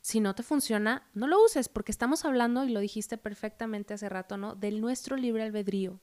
Si 0.00 0.20
no 0.20 0.34
te 0.34 0.44
funciona, 0.44 1.08
no 1.12 1.26
lo 1.26 1.44
uses, 1.44 1.68
porque 1.68 1.90
estamos 1.90 2.24
hablando, 2.24 2.64
y 2.64 2.70
lo 2.70 2.78
dijiste 2.78 3.18
perfectamente 3.18 3.92
hace 3.92 4.08
rato, 4.08 4.36
¿no? 4.36 4.54
Del 4.54 4.80
nuestro 4.80 5.16
libre 5.16 5.42
albedrío. 5.42 6.00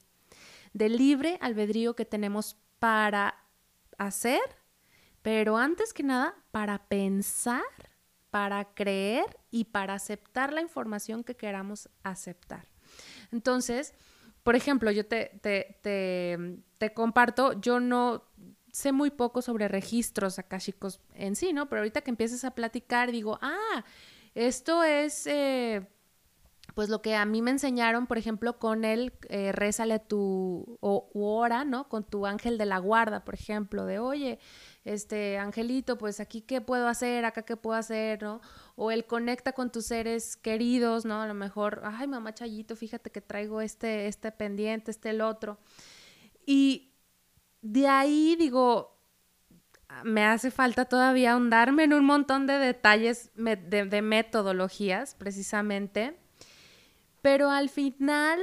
Del 0.74 0.97
libre 0.97 1.39
albedrío 1.41 1.95
que 1.95 2.03
tenemos 2.05 2.57
para 2.78 3.45
hacer, 3.97 4.41
pero 5.22 5.57
antes 5.57 5.93
que 5.93 6.03
nada, 6.03 6.36
para 6.51 6.89
pensar, 6.89 7.63
para 8.30 8.66
creer 8.76 9.39
y 9.49 9.63
para 9.63 9.93
aceptar 9.93 10.51
la 10.51 10.61
información 10.61 11.24
que 11.24 11.38
queramos 11.38 11.89
aceptar. 12.03 12.68
Entonces, 13.32 13.93
por 14.43 14.57
ejemplo, 14.57 14.91
yo 14.91 15.07
te, 15.07 15.39
te, 15.41 15.80
te, 15.82 16.59
te 16.78 16.93
comparto, 16.93 17.59
yo 17.61 17.80
no 17.80 18.26
sé 18.76 18.91
muy 18.91 19.09
poco 19.09 19.41
sobre 19.41 19.69
registros 19.69 20.38
akashicos 20.38 20.99
en 21.13 21.38
sí, 21.38 21.53
¿no? 21.53 21.69
Pero 21.69 21.80
ahorita 21.80 22.01
que 22.01 22.09
empiezas 22.09 22.43
a 22.43 22.51
platicar, 22.51 23.09
digo, 23.09 23.39
ah, 23.41 23.86
esto 24.34 24.84
es, 24.84 25.26
eh, 25.28 25.88
pues 26.73 26.89
lo 26.89 27.01
que 27.01 27.15
a 27.15 27.23
mí 27.23 27.41
me 27.41 27.51
enseñaron, 27.51 28.05
por 28.05 28.17
ejemplo, 28.17 28.59
con 28.59 28.84
el 28.84 29.13
eh, 29.30 29.53
rézale 29.53 29.99
tu 29.99 30.78
o, 30.82 31.47
¿no? 31.65 31.88
Con 31.88 32.03
tu 32.03 32.26
ángel 32.26 32.57
de 32.57 32.65
la 32.65 32.80
guarda, 32.80 33.23
por 33.23 33.36
ejemplo, 33.36 33.86
de, 33.86 33.99
oye, 33.99 34.39
este 34.84 35.38
angelito, 35.38 35.97
pues 35.97 36.19
aquí 36.19 36.41
qué 36.41 36.59
puedo 36.59 36.89
hacer, 36.89 37.23
acá 37.23 37.43
qué 37.43 37.55
puedo 37.55 37.78
hacer, 37.78 38.21
¿no? 38.23 38.41
O 38.76 38.91
el 38.91 39.05
conecta 39.05 39.53
con 39.53 39.71
tus 39.71 39.86
seres 39.86 40.36
queridos, 40.36 41.05
¿no? 41.05 41.21
A 41.21 41.28
lo 41.28 41.34
mejor, 41.34 41.82
ay, 41.86 42.07
mamá 42.07 42.34
Chayito, 42.34 42.76
fíjate 42.76 43.09
que 43.09 43.21
traigo 43.21 43.61
este, 43.61 44.07
este 44.07 44.34
pendiente, 44.34 44.91
este 44.91 45.11
el 45.11 45.21
otro. 45.21 45.59
Y 46.45 46.91
de 47.66 47.88
ahí 47.88 48.36
digo, 48.36 48.95
me 50.03 50.24
hace 50.24 50.51
falta 50.51 50.86
todavía 50.86 51.32
ahondarme 51.32 51.86
en 51.86 51.93
un 51.93 52.05
montón 52.05 52.45
de 52.45 52.53
detalles 52.59 53.32
de, 53.36 54.01
metodologías, 54.03 55.16
precisamente. 55.16 56.16
Pero 57.24 57.49
al 57.49 57.70
final, 57.70 58.39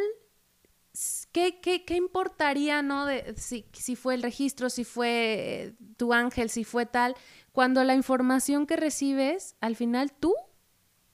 ¿qué, 1.31 1.61
qué, 1.61 1.95
importaría, 1.95 2.83
no? 2.83 3.07
De, 3.07 3.35
si, 3.37 3.65
si, 3.73 3.95
fue 3.95 4.15
el 4.15 4.25
registro, 4.25 4.69
si 4.71 4.83
fue 4.83 5.09
eh, 5.09 5.75
tu 5.97 6.13
ángel, 6.13 6.51
si 6.51 6.65
fue 6.65 6.85
tal, 6.85 7.15
cuando 7.53 7.85
la 7.85 7.95
información 7.95 8.67
que 8.67 8.75
recibes, 8.75 9.55
al 9.61 9.77
final 9.77 10.13
tú 10.13 10.35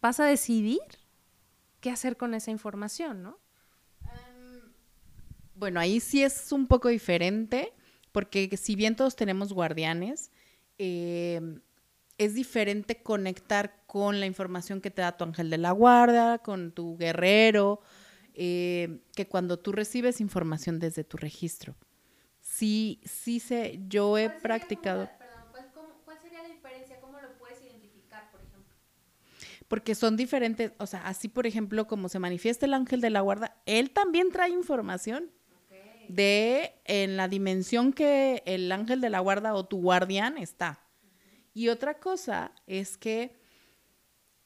vas 0.00 0.18
a 0.18 0.24
decidir 0.24 0.80
qué 1.80 1.90
hacer 1.90 2.16
con 2.16 2.32
esa 2.32 2.50
información, 2.50 3.22
¿no? 3.22 3.38
Em, 4.02 4.72
bueno, 5.56 5.78
ahí 5.78 6.00
sí 6.00 6.22
es 6.22 6.52
un 6.52 6.66
poco 6.66 6.88
diferente 6.88 7.74
porque 8.18 8.56
si 8.56 8.74
bien 8.74 8.96
todos 8.96 9.14
tenemos 9.14 9.52
guardianes, 9.52 10.32
em, 10.76 11.60
es 12.18 12.34
diferente 12.34 13.00
conectar 13.00 13.84
con 13.86 14.18
la 14.18 14.26
información 14.26 14.80
que 14.80 14.90
te 14.90 15.02
da 15.02 15.16
tu 15.16 15.22
ángel 15.22 15.50
de 15.50 15.58
la 15.58 15.70
guarda, 15.70 16.38
con 16.38 16.72
tu 16.72 16.96
guerrero, 16.98 17.80
em, 18.34 18.98
que 19.14 19.28
cuando 19.28 19.56
tú 19.60 19.70
recibes 19.70 20.20
información 20.20 20.80
desde 20.80 21.04
tu 21.04 21.16
registro. 21.16 21.76
Sí, 22.40 23.00
sí 23.04 23.38
sé, 23.38 23.78
yo 23.86 24.18
he 24.18 24.30
practicado. 24.30 25.08
¿Cuál 26.04 26.18
sería 26.20 26.42
la 26.42 26.48
diferencia? 26.48 26.98
¿Cómo 27.00 27.20
lo 27.20 27.38
puedes 27.38 27.62
identificar, 27.62 28.32
por 28.32 28.40
ejemplo? 28.40 28.74
Porque 29.68 29.94
son 29.94 30.16
diferentes, 30.16 30.72
o 30.78 30.86
sea, 30.88 31.06
así 31.06 31.28
por 31.28 31.46
ejemplo, 31.46 31.86
como 31.86 32.08
se 32.08 32.18
manifiesta 32.18 32.66
el 32.66 32.74
ángel 32.74 33.00
de 33.00 33.10
la 33.10 33.20
guarda, 33.20 33.62
él 33.64 33.92
también 33.92 34.32
trae 34.32 34.50
información 34.50 35.30
de 36.08 36.74
en 36.84 37.16
la 37.16 37.28
dimensión 37.28 37.92
que 37.92 38.42
el 38.46 38.72
ángel 38.72 39.00
de 39.00 39.10
la 39.10 39.20
guarda 39.20 39.54
o 39.54 39.66
tu 39.66 39.80
guardián 39.80 40.38
está. 40.38 40.80
Y 41.54 41.68
otra 41.68 41.98
cosa 41.98 42.52
es 42.66 42.96
que 42.96 43.36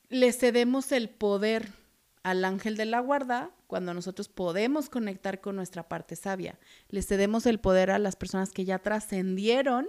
le 0.08 0.32
cedemos 0.32 0.92
el 0.92 1.08
poder 1.08 1.70
al 2.22 2.44
ángel 2.44 2.76
de 2.76 2.84
la 2.84 3.00
guarda 3.00 3.50
cuando 3.66 3.94
nosotros 3.94 4.28
podemos 4.28 4.88
conectar 4.88 5.40
con 5.40 5.56
nuestra 5.56 5.88
parte 5.88 6.16
sabia. 6.16 6.58
Le 6.88 7.02
cedemos 7.02 7.46
el 7.46 7.58
poder 7.58 7.90
a 7.90 7.98
las 7.98 8.16
personas 8.16 8.50
que 8.50 8.64
ya 8.64 8.78
trascendieron 8.78 9.86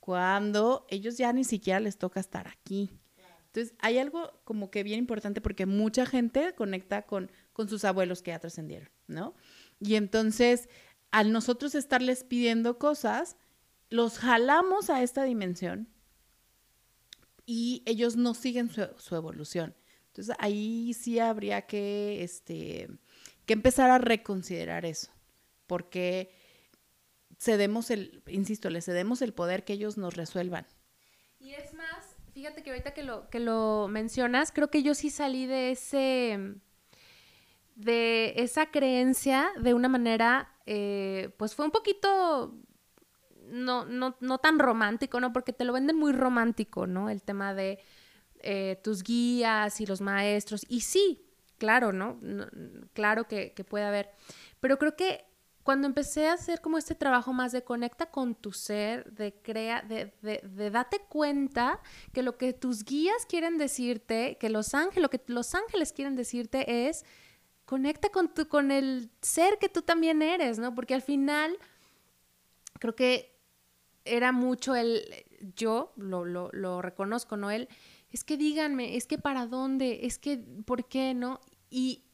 cuando 0.00 0.86
ellos 0.88 1.18
ya 1.18 1.32
ni 1.32 1.44
siquiera 1.44 1.78
les 1.78 1.98
toca 1.98 2.20
estar 2.20 2.48
aquí. 2.48 2.98
Entonces, 3.46 3.74
hay 3.80 3.98
algo 3.98 4.32
como 4.44 4.70
que 4.70 4.82
bien 4.82 4.98
importante 4.98 5.42
porque 5.42 5.66
mucha 5.66 6.06
gente 6.06 6.54
conecta 6.54 7.02
con, 7.02 7.30
con 7.52 7.68
sus 7.68 7.84
abuelos 7.84 8.22
que 8.22 8.30
ya 8.30 8.38
trascendieron, 8.38 8.88
¿no? 9.06 9.34
Y 9.78 9.96
entonces 9.96 10.70
al 11.12 11.30
nosotros 11.30 11.74
estarles 11.74 12.24
pidiendo 12.24 12.78
cosas, 12.78 13.36
los 13.90 14.18
jalamos 14.18 14.90
a 14.90 15.02
esta 15.02 15.22
dimensión 15.22 15.88
y 17.46 17.82
ellos 17.86 18.16
no 18.16 18.34
siguen 18.34 18.70
su, 18.70 19.14
evolución. 19.14 19.76
Entonces 20.06 20.34
ahí 20.38 20.94
sí 20.94 21.18
habría 21.18 21.62
que, 21.62 22.22
este, 22.22 22.88
que 23.46 23.52
empezar 23.52 23.90
a 23.90 23.98
reconsiderar 23.98 24.84
eso, 24.84 25.12
porque 25.66 26.34
cedemos 27.38 27.90
el, 27.90 28.22
insisto, 28.26 28.70
le 28.70 28.80
cedemos 28.82 29.20
el 29.22 29.34
poder 29.34 29.64
que 29.64 29.74
ellos 29.74 29.98
nos 29.98 30.14
resuelvan. 30.14 30.66
Y 31.40 31.52
es 31.52 31.74
más, 31.74 32.16
fíjate 32.32 32.62
que 32.62 32.70
ahorita 32.70 32.94
que 32.94 33.02
lo, 33.02 33.28
que 33.28 33.40
lo 33.40 33.86
mencionas, 33.88 34.52
creo 34.52 34.70
que 34.70 34.82
yo 34.82 34.94
sí 34.94 35.10
salí 35.10 35.46
de 35.46 35.72
ese 35.72 36.56
de 37.74 38.34
esa 38.36 38.70
creencia 38.70 39.50
de 39.60 39.74
una 39.74 39.88
manera, 39.88 40.51
eh, 40.66 41.34
pues 41.36 41.54
fue 41.54 41.64
un 41.64 41.70
poquito, 41.70 42.54
no, 43.48 43.84
no, 43.84 44.16
no 44.20 44.38
tan 44.38 44.58
romántico, 44.58 45.20
¿no? 45.20 45.32
Porque 45.32 45.52
te 45.52 45.64
lo 45.64 45.72
venden 45.72 45.96
muy 45.96 46.12
romántico, 46.12 46.86
¿no? 46.86 47.10
El 47.10 47.22
tema 47.22 47.54
de 47.54 47.80
eh, 48.40 48.80
tus 48.82 49.02
guías 49.02 49.80
y 49.80 49.86
los 49.86 50.00
maestros. 50.00 50.66
Y 50.68 50.80
sí, 50.80 51.24
claro, 51.58 51.92
¿no? 51.92 52.18
claro 52.92 53.28
que, 53.28 53.54
puede 53.68 53.84
haber. 53.84 54.10
Pero 54.60 54.78
creo 54.78 54.96
que 54.96 55.24
cuando 55.62 55.86
empecé 55.86 56.26
a 56.26 56.32
hacer 56.32 56.60
como 56.60 56.76
este 56.76 56.96
trabajo 56.96 57.32
más 57.32 57.52
de 57.52 57.62
conecta 57.62 58.10
con 58.10 58.34
tu 58.34 58.52
ser, 58.52 59.12
de 59.12 59.32
crea, 59.32 59.82
de, 59.82 60.12
de, 60.22 60.40
de, 60.42 60.70
date 60.70 61.02
cuenta 61.08 61.80
que 62.12 62.22
lo 62.22 62.36
que 62.36 62.52
tus 62.52 62.84
guías 62.84 63.26
quieren 63.26 63.58
decirte, 63.58 64.38
que 64.40 64.50
los 64.50 64.74
ángeles, 64.74 65.02
lo 65.02 65.10
que 65.10 65.22
los 65.26 65.54
ángeles 65.54 65.92
quieren 65.92 66.16
decirte 66.16 66.88
es 66.88 67.04
conecta 67.72 68.10
con, 68.10 68.28
tu, 68.28 68.48
con 68.48 68.70
el 68.70 69.10
ser 69.22 69.58
que 69.58 69.70
tú 69.70 69.80
también 69.80 70.20
eres, 70.20 70.58
¿no? 70.58 70.74
Porque 70.74 70.92
al 70.92 71.00
final 71.00 71.56
creo 72.78 72.94
que 72.94 73.34
era 74.04 74.30
mucho 74.30 74.74
el, 74.74 75.02
yo 75.56 75.94
lo, 75.96 76.26
lo, 76.26 76.82
reconozco, 76.82 77.38
¿no? 77.38 77.50
El, 77.50 77.70
es 78.10 78.24
que 78.24 78.36
díganme, 78.36 78.98
es 78.98 79.06
que 79.06 79.16
para 79.16 79.46
dónde, 79.46 80.00
es 80.02 80.18
que, 80.18 80.36
¿por 80.66 80.84
qué, 80.84 81.14
no? 81.14 81.40
Y 81.70 82.04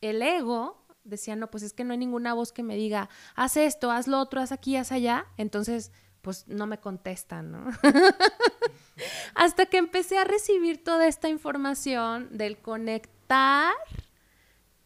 el 0.00 0.22
ego 0.22 0.86
decía, 1.04 1.36
no, 1.36 1.50
pues 1.50 1.62
es 1.62 1.74
que 1.74 1.84
no 1.84 1.92
hay 1.92 1.98
ninguna 1.98 2.32
voz 2.32 2.50
que 2.50 2.62
me 2.62 2.74
diga, 2.74 3.10
haz 3.34 3.58
esto, 3.58 3.90
haz 3.90 4.08
lo 4.08 4.18
otro, 4.18 4.40
haz 4.40 4.50
aquí, 4.50 4.76
haz 4.76 4.92
allá. 4.92 5.26
Entonces, 5.36 5.92
pues 6.22 6.48
no 6.48 6.66
me 6.66 6.80
contestan, 6.80 7.52
¿no? 7.52 7.66
Hasta 9.34 9.66
que 9.66 9.76
empecé 9.76 10.16
a 10.16 10.24
recibir 10.24 10.82
toda 10.82 11.06
esta 11.06 11.28
información 11.28 12.34
del 12.34 12.56
conectar 12.56 13.74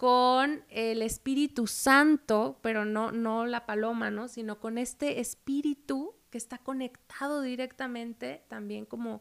con 0.00 0.64
el 0.70 1.02
Espíritu 1.02 1.66
Santo, 1.66 2.58
pero 2.62 2.86
no, 2.86 3.12
no 3.12 3.44
la 3.44 3.66
paloma, 3.66 4.10
¿no? 4.10 4.28
Sino 4.28 4.58
con 4.58 4.78
este 4.78 5.20
espíritu 5.20 6.14
que 6.30 6.38
está 6.38 6.56
conectado 6.56 7.42
directamente 7.42 8.42
también 8.48 8.86
como 8.86 9.20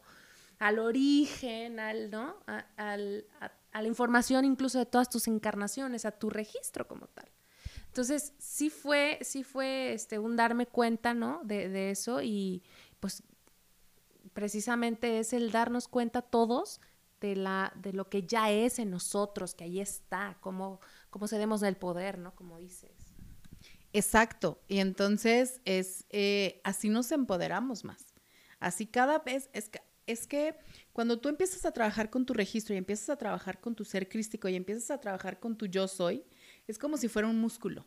al 0.58 0.78
origen, 0.78 1.80
al, 1.80 2.10
¿no? 2.10 2.34
A, 2.46 2.96
la 2.96 3.86
información 3.86 4.46
incluso 4.46 4.78
de 4.78 4.86
todas 4.86 5.10
tus 5.10 5.28
encarnaciones, 5.28 6.06
a 6.06 6.12
tu 6.12 6.30
registro 6.30 6.88
como 6.88 7.08
tal. 7.08 7.30
Entonces, 7.88 8.32
sí 8.38 8.70
fue, 8.70 9.18
sí 9.20 9.44
fue 9.44 9.92
este, 9.92 10.18
un 10.18 10.34
darme 10.34 10.64
cuenta, 10.64 11.12
¿no? 11.12 11.42
De, 11.44 11.68
de 11.68 11.90
eso 11.90 12.22
y 12.22 12.62
pues 13.00 13.22
precisamente 14.32 15.18
es 15.18 15.34
el 15.34 15.52
darnos 15.52 15.88
cuenta 15.88 16.22
todos 16.22 16.80
de, 17.20 17.36
la, 17.36 17.72
de 17.76 17.92
lo 17.92 18.08
que 18.08 18.22
ya 18.22 18.50
es 18.50 18.78
en 18.78 18.90
nosotros, 18.90 19.54
que 19.54 19.64
ahí 19.64 19.80
está, 19.80 20.36
cómo, 20.40 20.80
cómo 21.10 21.28
cedemos 21.28 21.60
del 21.60 21.76
poder, 21.76 22.18
¿no? 22.18 22.34
Como 22.34 22.58
dices. 22.58 22.90
Exacto. 23.92 24.60
Y 24.68 24.78
entonces 24.78 25.60
es 25.64 26.06
eh, 26.10 26.60
así 26.64 26.88
nos 26.88 27.10
empoderamos 27.12 27.84
más. 27.84 28.06
Así 28.58 28.86
cada 28.86 29.18
vez 29.18 29.50
es 29.52 29.68
que, 29.68 29.80
es 30.06 30.26
que 30.26 30.56
cuando 30.92 31.18
tú 31.18 31.28
empiezas 31.28 31.64
a 31.64 31.72
trabajar 31.72 32.10
con 32.10 32.26
tu 32.26 32.34
registro 32.34 32.74
y 32.74 32.78
empiezas 32.78 33.10
a 33.10 33.16
trabajar 33.16 33.60
con 33.60 33.74
tu 33.74 33.84
ser 33.84 34.08
crístico 34.08 34.48
y 34.48 34.56
empiezas 34.56 34.90
a 34.90 35.00
trabajar 35.00 35.40
con 35.40 35.56
tu 35.56 35.66
yo 35.66 35.88
soy, 35.88 36.24
es 36.66 36.78
como 36.78 36.96
si 36.96 37.08
fuera 37.08 37.28
un 37.28 37.40
músculo. 37.40 37.86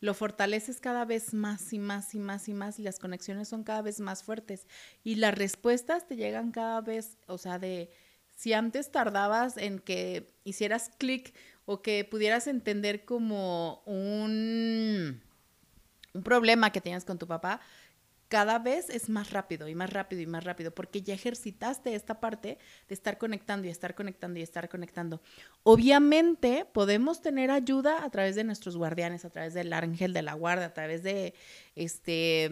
Lo 0.00 0.14
fortaleces 0.14 0.80
cada 0.80 1.04
vez 1.04 1.34
más 1.34 1.72
y 1.72 1.78
más 1.78 2.14
y 2.14 2.20
más 2.20 2.48
y 2.48 2.54
más 2.54 2.78
y 2.78 2.82
las 2.82 3.00
conexiones 3.00 3.48
son 3.48 3.64
cada 3.64 3.82
vez 3.82 3.98
más 3.98 4.22
fuertes 4.22 4.68
y 5.02 5.16
las 5.16 5.34
respuestas 5.34 6.06
te 6.06 6.16
llegan 6.16 6.52
cada 6.52 6.80
vez, 6.80 7.18
o 7.26 7.36
sea, 7.36 7.58
de 7.58 7.90
si 8.38 8.52
antes 8.52 8.92
tardabas 8.92 9.56
en 9.56 9.80
que 9.80 10.32
hicieras 10.44 10.92
clic 10.96 11.34
o 11.64 11.82
que 11.82 12.04
pudieras 12.04 12.46
entender 12.46 13.04
como 13.04 13.82
un 13.84 15.20
un 16.14 16.22
problema 16.22 16.70
que 16.70 16.80
tenías 16.80 17.04
con 17.04 17.18
tu 17.18 17.26
papá, 17.26 17.60
cada 18.28 18.60
vez 18.60 18.90
es 18.90 19.08
más 19.08 19.32
rápido 19.32 19.66
y 19.66 19.74
más 19.74 19.92
rápido 19.92 20.22
y 20.22 20.26
más 20.26 20.44
rápido, 20.44 20.72
porque 20.72 21.02
ya 21.02 21.14
ejercitaste 21.14 21.96
esta 21.96 22.20
parte 22.20 22.58
de 22.86 22.94
estar 22.94 23.18
conectando 23.18 23.66
y 23.66 23.70
estar 23.70 23.96
conectando 23.96 24.38
y 24.38 24.42
estar 24.42 24.68
conectando. 24.68 25.20
Obviamente 25.64 26.64
podemos 26.72 27.20
tener 27.20 27.50
ayuda 27.50 28.04
a 28.04 28.10
través 28.10 28.36
de 28.36 28.44
nuestros 28.44 28.76
guardianes, 28.76 29.24
a 29.24 29.30
través 29.30 29.52
del 29.52 29.72
ángel 29.72 30.12
de 30.12 30.22
la 30.22 30.34
guardia, 30.34 30.66
a 30.66 30.74
través 30.74 31.02
de 31.02 31.34
este 31.74 32.50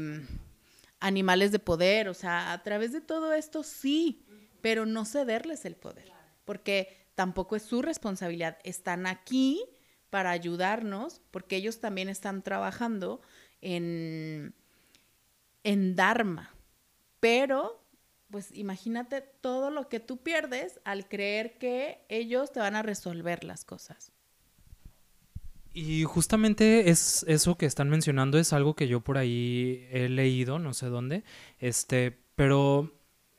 animales 0.99 1.53
de 1.53 1.59
poder, 1.59 2.09
o 2.09 2.15
sea, 2.15 2.53
a 2.53 2.63
través 2.65 2.93
de 2.93 3.01
todo 3.01 3.33
esto 3.33 3.63
sí, 3.63 4.26
pero 4.67 4.85
no 4.85 5.05
cederles 5.05 5.65
el 5.65 5.77
poder, 5.77 6.11
porque 6.45 7.07
tampoco 7.15 7.55
es 7.55 7.63
su 7.63 7.83
responsabilidad. 7.83 8.59
Están 8.65 9.07
aquí 9.07 9.65
para 10.11 10.33
ayudarnos, 10.33 11.21
porque 11.31 11.55
ellos 11.55 11.79
también 11.79 12.09
están 12.09 12.43
trabajando 12.43 13.21
en, 13.61 14.57
en 15.63 15.95
Dharma. 15.95 16.53
Pero, 17.21 17.81
pues 18.29 18.51
imagínate 18.57 19.21
todo 19.21 19.71
lo 19.71 19.89
que 19.89 20.01
tú 20.01 20.17
pierdes 20.17 20.81
al 20.83 21.07
creer 21.07 21.59
que 21.59 22.05
ellos 22.09 22.51
te 22.51 22.59
van 22.59 22.75
a 22.75 22.83
resolver 22.83 23.45
las 23.45 23.65
cosas. 23.65 24.11
Y 25.73 26.03
justamente 26.03 26.91
es 26.91 27.25
eso 27.29 27.57
que 27.57 27.67
están 27.67 27.89
mencionando 27.89 28.37
es 28.37 28.53
algo 28.53 28.75
que 28.75 28.89
yo 28.89 29.01
por 29.01 29.17
ahí 29.17 29.87
he 29.93 30.09
leído, 30.09 30.59
no 30.59 30.75
sé 30.75 30.87
dónde, 30.87 31.23
este, 31.61 32.19
pero 32.35 32.97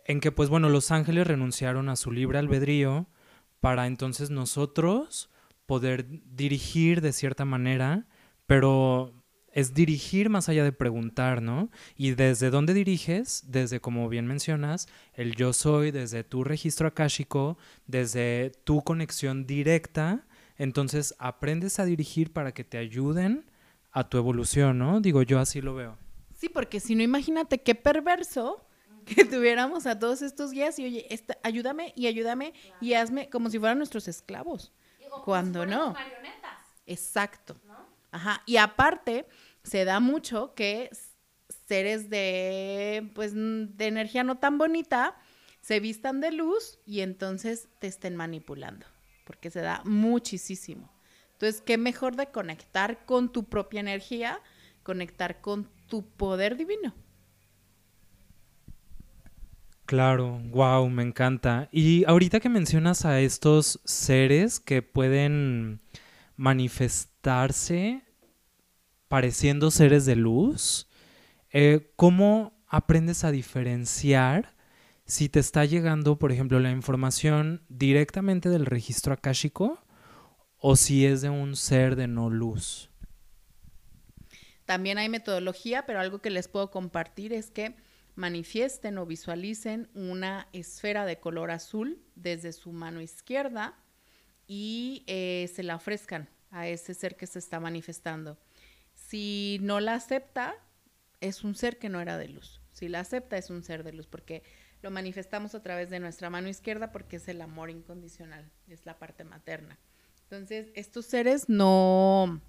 en 0.07 0.21
que 0.21 0.31
pues 0.31 0.49
bueno, 0.49 0.69
los 0.69 0.89
ángeles 0.91 1.27
renunciaron 1.27 1.89
a 1.89 1.97
su 1.97 2.11
libre 2.11 2.39
albedrío 2.39 3.07
para 3.59 3.87
entonces 3.87 4.29
nosotros 4.29 5.29
poder 5.65 6.07
dirigir 6.33 7.01
de 7.01 7.11
cierta 7.11 7.43
manera, 7.43 8.07
pero 8.45 9.13
es 9.51 9.73
dirigir 9.73 10.29
más 10.29 10.47
allá 10.47 10.63
de 10.63 10.71
preguntar, 10.71 11.41
¿no? 11.41 11.69
Y 11.97 12.11
desde 12.11 12.49
dónde 12.49 12.73
diriges, 12.73 13.43
desde 13.47 13.81
como 13.81 14.07
bien 14.07 14.27
mencionas, 14.27 14.87
el 15.13 15.35
yo 15.35 15.51
soy, 15.51 15.91
desde 15.91 16.23
tu 16.23 16.45
registro 16.45 16.87
akáshico, 16.87 17.57
desde 17.85 18.53
tu 18.63 18.83
conexión 18.83 19.45
directa, 19.45 20.25
entonces 20.57 21.15
aprendes 21.19 21.79
a 21.79 21.85
dirigir 21.85 22.31
para 22.31 22.53
que 22.53 22.63
te 22.63 22.77
ayuden 22.77 23.45
a 23.91 24.07
tu 24.07 24.17
evolución, 24.17 24.77
¿no? 24.77 25.01
Digo, 25.01 25.21
yo 25.23 25.39
así 25.39 25.59
lo 25.59 25.75
veo. 25.75 25.97
Sí, 26.33 26.47
porque 26.47 26.79
si 26.79 26.95
no, 26.95 27.03
imagínate 27.03 27.61
qué 27.61 27.75
perverso 27.75 28.66
que 29.15 29.25
tuviéramos 29.25 29.85
a 29.85 29.97
todos 29.97 30.21
estos 30.21 30.51
guías 30.51 30.77
y 30.79 30.85
oye, 30.85 31.07
ayúdame 31.43 31.93
y 31.95 32.07
ayúdame 32.07 32.53
y 32.81 32.93
hazme 32.93 33.29
como 33.29 33.49
si 33.49 33.59
fueran 33.59 33.77
nuestros 33.77 34.07
esclavos. 34.07 34.71
cuando 35.23 35.65
no. 35.65 35.93
Exacto. 36.85 37.59
Ajá. 38.11 38.41
Y 38.45 38.57
aparte, 38.57 39.27
se 39.63 39.85
da 39.85 39.99
mucho 39.99 40.53
que 40.55 40.89
seres 41.67 42.09
de, 42.09 43.11
pues, 43.13 43.33
de 43.35 43.87
energía 43.87 44.23
no 44.23 44.37
tan 44.37 44.57
bonita 44.57 45.15
se 45.61 45.79
vistan 45.79 46.21
de 46.21 46.31
luz 46.31 46.79
y 46.85 47.01
entonces 47.01 47.67
te 47.79 47.87
estén 47.87 48.15
manipulando, 48.15 48.85
porque 49.25 49.51
se 49.51 49.59
da 49.59 49.81
muchísimo. 49.83 50.93
Entonces, 51.33 51.61
¿qué 51.61 51.77
mejor 51.77 52.15
de 52.15 52.27
conectar 52.27 53.05
con 53.05 53.31
tu 53.31 53.43
propia 53.43 53.81
energía, 53.81 54.41
conectar 54.83 55.41
con 55.41 55.69
tu 55.87 56.07
poder 56.09 56.55
divino? 56.55 56.95
Claro, 59.87 60.41
wow, 60.49 60.89
me 60.89 61.01
encanta. 61.01 61.69
Y 61.71 62.03
ahorita 62.07 62.41
que 62.41 62.49
mencionas 62.49 63.05
a 63.05 63.21
estos 63.21 63.79
seres 63.85 64.59
que 64.59 64.81
pueden 64.81 65.79
manifestarse 66.35 68.03
pareciendo 69.07 69.71
seres 69.71 70.05
de 70.05 70.17
luz, 70.17 70.89
eh, 71.51 71.93
¿cómo 71.95 72.51
aprendes 72.67 73.23
a 73.23 73.31
diferenciar 73.31 74.57
si 75.05 75.29
te 75.29 75.39
está 75.39 75.63
llegando, 75.63 76.19
por 76.19 76.33
ejemplo, 76.33 76.59
la 76.59 76.71
información 76.71 77.63
directamente 77.69 78.49
del 78.49 78.65
registro 78.65 79.13
akáshico 79.13 79.81
o 80.57 80.75
si 80.75 81.05
es 81.05 81.21
de 81.21 81.29
un 81.29 81.55
ser 81.55 81.95
de 81.95 82.07
no 82.07 82.29
luz? 82.29 82.89
También 84.65 84.97
hay 84.97 85.07
metodología, 85.07 85.85
pero 85.85 86.01
algo 86.01 86.19
que 86.19 86.29
les 86.29 86.49
puedo 86.49 86.71
compartir 86.71 87.31
es 87.31 87.49
que 87.51 87.86
manifiesten 88.17 88.97
o 88.97 89.05
visualicen 89.05 89.89
una 89.93 90.49
esfera 90.51 91.05
de 91.05 91.19
color 91.19 91.51
azul 91.51 92.01
desde 92.15 92.51
su 92.51 92.73
mano 92.73 92.99
izquierda 92.99 93.77
y 94.47 95.03
eh, 95.07 95.49
se 95.53 95.61
la 95.63 95.75
ofrezcan 95.75 96.27
a 96.49 96.67
ese 96.67 96.93
ser 96.95 97.15
que 97.15 97.27
se 97.27 97.39
está 97.39 97.59
manifestando. 97.59 98.37
Si 98.95 99.59
no 99.61 99.79
la 99.79 99.93
acepta, 99.93 100.55
es 101.21 101.43
un 101.43 101.53
ser 101.53 101.77
que 101.77 101.89
no 101.89 102.01
era 102.01 102.17
de 102.17 102.29
luz. 102.29 102.59
Si 102.71 102.87
la 102.89 103.01
acepta, 103.01 103.37
es 103.37 103.51
un 103.51 103.63
ser 103.63 103.83
de 103.83 103.93
luz, 103.93 104.07
porque 104.07 104.43
lo 104.81 104.89
manifestamos 104.89 105.53
a 105.53 105.61
través 105.61 105.89
de 105.89 105.99
nuestra 105.99 106.29
mano 106.29 106.49
izquierda 106.49 106.91
porque 106.91 107.17
es 107.17 107.27
el 107.27 107.41
amor 107.41 107.69
incondicional, 107.69 108.49
es 108.67 108.85
la 108.85 108.97
parte 108.97 109.23
materna. 109.23 109.77
Entonces, 110.23 110.69
estos 110.73 111.05
seres 111.05 111.49
no, 111.49 112.41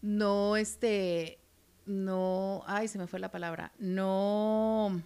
no, 0.00 0.56
este, 0.56 1.41
no, 1.86 2.62
ay, 2.66 2.88
se 2.88 2.98
me 2.98 3.06
fue 3.06 3.18
la 3.18 3.30
palabra, 3.30 3.72
no, 3.78 5.02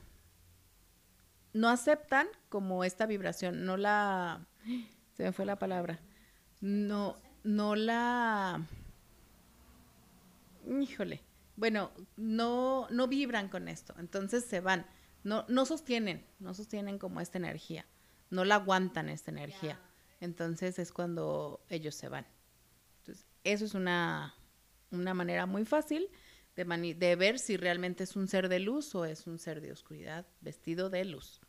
no 1.52 1.68
aceptan 1.68 2.26
como 2.48 2.84
esta 2.84 3.06
vibración, 3.06 3.64
no 3.64 3.76
la, 3.76 4.46
se 5.16 5.24
me 5.24 5.32
fue 5.32 5.44
la 5.46 5.58
palabra, 5.58 6.00
no, 6.60 7.16
no 7.44 7.76
la, 7.76 8.62
híjole, 10.80 11.22
bueno, 11.56 11.90
no, 12.16 12.86
no 12.90 13.08
vibran 13.08 13.48
con 13.48 13.68
esto, 13.68 13.94
entonces 13.98 14.44
se 14.44 14.60
van, 14.60 14.86
no, 15.24 15.44
no 15.48 15.64
sostienen, 15.64 16.24
no 16.38 16.54
sostienen 16.54 16.98
como 16.98 17.20
esta 17.20 17.38
energía, 17.38 17.86
no 18.30 18.44
la 18.44 18.56
aguantan 18.56 19.08
esta 19.08 19.30
energía, 19.30 19.80
entonces 20.20 20.78
es 20.78 20.92
cuando 20.92 21.60
ellos 21.68 21.94
se 21.94 22.08
van. 22.08 22.26
Entonces, 22.98 23.26
eso 23.44 23.64
es 23.64 23.74
una, 23.74 24.34
una 24.90 25.14
manera 25.14 25.46
muy 25.46 25.64
fácil 25.64 26.08
de, 26.56 27.16
ver 27.16 27.38
si 27.38 27.56
realmente 27.56 28.04
es 28.04 28.16
un 28.16 28.28
ser 28.28 28.48
de 28.48 28.60
luz 28.60 28.94
o 28.94 29.04
es 29.04 29.26
un 29.26 29.38
ser 29.38 29.60
de 29.60 29.72
oscuridad 29.72 30.26
vestido 30.40 30.88
de 30.88 31.04
luz. 31.04 31.40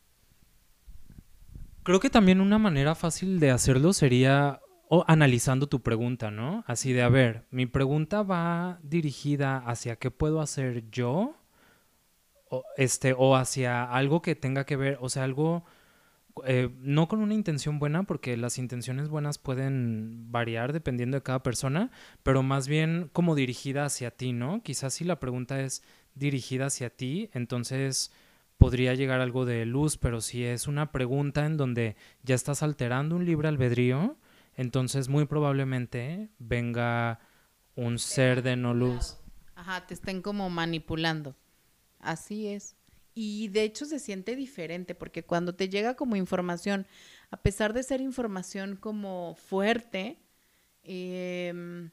Creo 1.83 2.01
que 2.01 2.09
también 2.09 2.41
una 2.41 2.57
manera 2.57 2.95
fácil 2.95 3.39
de 3.39 3.51
hacerlo 3.51 3.93
sería 3.93 4.59
o 4.89 5.05
analizando 5.07 5.67
tu 5.67 5.81
pregunta, 5.81 6.31
¿no? 6.31 6.63
Así 6.67 6.93
de, 6.93 7.01
a 7.01 7.09
ver, 7.09 7.45
mi 7.51 7.65
pregunta 7.65 8.23
va 8.23 8.79
dirigida 8.83 9.57
hacia 9.57 9.95
qué 9.95 10.11
puedo 10.11 10.41
hacer 10.41 10.89
yo, 10.89 11.35
o, 12.49 12.63
este, 12.77 13.13
o 13.17 13.35
hacia 13.35 13.83
algo 13.83 14.21
que 14.21 14.35
tenga 14.35 14.65
que 14.65 14.77
ver, 14.77 14.97
o 15.01 15.09
sea, 15.09 15.23
algo, 15.23 15.65
eh, 16.45 16.69
no 16.79 17.07
con 17.07 17.21
una 17.21 17.33
intención 17.33 17.79
buena, 17.79 18.03
porque 18.03 18.37
las 18.37 18.57
intenciones 18.57 19.09
buenas 19.09 19.37
pueden 19.37 20.31
variar 20.31 20.73
dependiendo 20.73 21.17
de 21.17 21.23
cada 21.23 21.43
persona, 21.43 21.91
pero 22.23 22.43
más 22.43 22.67
bien 22.67 23.09
como 23.13 23.35
dirigida 23.35 23.85
hacia 23.85 24.11
ti, 24.11 24.33
¿no? 24.33 24.61
Quizás 24.63 24.93
si 24.93 25.03
la 25.03 25.19
pregunta 25.19 25.61
es 25.61 25.83
dirigida 26.15 26.67
hacia 26.67 26.89
ti, 26.89 27.29
entonces 27.33 28.11
podría 28.57 28.93
llegar 28.93 29.21
algo 29.21 29.45
de 29.45 29.65
luz, 29.65 29.97
pero 29.97 30.21
si 30.21 30.43
es 30.43 30.67
una 30.67 30.91
pregunta 30.91 31.45
en 31.45 31.57
donde 31.57 31.95
ya 32.23 32.35
estás 32.35 32.63
alterando 32.63 33.15
un 33.15 33.25
libre 33.25 33.47
albedrío, 33.47 34.17
entonces 34.55 35.09
muy 35.09 35.25
probablemente 35.25 36.29
venga 36.39 37.19
un 37.75 37.99
ser 37.99 38.41
de 38.41 38.55
no 38.55 38.73
luz. 38.73 39.17
Ajá, 39.55 39.85
te 39.85 39.93
estén 39.93 40.21
como 40.21 40.49
manipulando. 40.49 41.35
Así 41.99 42.47
es. 42.47 42.76
Y 43.19 43.47
de 43.47 43.63
hecho 43.63 43.87
se 43.87 43.97
siente 43.97 44.35
diferente 44.35 44.93
porque 44.93 45.23
cuando 45.23 45.55
te 45.55 45.69
llega 45.69 45.95
como 45.95 46.15
información, 46.15 46.85
a 47.31 47.37
pesar 47.37 47.73
de 47.73 47.81
ser 47.81 47.99
información 47.99 48.75
como 48.75 49.33
fuerte, 49.33 50.19
em, 50.83 51.89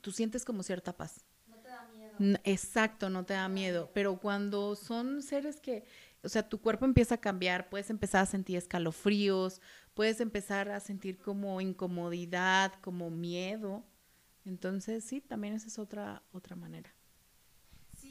tú 0.00 0.12
sientes 0.12 0.46
como 0.46 0.62
cierta 0.62 0.96
paz. 0.96 1.26
No 1.46 1.56
te 1.56 1.68
da 1.68 1.86
miedo. 1.92 2.40
exacto, 2.44 3.10
no 3.10 3.26
te 3.26 3.34
da 3.34 3.46
miedo. 3.50 3.90
Pero 3.92 4.18
cuando 4.18 4.74
son 4.74 5.20
seres 5.22 5.60
que, 5.60 5.84
o 6.22 6.30
sea, 6.30 6.48
tu 6.48 6.62
cuerpo 6.62 6.86
empieza 6.86 7.16
a 7.16 7.20
cambiar, 7.20 7.68
puedes 7.68 7.90
empezar 7.90 8.22
a 8.22 8.26
sentir 8.26 8.56
escalofríos, 8.56 9.60
puedes 9.92 10.22
empezar 10.22 10.70
a 10.70 10.80
sentir 10.80 11.18
como 11.18 11.60
incomodidad, 11.60 12.72
como 12.80 13.10
miedo. 13.10 13.84
Entonces, 14.46 15.04
sí, 15.04 15.20
también 15.20 15.52
esa 15.52 15.66
es 15.66 15.78
otra, 15.78 16.22
otra 16.32 16.56
manera. 16.56 16.95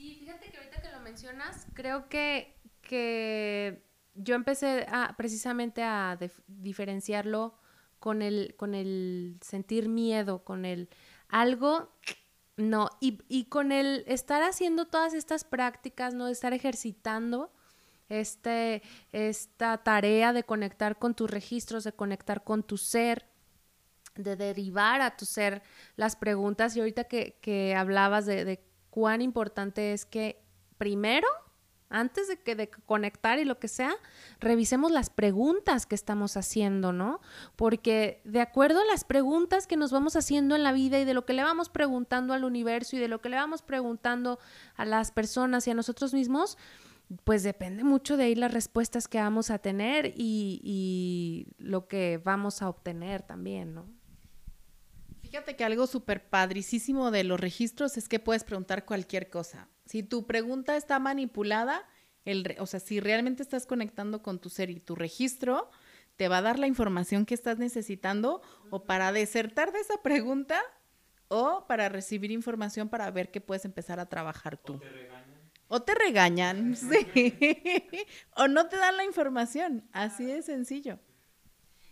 Sí, 0.06 0.14
fíjate 0.20 0.52
que 0.52 0.58
ahorita 0.58 0.84
que 0.84 0.92
lo 0.92 1.00
mencionas, 1.00 1.66
creo 1.74 2.10
que, 2.10 2.60
que 2.84 3.84
yo 4.14 4.36
empecé 4.36 4.86
a, 4.88 5.16
precisamente 5.18 5.82
a 5.82 6.16
diferenciarlo 6.46 7.58
con 7.98 8.22
el, 8.22 8.54
con 8.56 8.76
el 8.76 9.40
sentir 9.42 9.90
miedo, 9.90 10.44
con 10.44 10.64
el 10.64 10.90
algo, 11.28 11.92
no, 12.56 12.92
y, 13.02 13.18
y 13.28 13.46
con 13.46 13.72
el 13.72 14.04
estar 14.06 14.44
haciendo 14.44 14.86
todas 14.86 15.16
estas 15.16 15.44
prácticas, 15.44 16.14
¿no? 16.14 16.28
Estar 16.28 16.54
ejercitando, 16.54 17.52
este, 18.08 18.84
esta 19.12 19.80
tarea 19.80 20.34
de 20.34 20.44
conectar 20.44 21.00
con 21.00 21.16
tus 21.16 21.32
registros, 21.32 21.84
de 21.84 21.94
conectar 21.94 22.44
con 22.44 22.62
tu 22.62 22.78
ser, 22.78 23.26
de 24.14 24.36
derivar 24.36 25.02
a 25.02 25.18
tu 25.18 25.26
ser 25.26 25.64
las 25.96 26.16
preguntas. 26.16 26.76
Y 26.76 26.82
ahorita 26.82 27.06
que, 27.06 27.76
hablabas 27.76 28.28
de, 28.28 28.64
cuán 28.96 29.22
importante 29.22 29.92
es 29.92 30.06
que 30.06 30.42
primero, 30.78 31.28
antes 31.90 32.30
de 32.30 32.38
que 32.38 32.56
de 32.56 32.70
conectar 32.70 33.40
y 33.40 33.44
lo 33.44 33.60
que 33.60 33.68
sea, 33.68 33.94
revisemos 34.40 34.90
las 34.90 35.10
preguntas 35.10 35.86
que 35.86 35.96
estamos 35.96 36.38
haciendo, 36.38 36.94
¿no? 36.94 37.20
Porque 37.58 38.22
de 38.24 38.40
acuerdo 38.40 38.80
a 38.80 38.86
las 38.86 39.04
preguntas 39.04 39.68
que 39.68 39.76
nos 39.76 39.92
vamos 39.92 40.16
haciendo 40.16 40.56
en 40.56 40.64
la 40.64 40.72
vida 40.72 40.98
y 40.98 41.04
de 41.04 41.14
lo 41.14 41.26
que 41.26 41.34
le 41.34 41.44
vamos 41.44 41.68
preguntando 41.68 42.34
al 42.34 42.46
universo 42.46 42.96
y 42.96 43.00
de 43.00 43.10
lo 43.10 43.20
que 43.20 43.28
le 43.28 43.36
vamos 43.36 43.62
preguntando 43.62 44.40
a 44.78 44.86
las 44.86 45.12
personas 45.12 45.68
y 45.68 45.72
a 45.72 45.74
nosotros 45.74 46.14
mismos, 46.14 46.58
pues 47.26 47.44
depende 47.44 47.84
mucho 47.84 48.16
de 48.16 48.24
ahí 48.24 48.36
las 48.36 48.54
respuestas 48.54 49.10
que 49.10 49.18
vamos 49.18 49.52
a 49.52 49.58
tener 49.58 50.14
y, 50.16 51.48
lo 51.58 51.90
que 51.90 52.22
vamos 52.24 52.62
a 52.62 52.70
obtener 52.70 53.24
también, 53.24 53.76
¿no? 53.76 53.88
Fíjate 55.36 55.58
que 55.58 55.66
algo 55.66 55.86
súper 55.86 56.30
padricísimo 56.30 57.12
de 57.12 57.26
los 57.26 57.38
registros 57.38 57.98
es 57.98 58.08
que 58.08 58.22
puedes 58.22 58.46
preguntar 58.46 58.86
cualquier 58.86 59.30
cosa. 59.30 59.68
Si 59.86 60.02
tu 60.02 60.26
pregunta 60.26 60.78
está 60.78 60.98
manipulada, 60.98 61.86
el, 62.24 62.56
o 62.58 62.66
sea, 62.66 62.80
si 62.80 63.02
realmente 63.02 63.44
estás 63.44 63.66
conectando 63.66 64.24
con 64.24 64.40
tu 64.40 64.50
ser 64.50 64.70
y 64.70 64.80
tu 64.80 64.96
registro, 64.96 65.70
te 66.16 66.30
va 66.30 66.38
a 66.38 66.42
dar 66.42 66.58
la 66.58 66.68
información 66.68 67.26
que 67.26 67.34
estás 67.34 67.58
necesitando 67.58 68.42
o 68.70 68.86
para 68.86 69.12
desertar 69.12 69.74
de 69.74 69.82
esa 69.82 70.02
pregunta 70.02 70.62
o 71.28 71.66
para 71.68 71.90
recibir 71.90 72.32
información 72.32 72.88
para 72.88 73.12
ver 73.12 73.30
qué 73.30 73.42
puedes 73.42 73.66
empezar 73.66 74.00
a 74.00 74.06
trabajar 74.06 74.56
tú. 74.56 74.80
O 75.68 75.82
te 75.82 75.96
regañan, 75.96 76.78
sí. 76.78 77.36
o 78.38 78.48
no 78.48 78.70
te 78.70 78.78
dan 78.78 78.96
la 78.96 79.04
información, 79.04 79.86
así 79.92 80.24
de 80.24 80.42
sencillo. 80.44 80.98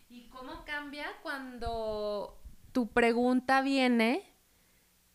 ¿Y 0.08 0.30
cómo 0.30 0.64
cambia 0.64 1.08
cuando 1.22 2.40
tu 2.74 2.92
pregunta 2.92 3.62
viene 3.62 4.36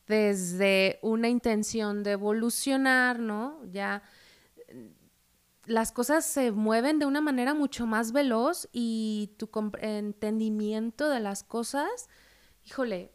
desde 0.06 0.98
una 1.02 1.28
intención 1.28 2.02
de 2.02 2.12
evolucionar, 2.12 3.18
¿no? 3.18 3.61
Ya 3.70 4.02
las 5.66 5.92
cosas 5.92 6.24
se 6.24 6.50
mueven 6.50 6.98
de 6.98 7.04
una 7.04 7.20
manera 7.20 7.52
mucho 7.52 7.86
más 7.86 8.12
veloz 8.12 8.68
y 8.72 9.34
tu 9.36 9.50
entendimiento 9.80 11.11
de 11.11 11.20
las 11.20 11.42
cosas, 11.42 12.09
híjole, 12.64 13.12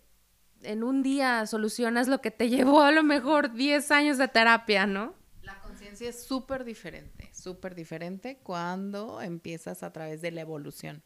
en 0.61 0.83
un 0.83 1.01
día 1.01 1.47
solucionas 1.47 2.07
lo 2.07 2.21
que 2.21 2.29
te 2.29 2.49
llevó 2.51 2.83
a 2.83 2.91
lo 2.91 3.01
mejor 3.01 3.53
10 3.53 3.89
años 3.91 4.17
de 4.19 4.27
terapia, 4.27 4.85
¿no? 4.85 5.15
es 6.01 6.25
súper 6.25 6.63
diferente, 6.63 7.29
súper 7.33 7.75
diferente 7.75 8.39
cuando 8.41 9.21
empiezas 9.21 9.83
a 9.83 9.93
través 9.93 10.21
de 10.21 10.31
la 10.31 10.41
evolución 10.41 11.03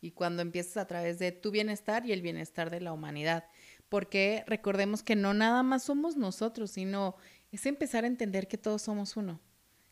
y 0.00 0.12
cuando 0.12 0.42
empiezas 0.42 0.76
a 0.78 0.86
través 0.86 1.18
de 1.18 1.32
tu 1.32 1.50
bienestar 1.50 2.06
y 2.06 2.12
el 2.12 2.22
bienestar 2.22 2.70
de 2.70 2.80
la 2.80 2.92
humanidad. 2.92 3.44
Porque 3.88 4.44
recordemos 4.46 5.02
que 5.02 5.16
no 5.16 5.34
nada 5.34 5.62
más 5.62 5.82
somos 5.82 6.16
nosotros, 6.16 6.70
sino 6.70 7.16
es 7.50 7.66
empezar 7.66 8.04
a 8.04 8.08
entender 8.08 8.48
que 8.48 8.58
todos 8.58 8.82
somos 8.82 9.16
uno. 9.16 9.40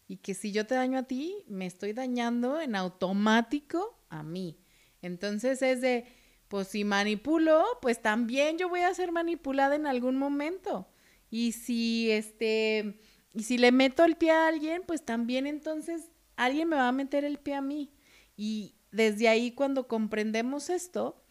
Y 0.06 0.18
que 0.18 0.34
si 0.34 0.52
yo 0.52 0.66
te 0.66 0.74
daño 0.74 0.98
a 0.98 1.02
ti, 1.02 1.44
me 1.48 1.66
estoy 1.66 1.92
dañando 1.92 2.60
en 2.60 2.74
automático 2.76 3.98
a 4.08 4.22
mí. 4.22 4.58
Entonces 5.02 5.60
es 5.62 5.80
de, 5.80 6.06
pues 6.48 6.68
si 6.68 6.84
manipulo, 6.84 7.64
pues 7.82 8.00
también 8.00 8.56
yo 8.56 8.68
voy 8.68 8.80
a 8.80 8.94
ser 8.94 9.12
manipulada 9.12 9.76
en 9.76 9.86
algún 9.86 10.16
momento. 10.16 10.88
Y 11.30 11.52
si 11.52 12.10
este 12.10 13.00
y 13.34 13.42
si 13.42 13.58
le 13.58 13.70
meto 13.70 14.04
el 14.04 14.16
pie 14.16 14.30
a 14.30 14.48
alguien, 14.48 14.82
pues 14.86 15.04
también 15.04 15.46
entonces 15.46 16.10
alguien 16.36 16.68
me 16.68 16.76
va 16.76 16.88
a 16.88 16.92
meter 16.92 17.24
el 17.24 17.38
pie 17.38 17.54
a 17.54 17.60
mí. 17.60 17.92
Y 18.36 18.77
desde 18.90 19.28
ahí 19.28 19.52
cuando 19.52 19.88
comprendemos 19.88 20.70
esto, 20.70 21.22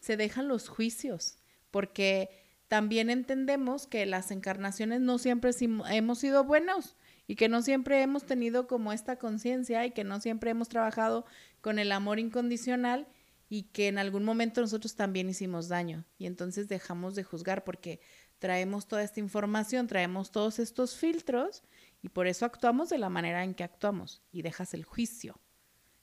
se 0.00 0.16
dejan 0.16 0.48
los 0.48 0.68
juicios, 0.68 1.38
porque 1.70 2.30
también 2.68 3.10
entendemos 3.10 3.86
que 3.86 4.06
las 4.06 4.30
encarnaciones 4.30 5.00
no 5.00 5.18
siempre 5.18 5.50
hemos 5.90 6.18
sido 6.18 6.44
buenos 6.44 6.96
y 7.26 7.36
que 7.36 7.50
no 7.50 7.60
siempre 7.60 8.00
hemos 8.00 8.24
tenido 8.24 8.66
como 8.66 8.94
esta 8.94 9.16
conciencia 9.18 9.84
y 9.84 9.90
que 9.90 10.04
no 10.04 10.20
siempre 10.20 10.50
hemos 10.50 10.70
trabajado 10.70 11.26
con 11.60 11.78
el 11.78 11.92
amor 11.92 12.18
incondicional 12.18 13.06
y 13.50 13.64
que 13.64 13.88
en 13.88 13.98
algún 13.98 14.24
momento 14.24 14.62
nosotros 14.62 14.96
también 14.96 15.28
hicimos 15.28 15.68
daño. 15.68 16.06
Y 16.16 16.24
entonces 16.24 16.68
dejamos 16.68 17.14
de 17.14 17.24
juzgar 17.24 17.62
porque 17.62 18.00
traemos 18.38 18.88
toda 18.88 19.02
esta 19.02 19.20
información, 19.20 19.86
traemos 19.86 20.32
todos 20.32 20.58
estos 20.58 20.96
filtros 20.96 21.62
y 22.00 22.08
por 22.08 22.26
eso 22.26 22.46
actuamos 22.46 22.88
de 22.88 22.96
la 22.96 23.10
manera 23.10 23.44
en 23.44 23.54
que 23.54 23.64
actuamos 23.64 24.22
y 24.32 24.40
dejas 24.40 24.72
el 24.72 24.84
juicio 24.84 25.38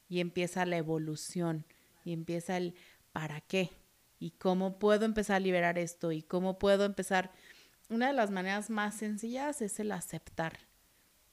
y 0.10 0.20
empieza 0.20 0.66
la 0.66 0.78
evolución 0.78 1.66
y 2.03 2.12
empieza 2.12 2.57
el 2.57 2.74
para 3.14 3.39
qué 3.41 3.70
y 4.20 4.32
cómo 4.32 4.80
puedo 4.80 5.05
empezar 5.05 5.38
a 5.38 5.39
liberar 5.39 5.78
esto 5.78 6.12
y 6.12 6.24
cómo 6.24 6.60
puedo 6.60 6.84
empezar. 6.84 7.32
Una 7.89 8.07
de 8.07 8.14
las 8.14 8.32
maneras 8.32 8.70
más 8.70 8.95
sencillas 8.95 9.62
es 9.62 9.80
el 9.80 9.91
aceptar, 9.91 10.60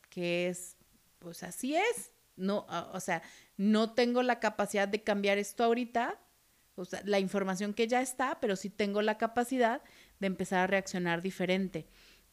que 0.09 0.49
es, 0.49 0.77
pues 1.19 1.43
así 1.43 1.75
es, 1.75 2.13
no, 2.37 2.67
o 2.93 3.01
sea, 3.01 3.23
no 3.57 3.93
tengo 3.95 4.23
la 4.23 4.39
capacidad 4.41 4.87
de 4.87 5.03
cambiar 5.03 5.39
esto 5.39 5.65
ahorita, 5.65 6.21
o 6.77 6.85
sea, 6.85 7.03
la 7.05 7.19
información 7.19 7.73
que 7.75 7.89
ya 7.89 8.03
está, 8.03 8.39
pero 8.41 8.57
sí 8.57 8.71
tengo 8.71 9.03
la 9.03 9.19
capacidad 9.19 9.83
de 10.21 10.27
empezar 10.27 10.61
a 10.61 10.67
reaccionar 10.67 11.23
diferente. 11.23 11.89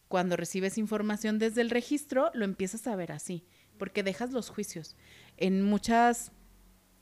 Cuando 0.10 0.36
recibes 0.36 0.78
información 0.78 1.40
desde 1.40 1.62
el 1.62 1.70
registro, 1.70 2.30
lo 2.34 2.46
empiezas 2.46 2.86
a 2.88 2.96
ver 2.96 3.12
así, 3.14 3.48
porque 3.78 4.04
dejas 4.04 4.32
los 4.32 4.50
juicios. 4.50 4.96
En 5.38 5.64
muchas 5.64 6.32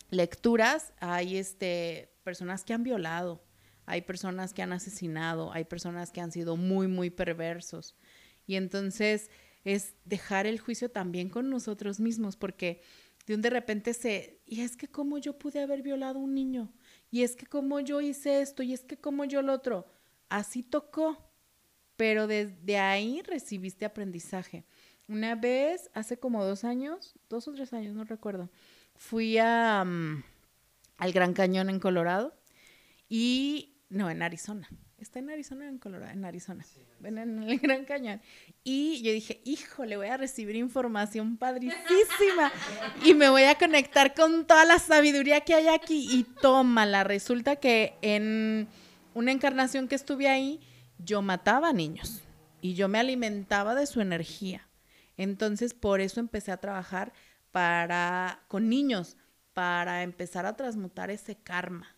lecturas 0.10 0.94
hay 1.00 1.38
este, 1.38 2.14
personas 2.24 2.64
que 2.64 2.74
han 2.74 2.84
violado, 2.84 3.44
hay 3.86 4.02
personas 4.02 4.54
que 4.54 4.62
han 4.62 4.74
asesinado, 4.74 5.52
hay 5.52 5.66
personas 5.66 6.12
que 6.12 6.22
han 6.22 6.32
sido 6.32 6.56
muy, 6.58 6.88
muy 6.88 7.10
perversos. 7.10 7.96
Y 8.46 8.56
entonces 8.56 9.30
es 9.64 9.96
dejar 10.06 10.48
el 10.48 10.60
juicio 10.60 10.90
también 10.90 11.30
con 11.30 11.50
nosotros 11.50 12.00
mismos, 12.00 12.36
porque 12.36 12.82
de 13.26 13.36
un 13.36 13.42
de 13.42 13.50
repente 13.50 13.94
se, 13.94 14.42
y 14.46 14.62
es 14.62 14.76
que 14.76 14.88
cómo 14.88 15.18
yo 15.18 15.38
pude 15.38 15.62
haber 15.62 15.82
violado 15.82 16.20
a 16.20 16.24
un 16.24 16.34
niño, 16.34 16.74
y 17.10 17.24
es 17.24 17.36
que 17.36 17.46
cómo 17.46 17.80
yo 17.80 18.02
hice 18.02 18.42
esto, 18.42 18.64
y 18.64 18.74
es 18.74 18.84
que 18.84 18.98
cómo 18.98 19.26
yo 19.26 19.42
lo 19.42 19.54
otro 19.54 19.86
así 20.30 20.64
tocó, 20.64 21.18
pero 21.96 22.26
desde 22.26 22.80
ahí 22.80 23.22
recibiste 23.22 23.86
aprendizaje. 23.86 24.66
Una 25.12 25.36
vez, 25.36 25.92
hace 25.94 26.18
como 26.18 26.46
dos 26.46 26.64
años, 26.64 27.16
dos 27.30 27.46
o 27.50 27.52
tres 27.52 27.74
años, 27.74 27.94
no 27.94 28.06
recuerdo, 28.06 28.50
fui 28.96 29.38
a, 29.38 29.84
mm, 29.84 30.24
al 30.96 31.12
Gran 31.12 31.34
Cañón 31.34 31.70
en 31.70 31.82
Colorado 31.82 32.34
Y, 33.10 33.74
no, 33.90 34.10
en 34.10 34.22
Arizona. 34.22 34.70
Está 34.98 35.20
en 35.20 35.30
Arizona, 35.30 35.68
en 35.68 35.80
Colorado, 35.80 36.14
en 36.14 36.24
Arizona, 36.24 36.66
en 37.04 37.18
el 37.44 37.60
Gran 37.60 37.84
Cañón. 37.84 38.22
Y 38.64 39.02
yo 39.04 39.12
dije, 39.12 39.42
híjole, 39.44 39.98
voy 39.98 40.08
a 40.08 40.16
recibir 40.16 40.56
información 40.56 41.36
padricísima 41.36 42.50
y 43.04 43.14
me 43.14 43.30
voy 43.30 43.44
a 43.44 43.56
conectar 43.56 44.14
con 44.14 44.48
toda 44.48 44.64
la 44.64 44.80
sabiduría 44.80 45.42
que 45.42 45.56
hay 45.56 45.68
aquí. 45.68 46.08
Y 46.10 46.24
tómala, 46.24 47.04
resulta 47.04 47.58
que 47.58 47.96
en 48.02 48.70
una 49.14 49.34
encarnación 49.34 49.90
que 49.90 49.96
estuve 49.96 50.30
ahí, 50.30 50.62
yo 51.00 51.22
mataba 51.22 51.74
niños 51.74 52.22
y 52.62 52.76
yo 52.76 52.88
me 52.88 53.00
alimentaba 53.00 53.76
de 53.76 53.88
su 53.88 54.00
energía. 54.00 54.70
Entonces, 55.22 55.76
por 55.76 56.02
eso 56.02 56.20
empecé 56.20 56.52
a 56.52 56.58
trabajar 56.58 57.14
para 57.52 58.44
con 58.48 58.70
niños 58.70 59.18
para 59.54 60.02
empezar 60.02 60.48
a 60.48 60.56
transmutar 60.56 61.12
ese 61.12 61.36
karma. 61.36 61.96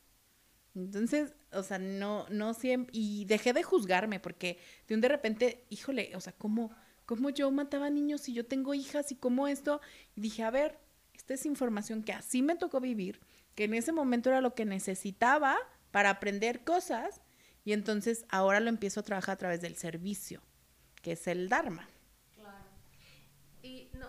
Entonces, 0.76 1.34
o 1.54 1.64
sea, 1.64 1.80
no, 1.80 2.26
no 2.30 2.54
siempre, 2.54 2.92
y 2.94 3.24
dejé 3.24 3.54
de 3.54 3.64
juzgarme 3.64 4.20
porque 4.20 4.60
de 4.90 4.96
un 4.96 5.02
de 5.02 5.08
repente, 5.08 5.66
híjole, 5.70 6.12
o 6.16 6.20
sea, 6.20 6.34
¿cómo, 6.34 6.72
cómo 7.06 7.30
yo 7.30 7.50
mataba 7.50 7.90
niños 7.90 8.28
y 8.28 8.34
yo 8.34 8.46
tengo 8.46 8.74
hijas 8.74 9.10
y 9.14 9.16
cómo 9.16 9.48
esto? 9.48 9.80
Dije, 10.18 10.44
a 10.44 10.52
ver, 10.52 10.78
esta 11.14 11.36
es 11.36 11.46
información 11.46 12.04
que 12.04 12.12
así 12.12 12.42
me 12.42 12.56
tocó 12.56 12.82
vivir, 12.82 13.22
que 13.56 13.64
en 13.64 13.74
ese 13.76 13.94
momento 13.94 14.32
era 14.32 14.42
lo 14.42 14.54
que 14.54 14.66
necesitaba 14.66 15.56
para 15.92 16.10
aprender 16.10 16.66
cosas 16.66 17.22
y 17.64 17.72
entonces 17.72 18.26
ahora 18.28 18.60
lo 18.60 18.68
empiezo 18.68 19.00
a 19.00 19.04
trabajar 19.04 19.36
a 19.36 19.38
través 19.38 19.62
del 19.62 19.78
servicio, 19.78 20.42
que 21.02 21.14
es 21.14 21.26
el 21.28 21.48
Dharma. 21.48 21.88
Y 23.64 23.88
no, 23.98 24.08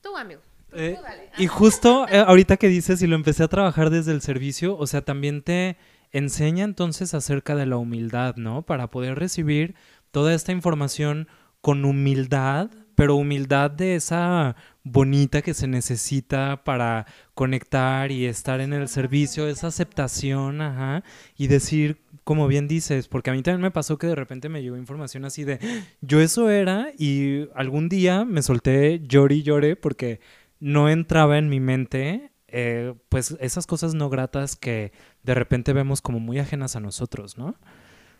tú, 0.00 0.16
amigo. 0.16 0.40
Eh, 0.72 0.96
y 1.38 1.46
justo 1.46 2.06
eh, 2.08 2.18
ahorita 2.18 2.56
que 2.56 2.68
dices, 2.68 3.02
y 3.02 3.06
lo 3.06 3.16
empecé 3.16 3.42
a 3.42 3.48
trabajar 3.48 3.90
desde 3.90 4.12
el 4.12 4.22
servicio, 4.22 4.76
o 4.78 4.86
sea, 4.86 5.02
también 5.02 5.42
te 5.42 5.76
enseña 6.12 6.64
entonces 6.64 7.12
acerca 7.12 7.56
de 7.56 7.66
la 7.66 7.76
humildad, 7.76 8.36
¿no? 8.36 8.62
Para 8.62 8.90
poder 8.90 9.18
recibir 9.18 9.74
toda 10.12 10.34
esta 10.34 10.52
información 10.52 11.28
con 11.60 11.84
humildad, 11.84 12.70
pero 12.94 13.16
humildad 13.16 13.70
de 13.70 13.96
esa 13.96 14.54
bonita 14.84 15.42
que 15.42 15.52
se 15.52 15.66
necesita 15.66 16.62
para 16.62 17.06
conectar 17.34 18.12
y 18.12 18.26
estar 18.26 18.60
en 18.60 18.72
el 18.72 18.88
servicio, 18.88 19.48
esa 19.48 19.66
aceptación, 19.66 20.60
ajá, 20.60 21.02
y 21.36 21.48
decir, 21.48 22.00
como 22.26 22.48
bien 22.48 22.66
dices, 22.66 23.06
porque 23.06 23.30
a 23.30 23.34
mí 23.34 23.42
también 23.44 23.62
me 23.62 23.70
pasó 23.70 23.98
que 23.98 24.08
de 24.08 24.16
repente 24.16 24.48
me 24.48 24.60
llegó 24.60 24.76
información 24.76 25.24
así 25.24 25.44
de, 25.44 25.60
yo 26.00 26.20
eso 26.20 26.50
era, 26.50 26.90
y 26.98 27.48
algún 27.54 27.88
día 27.88 28.24
me 28.24 28.42
solté 28.42 29.00
lloré 29.06 29.36
y 29.36 29.42
lloré 29.44 29.76
porque 29.76 30.18
no 30.58 30.88
entraba 30.88 31.38
en 31.38 31.48
mi 31.48 31.60
mente 31.60 32.32
eh, 32.48 32.94
pues 33.10 33.36
esas 33.38 33.68
cosas 33.68 33.94
no 33.94 34.10
gratas 34.10 34.56
que 34.56 34.90
de 35.22 35.34
repente 35.36 35.72
vemos 35.72 36.02
como 36.02 36.18
muy 36.18 36.40
ajenas 36.40 36.74
a 36.74 36.80
nosotros, 36.80 37.38
¿no? 37.38 37.54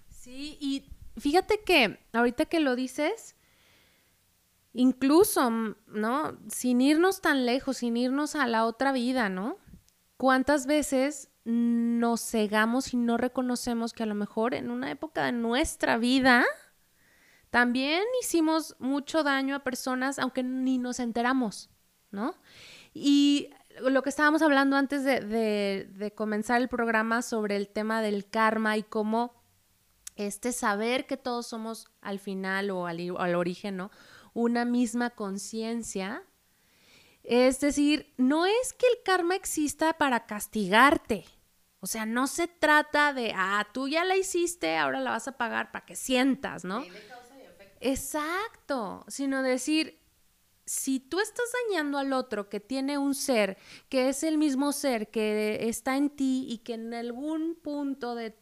Sí, 0.09 0.57
y 0.61 0.85
fíjate 1.17 1.65
que 1.67 1.99
ahorita 2.13 2.45
que 2.45 2.61
lo 2.61 2.77
dices, 2.77 3.35
incluso, 4.73 5.51
¿no? 5.89 6.39
Sin 6.47 6.81
irnos 6.81 7.23
tan 7.23 7.45
lejos, 7.45 7.79
sin 7.79 7.97
irnos 7.97 8.37
a 8.37 8.47
la 8.47 8.67
otra 8.67 8.93
vida, 8.93 9.29
¿no? 9.29 9.59
¿Cuántas 10.17 10.67
veces 10.67 11.29
nos 11.47 12.21
cegamos 12.21 12.93
y 12.93 12.97
no 12.97 13.17
reconocemos 13.17 13.93
que 13.93 14.03
a 14.03 14.07
lo 14.07 14.15
mejor 14.15 14.53
en 14.55 14.71
una 14.71 14.91
época 14.91 15.25
de 15.25 15.33
nuestra 15.33 15.97
vida 15.97 16.45
también 17.51 18.03
hicimos 18.21 18.77
mucho 18.79 19.23
daño 19.23 19.55
a 19.55 19.61
personas, 19.61 20.19
aunque 20.19 20.43
ni 20.43 20.79
nos 20.79 20.99
enteramos? 20.99 21.71
¿no? 22.11 22.35
Y 22.95 23.51
lo 23.81 24.03
que 24.03 24.09
estábamos 24.09 24.43
hablando 24.43 24.77
antes 24.77 25.05
de, 25.05 26.13
comenzar 26.17 26.61
el 26.61 26.69
programa 26.69 27.23
sobre 27.23 27.57
el 27.57 27.69
tema 27.69 28.03
del 28.03 28.29
karma 28.29 28.77
y 28.77 28.83
cómo 28.83 29.35
este 30.17 30.53
saber 30.53 31.07
que 31.07 31.19
todos 31.19 31.47
somos 31.47 31.89
al 32.01 32.19
final 32.19 32.71
o 32.71 32.87
al, 32.87 33.15
al 33.19 33.35
origen, 33.35 33.77
¿no? 33.77 33.91
Una 34.33 34.65
misma 34.65 35.11
conciencia. 35.11 36.23
Es 37.23 37.61
decir, 37.61 38.15
no 38.17 38.47
es 38.47 38.73
que 38.73 38.87
el 38.87 39.03
karma 39.05 39.35
exista 39.35 39.93
para 39.93 40.27
castigarte. 40.27 41.27
O 41.81 41.87
sea, 41.87 42.07
no 42.07 42.27
se 42.27 42.49
trata 42.49 43.13
de, 43.13 43.33
ah, 43.37 43.67
tú 43.73 43.89
ya 43.89 44.05
la 44.05 44.17
hiciste, 44.17 44.77
ahora 44.77 45.01
la 45.01 45.11
vas 45.11 45.29
a 45.29 45.37
pagar 45.37 45.73
para 45.73 45.85
que 45.85 45.95
sientas, 45.95 46.65
¿no? 46.65 46.85
Exacto, 47.81 49.05
sino 49.09 49.43
decir, 49.43 50.01
si 50.67 50.99
tú 50.99 51.21
estás 51.21 51.47
dañando 51.69 51.99
al 51.99 52.13
otro 52.13 52.49
que 52.49 52.59
tiene 52.59 52.99
un 52.99 53.15
ser, 53.15 53.57
que 53.89 54.09
es 54.09 54.25
el 54.25 54.37
mismo 54.37 54.73
ser 54.73 55.11
que 55.11 55.69
está 55.69 55.97
en 55.97 56.11
ti 56.11 56.47
y 56.49 56.59
que 56.59 56.75
en 56.75 56.93
algún 56.93 57.55
punto 57.55 58.15
de, 58.15 58.35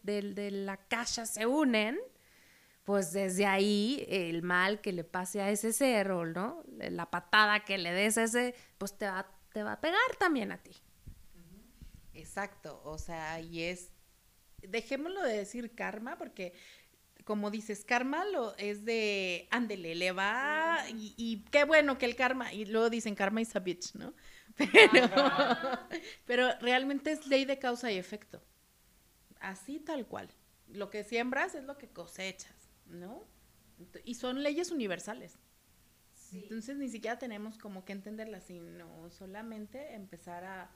la 0.51 0.78
caja 0.89 1.26
se 1.26 1.47
unen, 1.47 1.99
pues 2.85 3.12
desde 3.12 3.47
ahí 3.47 4.05
el 4.09 4.43
mal 4.43 4.80
que 4.80 4.93
le 4.93 5.05
pase 5.05 5.41
a 5.41 5.51
ese 5.51 5.72
ser 5.72 6.11
o 6.12 6.24
¿no? 6.24 6.62
la 6.66 7.11
patada 7.11 7.64
que 7.64 7.78
le 7.78 7.93
des 7.93 8.16
a 8.16 8.24
ese, 8.24 8.55
pues 8.78 8.97
te 8.97 9.07
va, 9.07 9.26
te 9.53 9.62
va 9.62 9.72
a 9.72 9.80
pegar 9.80 10.16
también 10.18 10.53
a 10.53 10.59
ti. 10.59 10.72
Exacto, 12.14 12.80
o 12.84 12.96
sea, 12.98 13.40
y 13.40 13.62
es, 13.62 13.90
dejémoslo 14.62 15.22
de 15.22 15.36
decir 15.36 15.74
karma 15.74 16.16
porque 16.16 16.54
como 17.24 17.50
dices, 17.50 17.84
karma 17.84 18.24
lo 18.26 18.54
es 18.56 18.84
de, 18.84 19.48
ándele, 19.50 19.94
le 19.94 20.12
va, 20.12 20.84
y, 20.90 21.44
qué 21.50 21.64
bueno 21.64 21.96
que 21.96 22.04
el 22.04 22.16
karma, 22.16 22.52
y 22.52 22.66
luego 22.66 22.90
dicen 22.90 23.14
karma 23.14 23.40
is 23.40 23.56
a 23.56 23.60
bitch, 23.60 23.94
¿no? 23.94 24.14
Pero, 24.92 25.08
pero 26.26 26.48
realmente 26.60 27.10
es 27.10 27.26
ley 27.26 27.44
de 27.44 27.58
causa 27.58 27.90
y 27.90 27.98
efecto. 27.98 28.40
Así 29.40 29.80
tal 29.80 30.06
cual. 30.06 30.30
Lo 30.68 30.90
que 30.90 31.02
siembras 31.02 31.56
es 31.56 31.64
lo 31.64 31.76
que 31.76 31.88
cosechas, 31.88 32.54
¿no? 32.86 33.26
Y 34.04 34.14
son 34.14 34.44
leyes 34.44 34.70
universales. 34.70 35.40
Entonces 36.32 36.76
ni 36.76 36.88
siquiera 36.88 37.18
tenemos 37.18 37.58
como 37.58 37.84
que 37.84 37.92
entenderlas, 37.92 38.44
sino 38.44 39.10
solamente 39.10 39.94
empezar 39.94 40.44
a, 40.44 40.70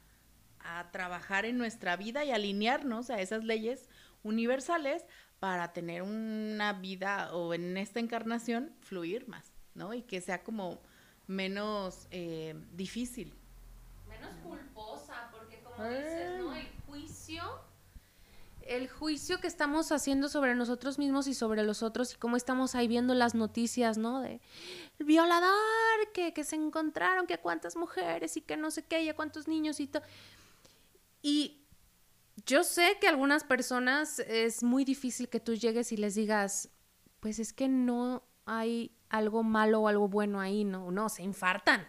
a 0.60 0.90
trabajar 0.90 1.44
en 1.44 1.58
nuestra 1.58 1.96
vida 1.96 2.24
y 2.24 2.30
alinearnos 2.30 3.10
a 3.10 3.20
esas 3.20 3.44
leyes 3.44 3.88
universales 4.22 5.04
para 5.40 5.72
tener 5.72 6.02
una 6.02 6.72
vida 6.72 7.32
o 7.34 7.54
en 7.54 7.76
esta 7.76 8.00
encarnación 8.00 8.72
fluir 8.80 9.28
más, 9.28 9.52
¿no? 9.74 9.94
Y 9.94 10.02
que 10.02 10.20
sea 10.20 10.42
como 10.42 10.80
menos 11.26 12.08
eh, 12.10 12.54
difícil. 12.72 13.34
Menos 14.08 14.34
culposa, 14.42 15.28
porque 15.30 15.60
como 15.62 15.88
dices, 15.88 16.38
¿no? 16.38 16.54
El 16.54 16.68
juicio, 16.86 17.42
el 18.62 18.88
juicio 18.88 19.38
que 19.40 19.46
estamos 19.46 19.92
haciendo 19.92 20.28
sobre 20.28 20.54
nosotros 20.54 20.98
mismos 20.98 21.28
y 21.28 21.34
sobre 21.34 21.62
los 21.62 21.82
otros 21.82 22.14
y 22.14 22.16
cómo 22.16 22.36
estamos 22.36 22.74
ahí 22.74 22.88
viendo 22.88 23.14
las 23.14 23.34
noticias, 23.34 23.96
¿no? 23.96 24.20
De 24.20 24.40
violador, 24.98 25.54
que, 26.12 26.32
que 26.32 26.42
se 26.42 26.56
encontraron, 26.56 27.26
que 27.26 27.38
cuántas 27.38 27.76
mujeres 27.76 28.36
y 28.36 28.40
que 28.40 28.56
no 28.56 28.72
sé 28.72 28.82
qué, 28.84 29.02
y 29.02 29.08
a 29.08 29.14
cuántos 29.14 29.46
niños 29.46 29.78
y 29.78 29.86
todo. 29.86 30.02
Y 31.22 31.66
yo 32.46 32.64
sé 32.64 32.96
que 33.00 33.08
algunas 33.08 33.44
personas 33.44 34.18
es 34.20 34.62
muy 34.62 34.84
difícil 34.84 35.28
que 35.28 35.40
tú 35.40 35.54
llegues 35.54 35.92
y 35.92 35.96
les 35.96 36.14
digas, 36.14 36.70
pues 37.20 37.38
es 37.38 37.52
que 37.52 37.68
no 37.68 38.22
hay 38.46 38.96
algo 39.08 39.42
malo 39.42 39.80
o 39.80 39.88
algo 39.88 40.08
bueno 40.08 40.40
ahí, 40.40 40.64
no, 40.64 40.90
no, 40.90 41.08
se 41.08 41.22
infartan. 41.22 41.86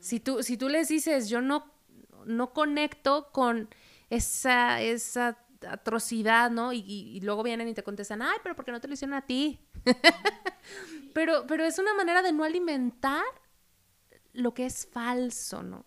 Si 0.00 0.20
tú, 0.20 0.42
si 0.42 0.56
tú 0.56 0.68
les 0.68 0.88
dices, 0.88 1.28
yo 1.28 1.40
no, 1.40 1.72
no 2.24 2.52
conecto 2.52 3.30
con 3.32 3.68
esa, 4.10 4.80
esa 4.80 5.38
atrocidad, 5.66 6.50
¿no? 6.50 6.72
Y, 6.72 7.20
luego 7.22 7.42
vienen 7.42 7.68
y 7.68 7.74
te 7.74 7.82
contestan, 7.82 8.22
ay, 8.22 8.38
pero 8.42 8.54
¿por 8.54 8.64
qué 8.64 8.72
no 8.72 8.80
te 8.80 8.88
lo 8.88 8.94
hicieron 8.94 9.14
a 9.14 9.26
ti? 9.26 9.60
pero, 11.14 11.46
pero 11.46 11.64
es 11.64 11.78
una 11.78 11.94
manera 11.94 12.22
de 12.22 12.32
no 12.32 12.44
alimentar 12.44 13.24
lo 14.32 14.54
que 14.54 14.66
es 14.66 14.86
falso, 14.86 15.62
¿no? 15.62 15.84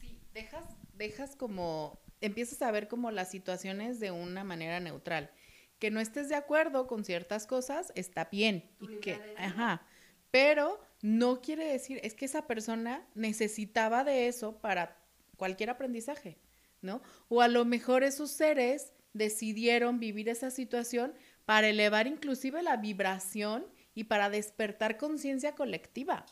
Sí, 0.00 0.18
dejas, 0.32 0.64
dejas 1.00 1.34
como 1.34 1.98
empiezas 2.20 2.60
a 2.60 2.70
ver 2.70 2.86
como 2.86 3.10
las 3.10 3.30
situaciones 3.30 3.98
de 4.00 4.10
una 4.10 4.44
manera 4.44 4.78
neutral. 4.80 5.30
Que 5.78 5.90
no 5.90 5.98
estés 5.98 6.28
de 6.28 6.34
acuerdo 6.34 6.86
con 6.86 7.04
ciertas 7.04 7.46
cosas 7.46 7.90
está 7.94 8.26
bien. 8.26 8.70
Y 8.80 8.98
que, 9.00 9.18
ajá, 9.38 9.82
pero 10.30 10.78
no 11.00 11.40
quiere 11.40 11.64
decir, 11.64 11.98
es 12.02 12.14
que 12.14 12.26
esa 12.26 12.46
persona 12.46 13.08
necesitaba 13.14 14.04
de 14.04 14.28
eso 14.28 14.58
para 14.60 14.98
cualquier 15.38 15.70
aprendizaje, 15.70 16.38
¿no? 16.82 17.00
O 17.28 17.40
a 17.40 17.48
lo 17.48 17.64
mejor 17.64 18.04
esos 18.04 18.30
seres 18.30 18.92
decidieron 19.14 19.98
vivir 19.98 20.28
esa 20.28 20.50
situación 20.50 21.14
para 21.46 21.68
elevar 21.68 22.06
inclusive 22.06 22.62
la 22.62 22.76
vibración 22.76 23.66
y 23.94 24.04
para 24.04 24.28
despertar 24.28 24.98
conciencia 24.98 25.54
colectiva. 25.54 26.26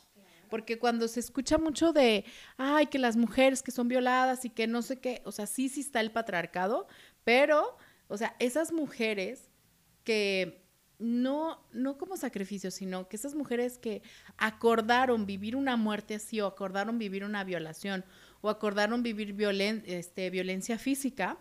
Porque 0.49 0.79
cuando 0.79 1.07
se 1.07 1.19
escucha 1.19 1.57
mucho 1.57 1.93
de, 1.93 2.25
ay, 2.57 2.87
que 2.87 2.99
las 2.99 3.15
mujeres 3.15 3.61
que 3.61 3.71
son 3.71 3.87
violadas 3.87 4.45
y 4.45 4.49
que 4.49 4.67
no 4.67 4.81
sé 4.81 4.99
qué, 4.99 5.21
o 5.25 5.31
sea, 5.31 5.45
sí, 5.45 5.69
sí 5.69 5.81
está 5.81 6.01
el 6.01 6.11
patriarcado, 6.11 6.87
pero, 7.23 7.77
o 8.07 8.17
sea, 8.17 8.35
esas 8.39 8.71
mujeres 8.71 9.49
que 10.03 10.65
no, 10.99 11.63
no 11.71 11.97
como 11.97 12.17
sacrificio, 12.17 12.71
sino 12.71 13.07
que 13.07 13.15
esas 13.15 13.33
mujeres 13.33 13.77
que 13.77 14.01
acordaron 14.37 15.25
vivir 15.25 15.55
una 15.55 15.77
muerte 15.77 16.15
así, 16.15 16.41
o 16.41 16.47
acordaron 16.47 16.99
vivir 16.99 17.23
una 17.23 17.43
violación, 17.43 18.03
o 18.41 18.49
acordaron 18.49 19.01
vivir 19.01 19.35
este, 19.85 20.29
violencia 20.29 20.77
física, 20.77 21.37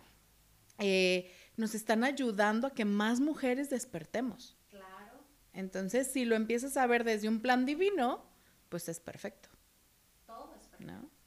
eh, 0.79 1.33
nos 1.57 1.75
están 1.75 2.05
ayudando 2.05 2.69
a 2.69 2.75
que 2.75 2.85
más 2.85 3.21
mujeres 3.21 3.69
despertemos. 3.69 4.57
Claro. 4.71 5.19
Entonces, 5.53 6.07
si 6.07 6.25
lo 6.25 6.37
empiezas 6.37 6.77
a 6.77 6.87
ver 6.87 7.03
desde 7.03 7.29
un 7.29 7.41
plan 7.41 7.67
divino, 7.67 8.28
pues 8.69 8.89
es 8.89 9.01
perfecto. 9.01 9.49
Todo 10.27 10.55
es 10.59 10.67
perfecto. 10.67 10.93
¿no? 10.93 11.19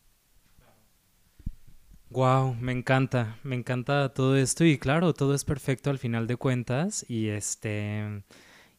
Wow, 2.11 2.55
me 2.55 2.73
encanta, 2.73 3.37
me 3.43 3.55
encanta 3.55 4.13
todo 4.13 4.35
esto 4.35 4.65
y 4.65 4.77
claro, 4.77 5.13
todo 5.13 5.33
es 5.33 5.45
perfecto 5.45 5.89
al 5.89 5.97
final 5.97 6.27
de 6.27 6.35
cuentas 6.35 7.05
y 7.07 7.29
este 7.29 8.23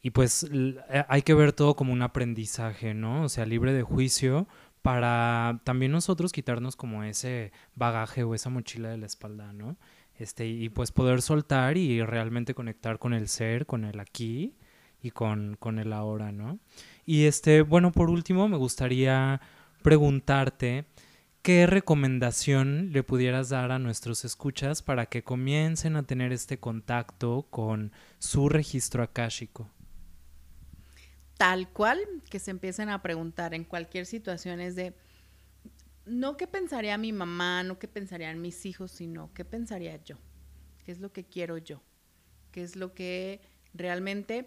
y 0.03 0.11
pues 0.11 0.47
hay 1.09 1.23
que 1.23 1.33
ver 1.33 1.53
todo 1.55 1.75
como 1.75 1.95
un 1.95 2.03
aprendizaje, 2.03 2.93
¿no? 2.93 3.23
O 3.23 3.29
sea, 3.31 3.47
libre 3.47 3.73
de 3.73 3.83
juicio 3.83 4.49
para 4.83 5.61
también 5.65 5.93
nosotros 5.93 6.33
quitarnos 6.33 6.77
como 6.77 7.05
ese 7.05 7.53
bagaje 7.75 8.23
o 8.25 8.35
esa 8.35 8.51
mochila 8.51 8.91
de 8.91 8.99
la 8.99 9.07
espalda, 9.07 9.53
¿no? 9.55 9.79
Este 10.19 10.47
y 10.47 10.69
pues 10.69 10.93
poder 10.93 11.23
soltar 11.23 11.79
y 11.79 12.03
realmente 12.03 12.55
conectar 12.55 12.99
con 12.99 13.15
el 13.15 13.29
ser, 13.29 13.65
con 13.65 13.85
el 13.85 13.99
aquí 14.01 14.57
y 15.01 15.11
con 15.11 15.57
con 15.59 15.79
el 15.79 15.95
ahora, 15.95 16.33
¿no? 16.33 16.59
Y 17.13 17.27
este, 17.27 17.61
bueno, 17.61 17.93
por 17.93 18.09
último 18.09 18.49
me 18.49 18.57
gustaría 18.57 19.39
preguntarte 19.83 20.87
¿Qué 21.43 21.67
recomendación 21.67 22.91
le 22.91 23.03
pudieras 23.03 23.51
dar 23.51 23.71
a 23.71 23.79
nuestros 23.79 24.25
escuchas 24.25 24.81
para 24.81 25.05
que 25.05 25.23
comiencen 25.23 25.97
a 25.97 26.05
tener 26.05 26.33
este 26.33 26.59
contacto 26.59 27.49
con 27.51 27.93
su 28.19 28.49
registro 28.49 29.03
akáshico? 29.03 29.69
Tal 31.37 31.69
cual, 31.69 32.01
que 32.31 32.39
se 32.39 32.51
empiecen 32.51 32.89
a 32.89 33.03
preguntar 33.03 33.53
en 33.53 33.65
cualquier 33.65 34.07
situación 34.07 34.61
es 34.61 34.75
de, 34.75 34.95
no 36.07 36.39
qué 36.39 36.47
pensaría 36.47 36.97
mi 36.97 37.13
mamá, 37.13 37.63
no 37.63 37.79
qué 37.79 37.89
pensarían 37.89 38.41
mis 38.41 38.65
hijos, 38.65 38.91
sino 38.91 39.35
qué 39.35 39.45
pensaría 39.45 40.03
yo, 40.03 40.17
qué 40.83 40.93
es 40.93 41.01
lo 41.01 41.13
que 41.13 41.25
quiero 41.25 41.59
yo, 41.59 41.83
qué 42.53 42.63
es 42.63 42.75
lo 42.75 42.95
que 42.95 43.43
realmente, 43.75 44.47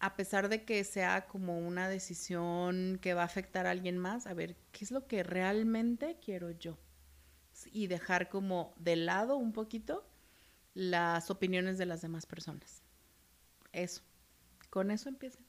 a 0.00 0.16
pesar 0.16 0.48
de 0.48 0.64
que 0.64 0.82
sea 0.84 1.26
como 1.26 1.58
una 1.58 1.88
decisión 1.88 2.98
que 3.02 3.14
va 3.14 3.22
a 3.22 3.26
afectar 3.26 3.66
a 3.66 3.70
alguien 3.70 3.98
más, 3.98 4.26
a 4.26 4.32
ver, 4.34 4.56
qué 4.72 4.84
es 4.84 4.90
lo 4.90 5.06
que 5.06 5.22
realmente 5.22 6.18
quiero 6.24 6.50
yo. 6.50 6.78
Y 7.72 7.86
dejar 7.86 8.30
como 8.30 8.72
de 8.78 8.96
lado 8.96 9.36
un 9.36 9.52
poquito 9.52 10.06
las 10.72 11.30
opiniones 11.30 11.76
de 11.76 11.84
las 11.84 12.00
demás 12.00 12.24
personas. 12.24 12.82
Eso. 13.72 14.00
Con 14.70 14.90
eso 14.90 15.08
empiecen. 15.10 15.44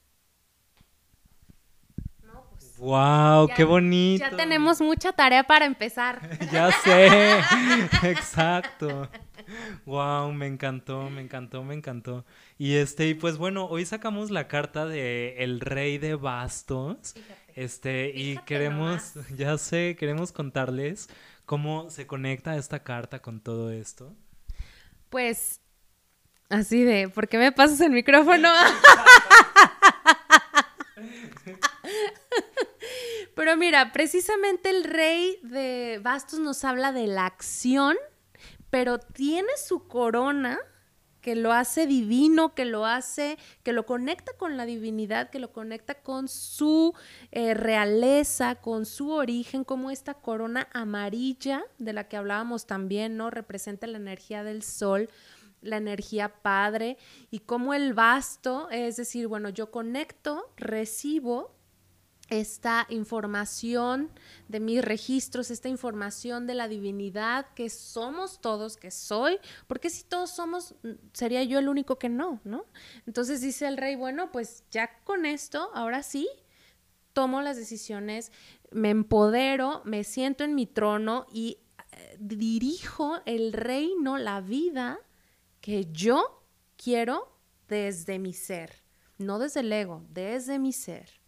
No, 2.22 2.44
pues. 2.50 2.76
¡Wow! 2.78 3.48
Ya- 3.48 3.54
¡Qué 3.54 3.64
bonito! 3.64 4.24
Ya 4.28 4.36
tenemos 4.36 4.80
mucha 4.80 5.12
tarea 5.12 5.44
para 5.44 5.64
empezar. 5.64 6.20
Ya 6.50 6.70
sé, 6.72 7.38
exacto. 8.10 9.08
Wow, 9.86 10.32
me 10.32 10.46
encantó, 10.46 11.10
me 11.10 11.20
encantó, 11.22 11.64
me 11.64 11.74
encantó. 11.74 12.24
Y 12.58 12.74
este, 12.74 13.08
y 13.08 13.14
pues 13.14 13.38
bueno, 13.38 13.66
hoy 13.66 13.84
sacamos 13.84 14.30
la 14.30 14.48
carta 14.48 14.86
de 14.86 15.36
El 15.38 15.60
Rey 15.60 15.98
de 15.98 16.14
Bastos. 16.14 17.14
Fíjate. 17.14 17.42
Este, 17.54 18.12
y 18.14 18.38
queremos, 18.46 19.16
nomás. 19.16 19.28
ya 19.36 19.58
sé, 19.58 19.96
queremos 19.98 20.32
contarles 20.32 21.08
cómo 21.44 21.90
se 21.90 22.06
conecta 22.06 22.56
esta 22.56 22.82
carta 22.82 23.20
con 23.20 23.40
todo 23.40 23.70
esto. 23.70 24.14
Pues, 25.10 25.60
así 26.48 26.82
de, 26.82 27.08
¿por 27.08 27.28
qué 27.28 27.38
me 27.38 27.52
pasas 27.52 27.80
el 27.80 27.90
micrófono? 27.90 28.48
Pero 33.34 33.56
mira, 33.56 33.92
precisamente 33.92 34.70
el 34.70 34.84
rey 34.84 35.38
de 35.42 36.00
bastos 36.02 36.38
nos 36.38 36.64
habla 36.64 36.92
de 36.92 37.06
la 37.06 37.26
acción, 37.26 37.96
pero 38.72 38.98
tiene 38.98 39.50
su 39.62 39.86
corona 39.86 40.58
que 41.20 41.36
lo 41.36 41.52
hace 41.52 41.86
divino, 41.86 42.54
que 42.54 42.64
lo 42.64 42.86
hace, 42.86 43.36
que 43.62 43.74
lo 43.74 43.84
conecta 43.84 44.32
con 44.38 44.56
la 44.56 44.64
divinidad, 44.64 45.28
que 45.28 45.40
lo 45.40 45.52
conecta 45.52 45.96
con 45.96 46.26
su 46.26 46.94
eh, 47.32 47.52
realeza, 47.52 48.54
con 48.54 48.86
su 48.86 49.10
origen, 49.10 49.64
como 49.64 49.90
esta 49.90 50.14
corona 50.14 50.68
amarilla 50.72 51.62
de 51.76 51.92
la 51.92 52.08
que 52.08 52.16
hablábamos 52.16 52.64
también, 52.64 53.18
¿no? 53.18 53.28
Representa 53.28 53.86
la 53.86 53.98
energía 53.98 54.42
del 54.42 54.62
sol, 54.62 55.10
la 55.60 55.76
energía 55.76 56.40
padre, 56.40 56.96
y 57.30 57.40
como 57.40 57.74
el 57.74 57.92
basto, 57.92 58.70
es 58.70 58.96
decir, 58.96 59.28
bueno, 59.28 59.50
yo 59.50 59.70
conecto, 59.70 60.50
recibo 60.56 61.54
esta 62.28 62.86
información 62.88 64.10
de 64.48 64.60
mis 64.60 64.82
registros, 64.82 65.50
esta 65.50 65.68
información 65.68 66.46
de 66.46 66.54
la 66.54 66.68
divinidad 66.68 67.46
que 67.54 67.68
somos 67.68 68.40
todos, 68.40 68.76
que 68.76 68.90
soy, 68.90 69.38
porque 69.66 69.90
si 69.90 70.04
todos 70.04 70.30
somos, 70.30 70.74
sería 71.12 71.42
yo 71.42 71.58
el 71.58 71.68
único 71.68 71.98
que 71.98 72.08
no, 72.08 72.40
¿no? 72.44 72.64
Entonces 73.06 73.40
dice 73.40 73.66
el 73.66 73.76
rey, 73.76 73.96
bueno, 73.96 74.32
pues 74.32 74.64
ya 74.70 75.02
con 75.04 75.26
esto, 75.26 75.70
ahora 75.74 76.02
sí, 76.02 76.28
tomo 77.12 77.42
las 77.42 77.56
decisiones, 77.56 78.32
me 78.70 78.90
empodero, 78.90 79.82
me 79.84 80.04
siento 80.04 80.44
en 80.44 80.54
mi 80.54 80.66
trono 80.66 81.26
y 81.30 81.58
eh, 81.92 82.16
dirijo 82.18 83.20
el 83.26 83.52
reino, 83.52 84.16
la 84.16 84.40
vida 84.40 84.98
que 85.60 85.92
yo 85.92 86.42
quiero 86.76 87.36
desde 87.68 88.18
mi 88.18 88.32
ser, 88.32 88.82
no 89.18 89.38
desde 89.38 89.60
el 89.60 89.72
ego, 89.72 90.04
desde 90.08 90.58
mi 90.58 90.72
ser. 90.72 91.21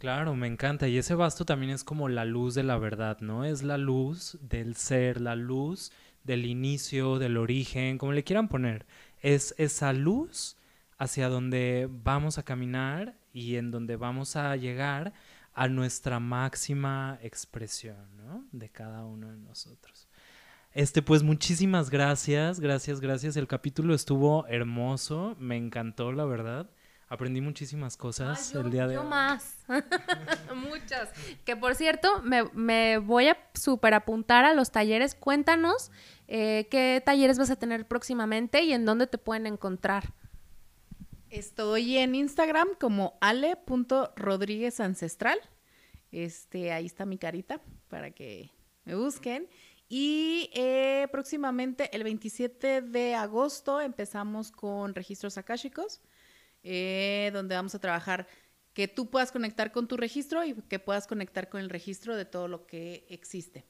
Claro, 0.00 0.34
me 0.34 0.46
encanta. 0.46 0.88
Y 0.88 0.96
ese 0.96 1.14
basto 1.14 1.44
también 1.44 1.72
es 1.72 1.84
como 1.84 2.08
la 2.08 2.24
luz 2.24 2.54
de 2.54 2.62
la 2.62 2.78
verdad, 2.78 3.18
¿no? 3.20 3.44
Es 3.44 3.62
la 3.62 3.76
luz 3.76 4.38
del 4.40 4.74
ser, 4.74 5.20
la 5.20 5.36
luz 5.36 5.92
del 6.24 6.46
inicio, 6.46 7.18
del 7.18 7.36
origen, 7.36 7.98
como 7.98 8.12
le 8.12 8.24
quieran 8.24 8.48
poner. 8.48 8.86
Es 9.20 9.54
esa 9.58 9.92
luz 9.92 10.56
hacia 10.96 11.28
donde 11.28 11.86
vamos 11.90 12.38
a 12.38 12.44
caminar 12.44 13.18
y 13.34 13.56
en 13.56 13.70
donde 13.70 13.96
vamos 13.96 14.36
a 14.36 14.56
llegar 14.56 15.12
a 15.52 15.68
nuestra 15.68 16.18
máxima 16.18 17.18
expresión, 17.20 18.16
¿no? 18.16 18.46
De 18.52 18.70
cada 18.70 19.04
uno 19.04 19.30
de 19.30 19.36
nosotros. 19.36 20.08
Este, 20.72 21.02
pues 21.02 21.22
muchísimas 21.22 21.90
gracias, 21.90 22.58
gracias, 22.58 23.02
gracias. 23.02 23.36
El 23.36 23.46
capítulo 23.46 23.92
estuvo 23.92 24.46
hermoso, 24.46 25.36
me 25.38 25.58
encantó, 25.58 26.10
la 26.10 26.24
verdad. 26.24 26.70
Aprendí 27.10 27.40
muchísimas 27.40 27.96
cosas 27.96 28.48
Ay, 28.48 28.54
yo- 28.54 28.60
el 28.60 28.70
día 28.70 28.86
de 28.86 28.94
yo 28.94 29.02
hoy. 29.02 29.08
más. 29.08 29.56
Muchas. 30.54 31.10
Que 31.44 31.56
por 31.56 31.74
cierto, 31.74 32.22
me, 32.22 32.44
me 32.54 32.98
voy 32.98 33.26
a 33.28 33.36
super 33.54 33.94
apuntar 33.94 34.44
a 34.44 34.54
los 34.54 34.70
talleres. 34.70 35.14
Cuéntanos 35.14 35.90
eh, 36.28 36.68
qué 36.70 37.02
talleres 37.04 37.36
vas 37.38 37.50
a 37.50 37.56
tener 37.56 37.86
próximamente 37.86 38.62
y 38.62 38.72
en 38.72 38.84
dónde 38.84 39.06
te 39.08 39.18
pueden 39.18 39.46
encontrar. 39.46 40.14
Estoy 41.30 41.98
en 41.98 42.14
Instagram 42.14 42.68
como 42.80 43.18
ale.rodríguez 43.20 44.80
ancestral. 44.80 45.38
Este, 46.12 46.72
ahí 46.72 46.86
está 46.86 47.06
mi 47.06 47.18
carita 47.18 47.60
para 47.88 48.10
que 48.10 48.50
me 48.84 48.94
busquen. 48.94 49.48
Y 49.88 50.50
eh, 50.54 51.08
próximamente, 51.10 51.94
el 51.96 52.04
27 52.04 52.82
de 52.82 53.14
agosto, 53.16 53.80
empezamos 53.80 54.52
con 54.52 54.94
registros 54.94 55.36
akáshicos, 55.38 56.00
eh, 56.62 57.30
donde 57.32 57.54
vamos 57.54 57.74
a 57.74 57.78
trabajar 57.78 58.26
que 58.72 58.88
tú 58.88 59.10
puedas 59.10 59.32
conectar 59.32 59.72
con 59.72 59.88
tu 59.88 59.96
registro 59.96 60.44
y 60.44 60.54
que 60.54 60.78
puedas 60.78 61.06
conectar 61.06 61.48
con 61.48 61.60
el 61.60 61.70
registro 61.70 62.16
de 62.16 62.24
todo 62.24 62.48
lo 62.48 62.66
que 62.66 63.06
existe. 63.08 63.66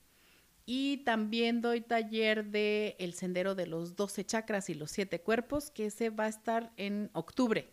Y 0.66 0.98
también 0.98 1.62
doy 1.62 1.80
taller 1.80 2.44
de 2.46 2.96
El 2.98 3.14
Sendero 3.14 3.54
de 3.54 3.66
los 3.66 3.96
12 3.96 4.24
Chakras 4.24 4.70
y 4.70 4.74
los 4.74 4.90
7 4.90 5.20
Cuerpos, 5.20 5.70
que 5.70 5.86
ese 5.86 6.10
va 6.10 6.24
a 6.24 6.28
estar 6.28 6.72
en 6.76 7.10
octubre, 7.12 7.72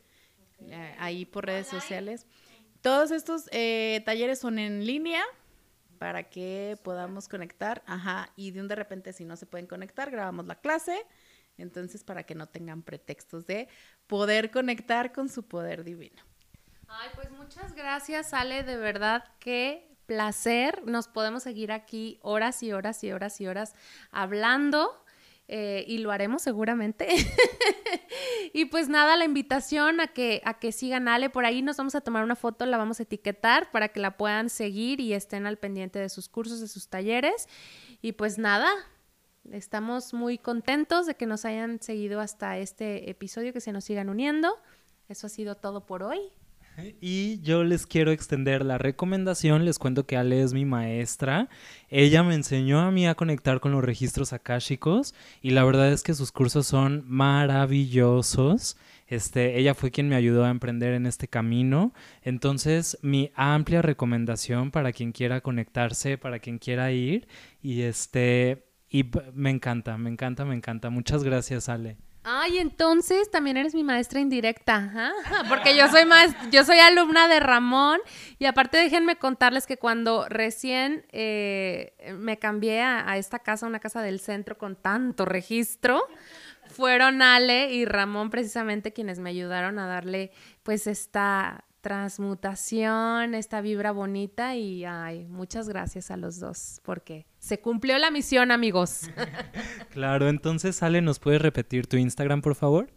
eh, 0.62 0.96
ahí 0.98 1.26
por 1.26 1.46
redes 1.46 1.68
sociales. 1.68 2.26
Todos 2.82 3.12
estos 3.12 3.50
eh, 3.52 4.02
talleres 4.06 4.40
son 4.40 4.58
en 4.58 4.86
línea 4.86 5.24
para 6.00 6.30
que 6.30 6.78
podamos 6.84 7.28
conectar, 7.28 7.84
ajá, 7.86 8.32
y 8.36 8.52
de 8.52 8.62
un 8.62 8.68
de 8.68 8.76
repente 8.76 9.14
si 9.14 9.26
no 9.26 9.36
se 9.36 9.46
pueden 9.46 9.68
conectar, 9.68 10.10
grabamos 10.10 10.48
la 10.48 10.56
clase, 10.56 10.98
entonces 11.58 12.04
para 12.04 12.24
que 12.24 12.36
no 12.36 12.48
tengan 12.48 12.84
pretextos 12.84 13.46
de 13.46 13.68
poder 14.08 14.52
conectar 14.52 15.12
con 15.12 15.30
su 15.30 15.44
poder 15.44 15.84
divino. 15.84 16.22
Ay, 16.88 17.10
pues 17.16 17.30
muchas 17.32 17.74
gracias, 17.74 18.34
Ale. 18.34 18.64
De 18.64 18.78
verdad, 18.78 19.24
qué 19.40 19.96
placer. 20.06 20.84
Nos 20.86 21.08
podemos 21.08 21.44
seguir 21.44 21.72
aquí 21.72 22.18
horas 22.22 22.64
y 22.64 22.72
horas 22.72 23.04
y 23.04 23.12
horas 23.12 23.40
y 23.42 23.48
horas 23.48 23.76
hablando. 24.12 25.04
eh, 25.50 25.86
y 25.88 26.00
lo 26.00 26.12
haremos 26.12 26.42
seguramente. 26.42 27.08
y 28.54 28.66
pues 28.66 28.90
nada, 28.90 29.16
la 29.16 29.24
invitación 29.24 30.02
a 30.02 30.08
que, 30.08 30.42
a 30.44 30.60
que 30.60 30.74
sigan 30.74 31.08
Ale. 31.08 31.30
Por 31.30 31.46
ahí 31.46 31.62
nos 31.62 31.78
vamos 31.78 31.96
a 31.96 32.02
tomar 32.02 32.24
una 32.26 32.36
foto, 32.36 32.66
la 32.66 32.78
vamos 32.78 33.00
a 33.00 33.04
etiquetar 33.04 33.72
para 33.72 33.88
que 33.88 34.02
la 34.02 34.18
puedan 34.18 34.50
seguir 34.50 35.00
y 35.00 35.14
estén 35.14 35.46
al 35.48 35.58
pendiente 35.58 36.00
de 36.00 36.10
sus 36.10 36.28
cursos, 36.28 36.60
de 36.60 36.68
sus 36.68 36.90
talleres. 36.90 37.48
Y 38.02 38.12
pues 38.12 38.38
nada, 38.38 38.68
estamos 39.52 40.14
muy 40.14 40.38
contentos 40.38 41.06
de 41.06 41.16
que 41.16 41.26
nos 41.26 41.46
hayan 41.46 41.82
seguido 41.82 42.20
hasta 42.20 42.58
este 42.58 43.10
episodio, 43.10 43.54
que 43.54 43.62
se 43.62 43.72
nos 43.72 43.84
sigan 43.84 44.10
uniendo. 44.10 44.56
Eso 45.08 45.28
ha 45.28 45.30
sido 45.30 45.56
todo 45.56 45.86
por 45.86 46.04
hoy. 46.04 46.20
Y 47.02 47.42
yo 47.42 47.64
les 47.64 47.88
quiero 47.88 48.12
extender 48.12 48.64
la 48.64 48.78
recomendación, 48.78 49.66
les 49.66 49.80
cuento 49.80 50.06
que 50.06 50.16
Ale 50.16 50.44
es 50.44 50.54
mi 50.54 50.64
maestra. 50.64 51.50
Ella 51.90 52.22
me 52.22 52.36
enseñó 52.36 52.82
a 52.82 52.92
mí 52.92 53.08
a 53.08 53.16
conectar 53.16 53.60
con 53.60 53.72
los 53.72 53.84
registros 53.84 54.32
akáshicos 54.32 55.16
y 55.42 55.52
la 55.52 55.64
verdad 55.64 55.92
es 55.92 56.04
que 56.04 56.14
sus 56.14 56.32
cursos 56.32 56.68
son 56.68 57.04
maravillosos. 57.08 58.78
Este, 59.08 59.58
ella 59.58 59.74
fue 59.74 59.90
quien 59.90 60.08
me 60.08 60.16
ayudó 60.16 60.46
a 60.46 60.52
emprender 60.52 60.94
en 60.94 61.08
este 61.08 61.28
camino. 61.28 61.94
Entonces, 62.22 63.00
mi 63.02 63.32
amplia 63.34 63.82
recomendación 63.82 64.70
para 64.70 64.92
quien 64.92 65.14
quiera 65.14 65.42
conectarse, 65.42 66.20
para 66.20 66.38
quien 66.38 66.60
quiera 66.60 66.92
ir 66.92 67.28
y 67.60 67.82
este 67.82 68.67
y 68.90 69.06
me 69.34 69.50
encanta, 69.50 69.98
me 69.98 70.10
encanta, 70.10 70.46
me 70.46 70.56
encanta. 70.56 70.90
Muchas 70.90 71.24
gracias, 71.24 71.70
Ale. 71.70 71.98
Ay, 72.30 72.58
entonces 72.58 73.32
también 73.32 73.56
eres 73.56 73.74
mi 73.74 73.86
maestra 73.86 74.20
indirecta, 74.20 75.14
porque 75.50 75.78
yo 75.78 75.88
soy 75.88 76.04
más, 76.04 76.36
yo 76.52 76.66
soy 76.66 76.78
alumna 76.80 77.30
de 77.30 77.40
Ramón 77.40 78.02
y 78.38 78.46
aparte 78.46 78.78
déjenme 78.78 79.16
contarles 79.16 79.66
que 79.66 79.78
cuando 79.78 80.28
recién 80.28 81.06
eh, 81.14 81.94
me 82.18 82.38
cambié 82.38 82.82
a, 82.82 83.10
a, 83.10 83.18
esta 83.18 83.40
casa, 83.40 83.66
una 83.66 83.80
casa 83.80 84.02
del 84.02 84.20
centro 84.20 84.58
con 84.58 84.76
tanto 84.76 85.24
registro, 85.24 86.04
fueron 86.66 87.22
Ale 87.22 87.72
y 87.72 87.86
Ramón 87.86 88.30
precisamente 88.30 88.92
quienes 88.92 89.20
me 89.20 89.30
ayudaron 89.30 89.80
a 89.80 89.88
darle 89.88 90.32
pues 90.64 90.86
esta 90.86 91.64
transmutación, 91.88 93.34
esta 93.34 93.62
vibra 93.62 93.94
bonita 93.94 94.58
y 94.58 94.84
ay, 94.84 95.24
muchas 95.30 95.70
gracias 95.70 96.12
a 96.12 96.18
los 96.18 96.38
dos 96.38 96.82
porque 96.84 97.26
se 97.40 97.62
cumplió 97.62 97.98
la 97.98 98.12
misión, 98.12 98.52
amigos. 98.52 99.04
claro, 99.92 100.28
entonces 100.28 100.84
Ale, 100.84 101.02
¿nos 101.02 101.20
puedes 101.20 101.42
repetir 101.42 101.88
tu 101.88 101.96
Instagram, 101.96 102.42
por 102.42 102.56
favor? 102.56 102.92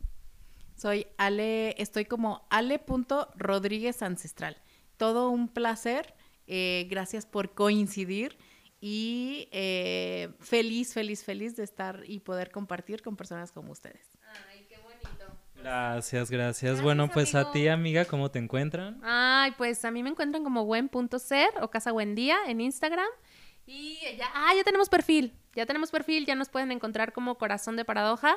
Soy 0.74 1.06
Ale, 1.18 1.80
estoy 1.80 2.04
como 2.04 2.48
ale.rodríguez 2.50 4.02
ancestral. 4.02 4.56
Todo 4.96 5.30
un 5.30 5.46
placer, 5.46 6.12
eh, 6.48 6.88
gracias 6.90 7.26
por 7.26 7.54
coincidir 7.54 8.38
y 8.80 9.46
eh, 9.52 10.30
feliz, 10.40 10.94
feliz, 10.94 11.22
feliz 11.22 11.54
de 11.54 11.62
estar 11.62 12.02
y 12.08 12.18
poder 12.18 12.50
compartir 12.50 13.02
con 13.02 13.14
personas 13.14 13.52
como 13.52 13.70
ustedes. 13.70 14.18
Gracias, 15.62 16.30
gracias. 16.30 16.82
bueno, 16.82 17.08
pues 17.08 17.34
a 17.34 17.52
ti, 17.52 17.68
amiga, 17.68 18.04
¿cómo 18.04 18.30
te 18.30 18.38
encuentran? 18.38 19.00
Ay, 19.02 19.52
pues 19.56 19.84
a 19.84 19.90
mí 19.90 20.02
me 20.02 20.10
encuentran 20.10 20.42
como 20.42 20.64
buen.ser 20.64 21.50
o 21.60 21.70
Casa 21.70 21.92
Buen 21.92 22.14
Día 22.14 22.38
en 22.46 22.60
Instagram. 22.60 23.08
Y 23.66 23.98
ya, 24.16 24.28
ah, 24.34 24.52
ya 24.56 24.64
tenemos 24.64 24.88
perfil. 24.88 25.34
Ya 25.54 25.66
tenemos 25.66 25.90
perfil, 25.90 26.26
ya 26.26 26.34
nos 26.34 26.48
pueden 26.48 26.72
encontrar 26.72 27.12
como 27.12 27.36
Corazón 27.36 27.76
de 27.76 27.84
Paradoja 27.84 28.36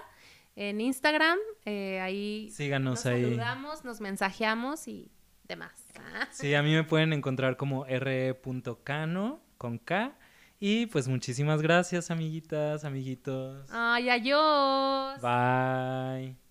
en 0.55 0.81
Instagram. 0.81 1.37
Eh, 1.65 1.99
ahí 2.01 2.49
Síganos 2.51 2.91
nos 2.95 3.05
ahí. 3.05 3.23
saludamos, 3.23 3.83
nos 3.83 4.01
mensajeamos 4.01 4.87
y 4.87 5.11
demás. 5.43 5.71
¿ah? 5.97 6.27
Sí, 6.31 6.53
a 6.55 6.61
mí 6.63 6.73
me 6.73 6.83
pueden 6.83 7.13
encontrar 7.13 7.57
como 7.57 7.85
r.cano 7.85 9.41
con 9.57 9.77
K. 9.77 10.15
Y 10.59 10.85
pues 10.87 11.07
muchísimas 11.07 11.61
gracias, 11.61 12.09
amiguitas, 12.09 12.85
amiguitos. 12.85 13.67
Ay, 13.71 14.09
adiós. 14.09 15.21
Bye. 15.21 16.42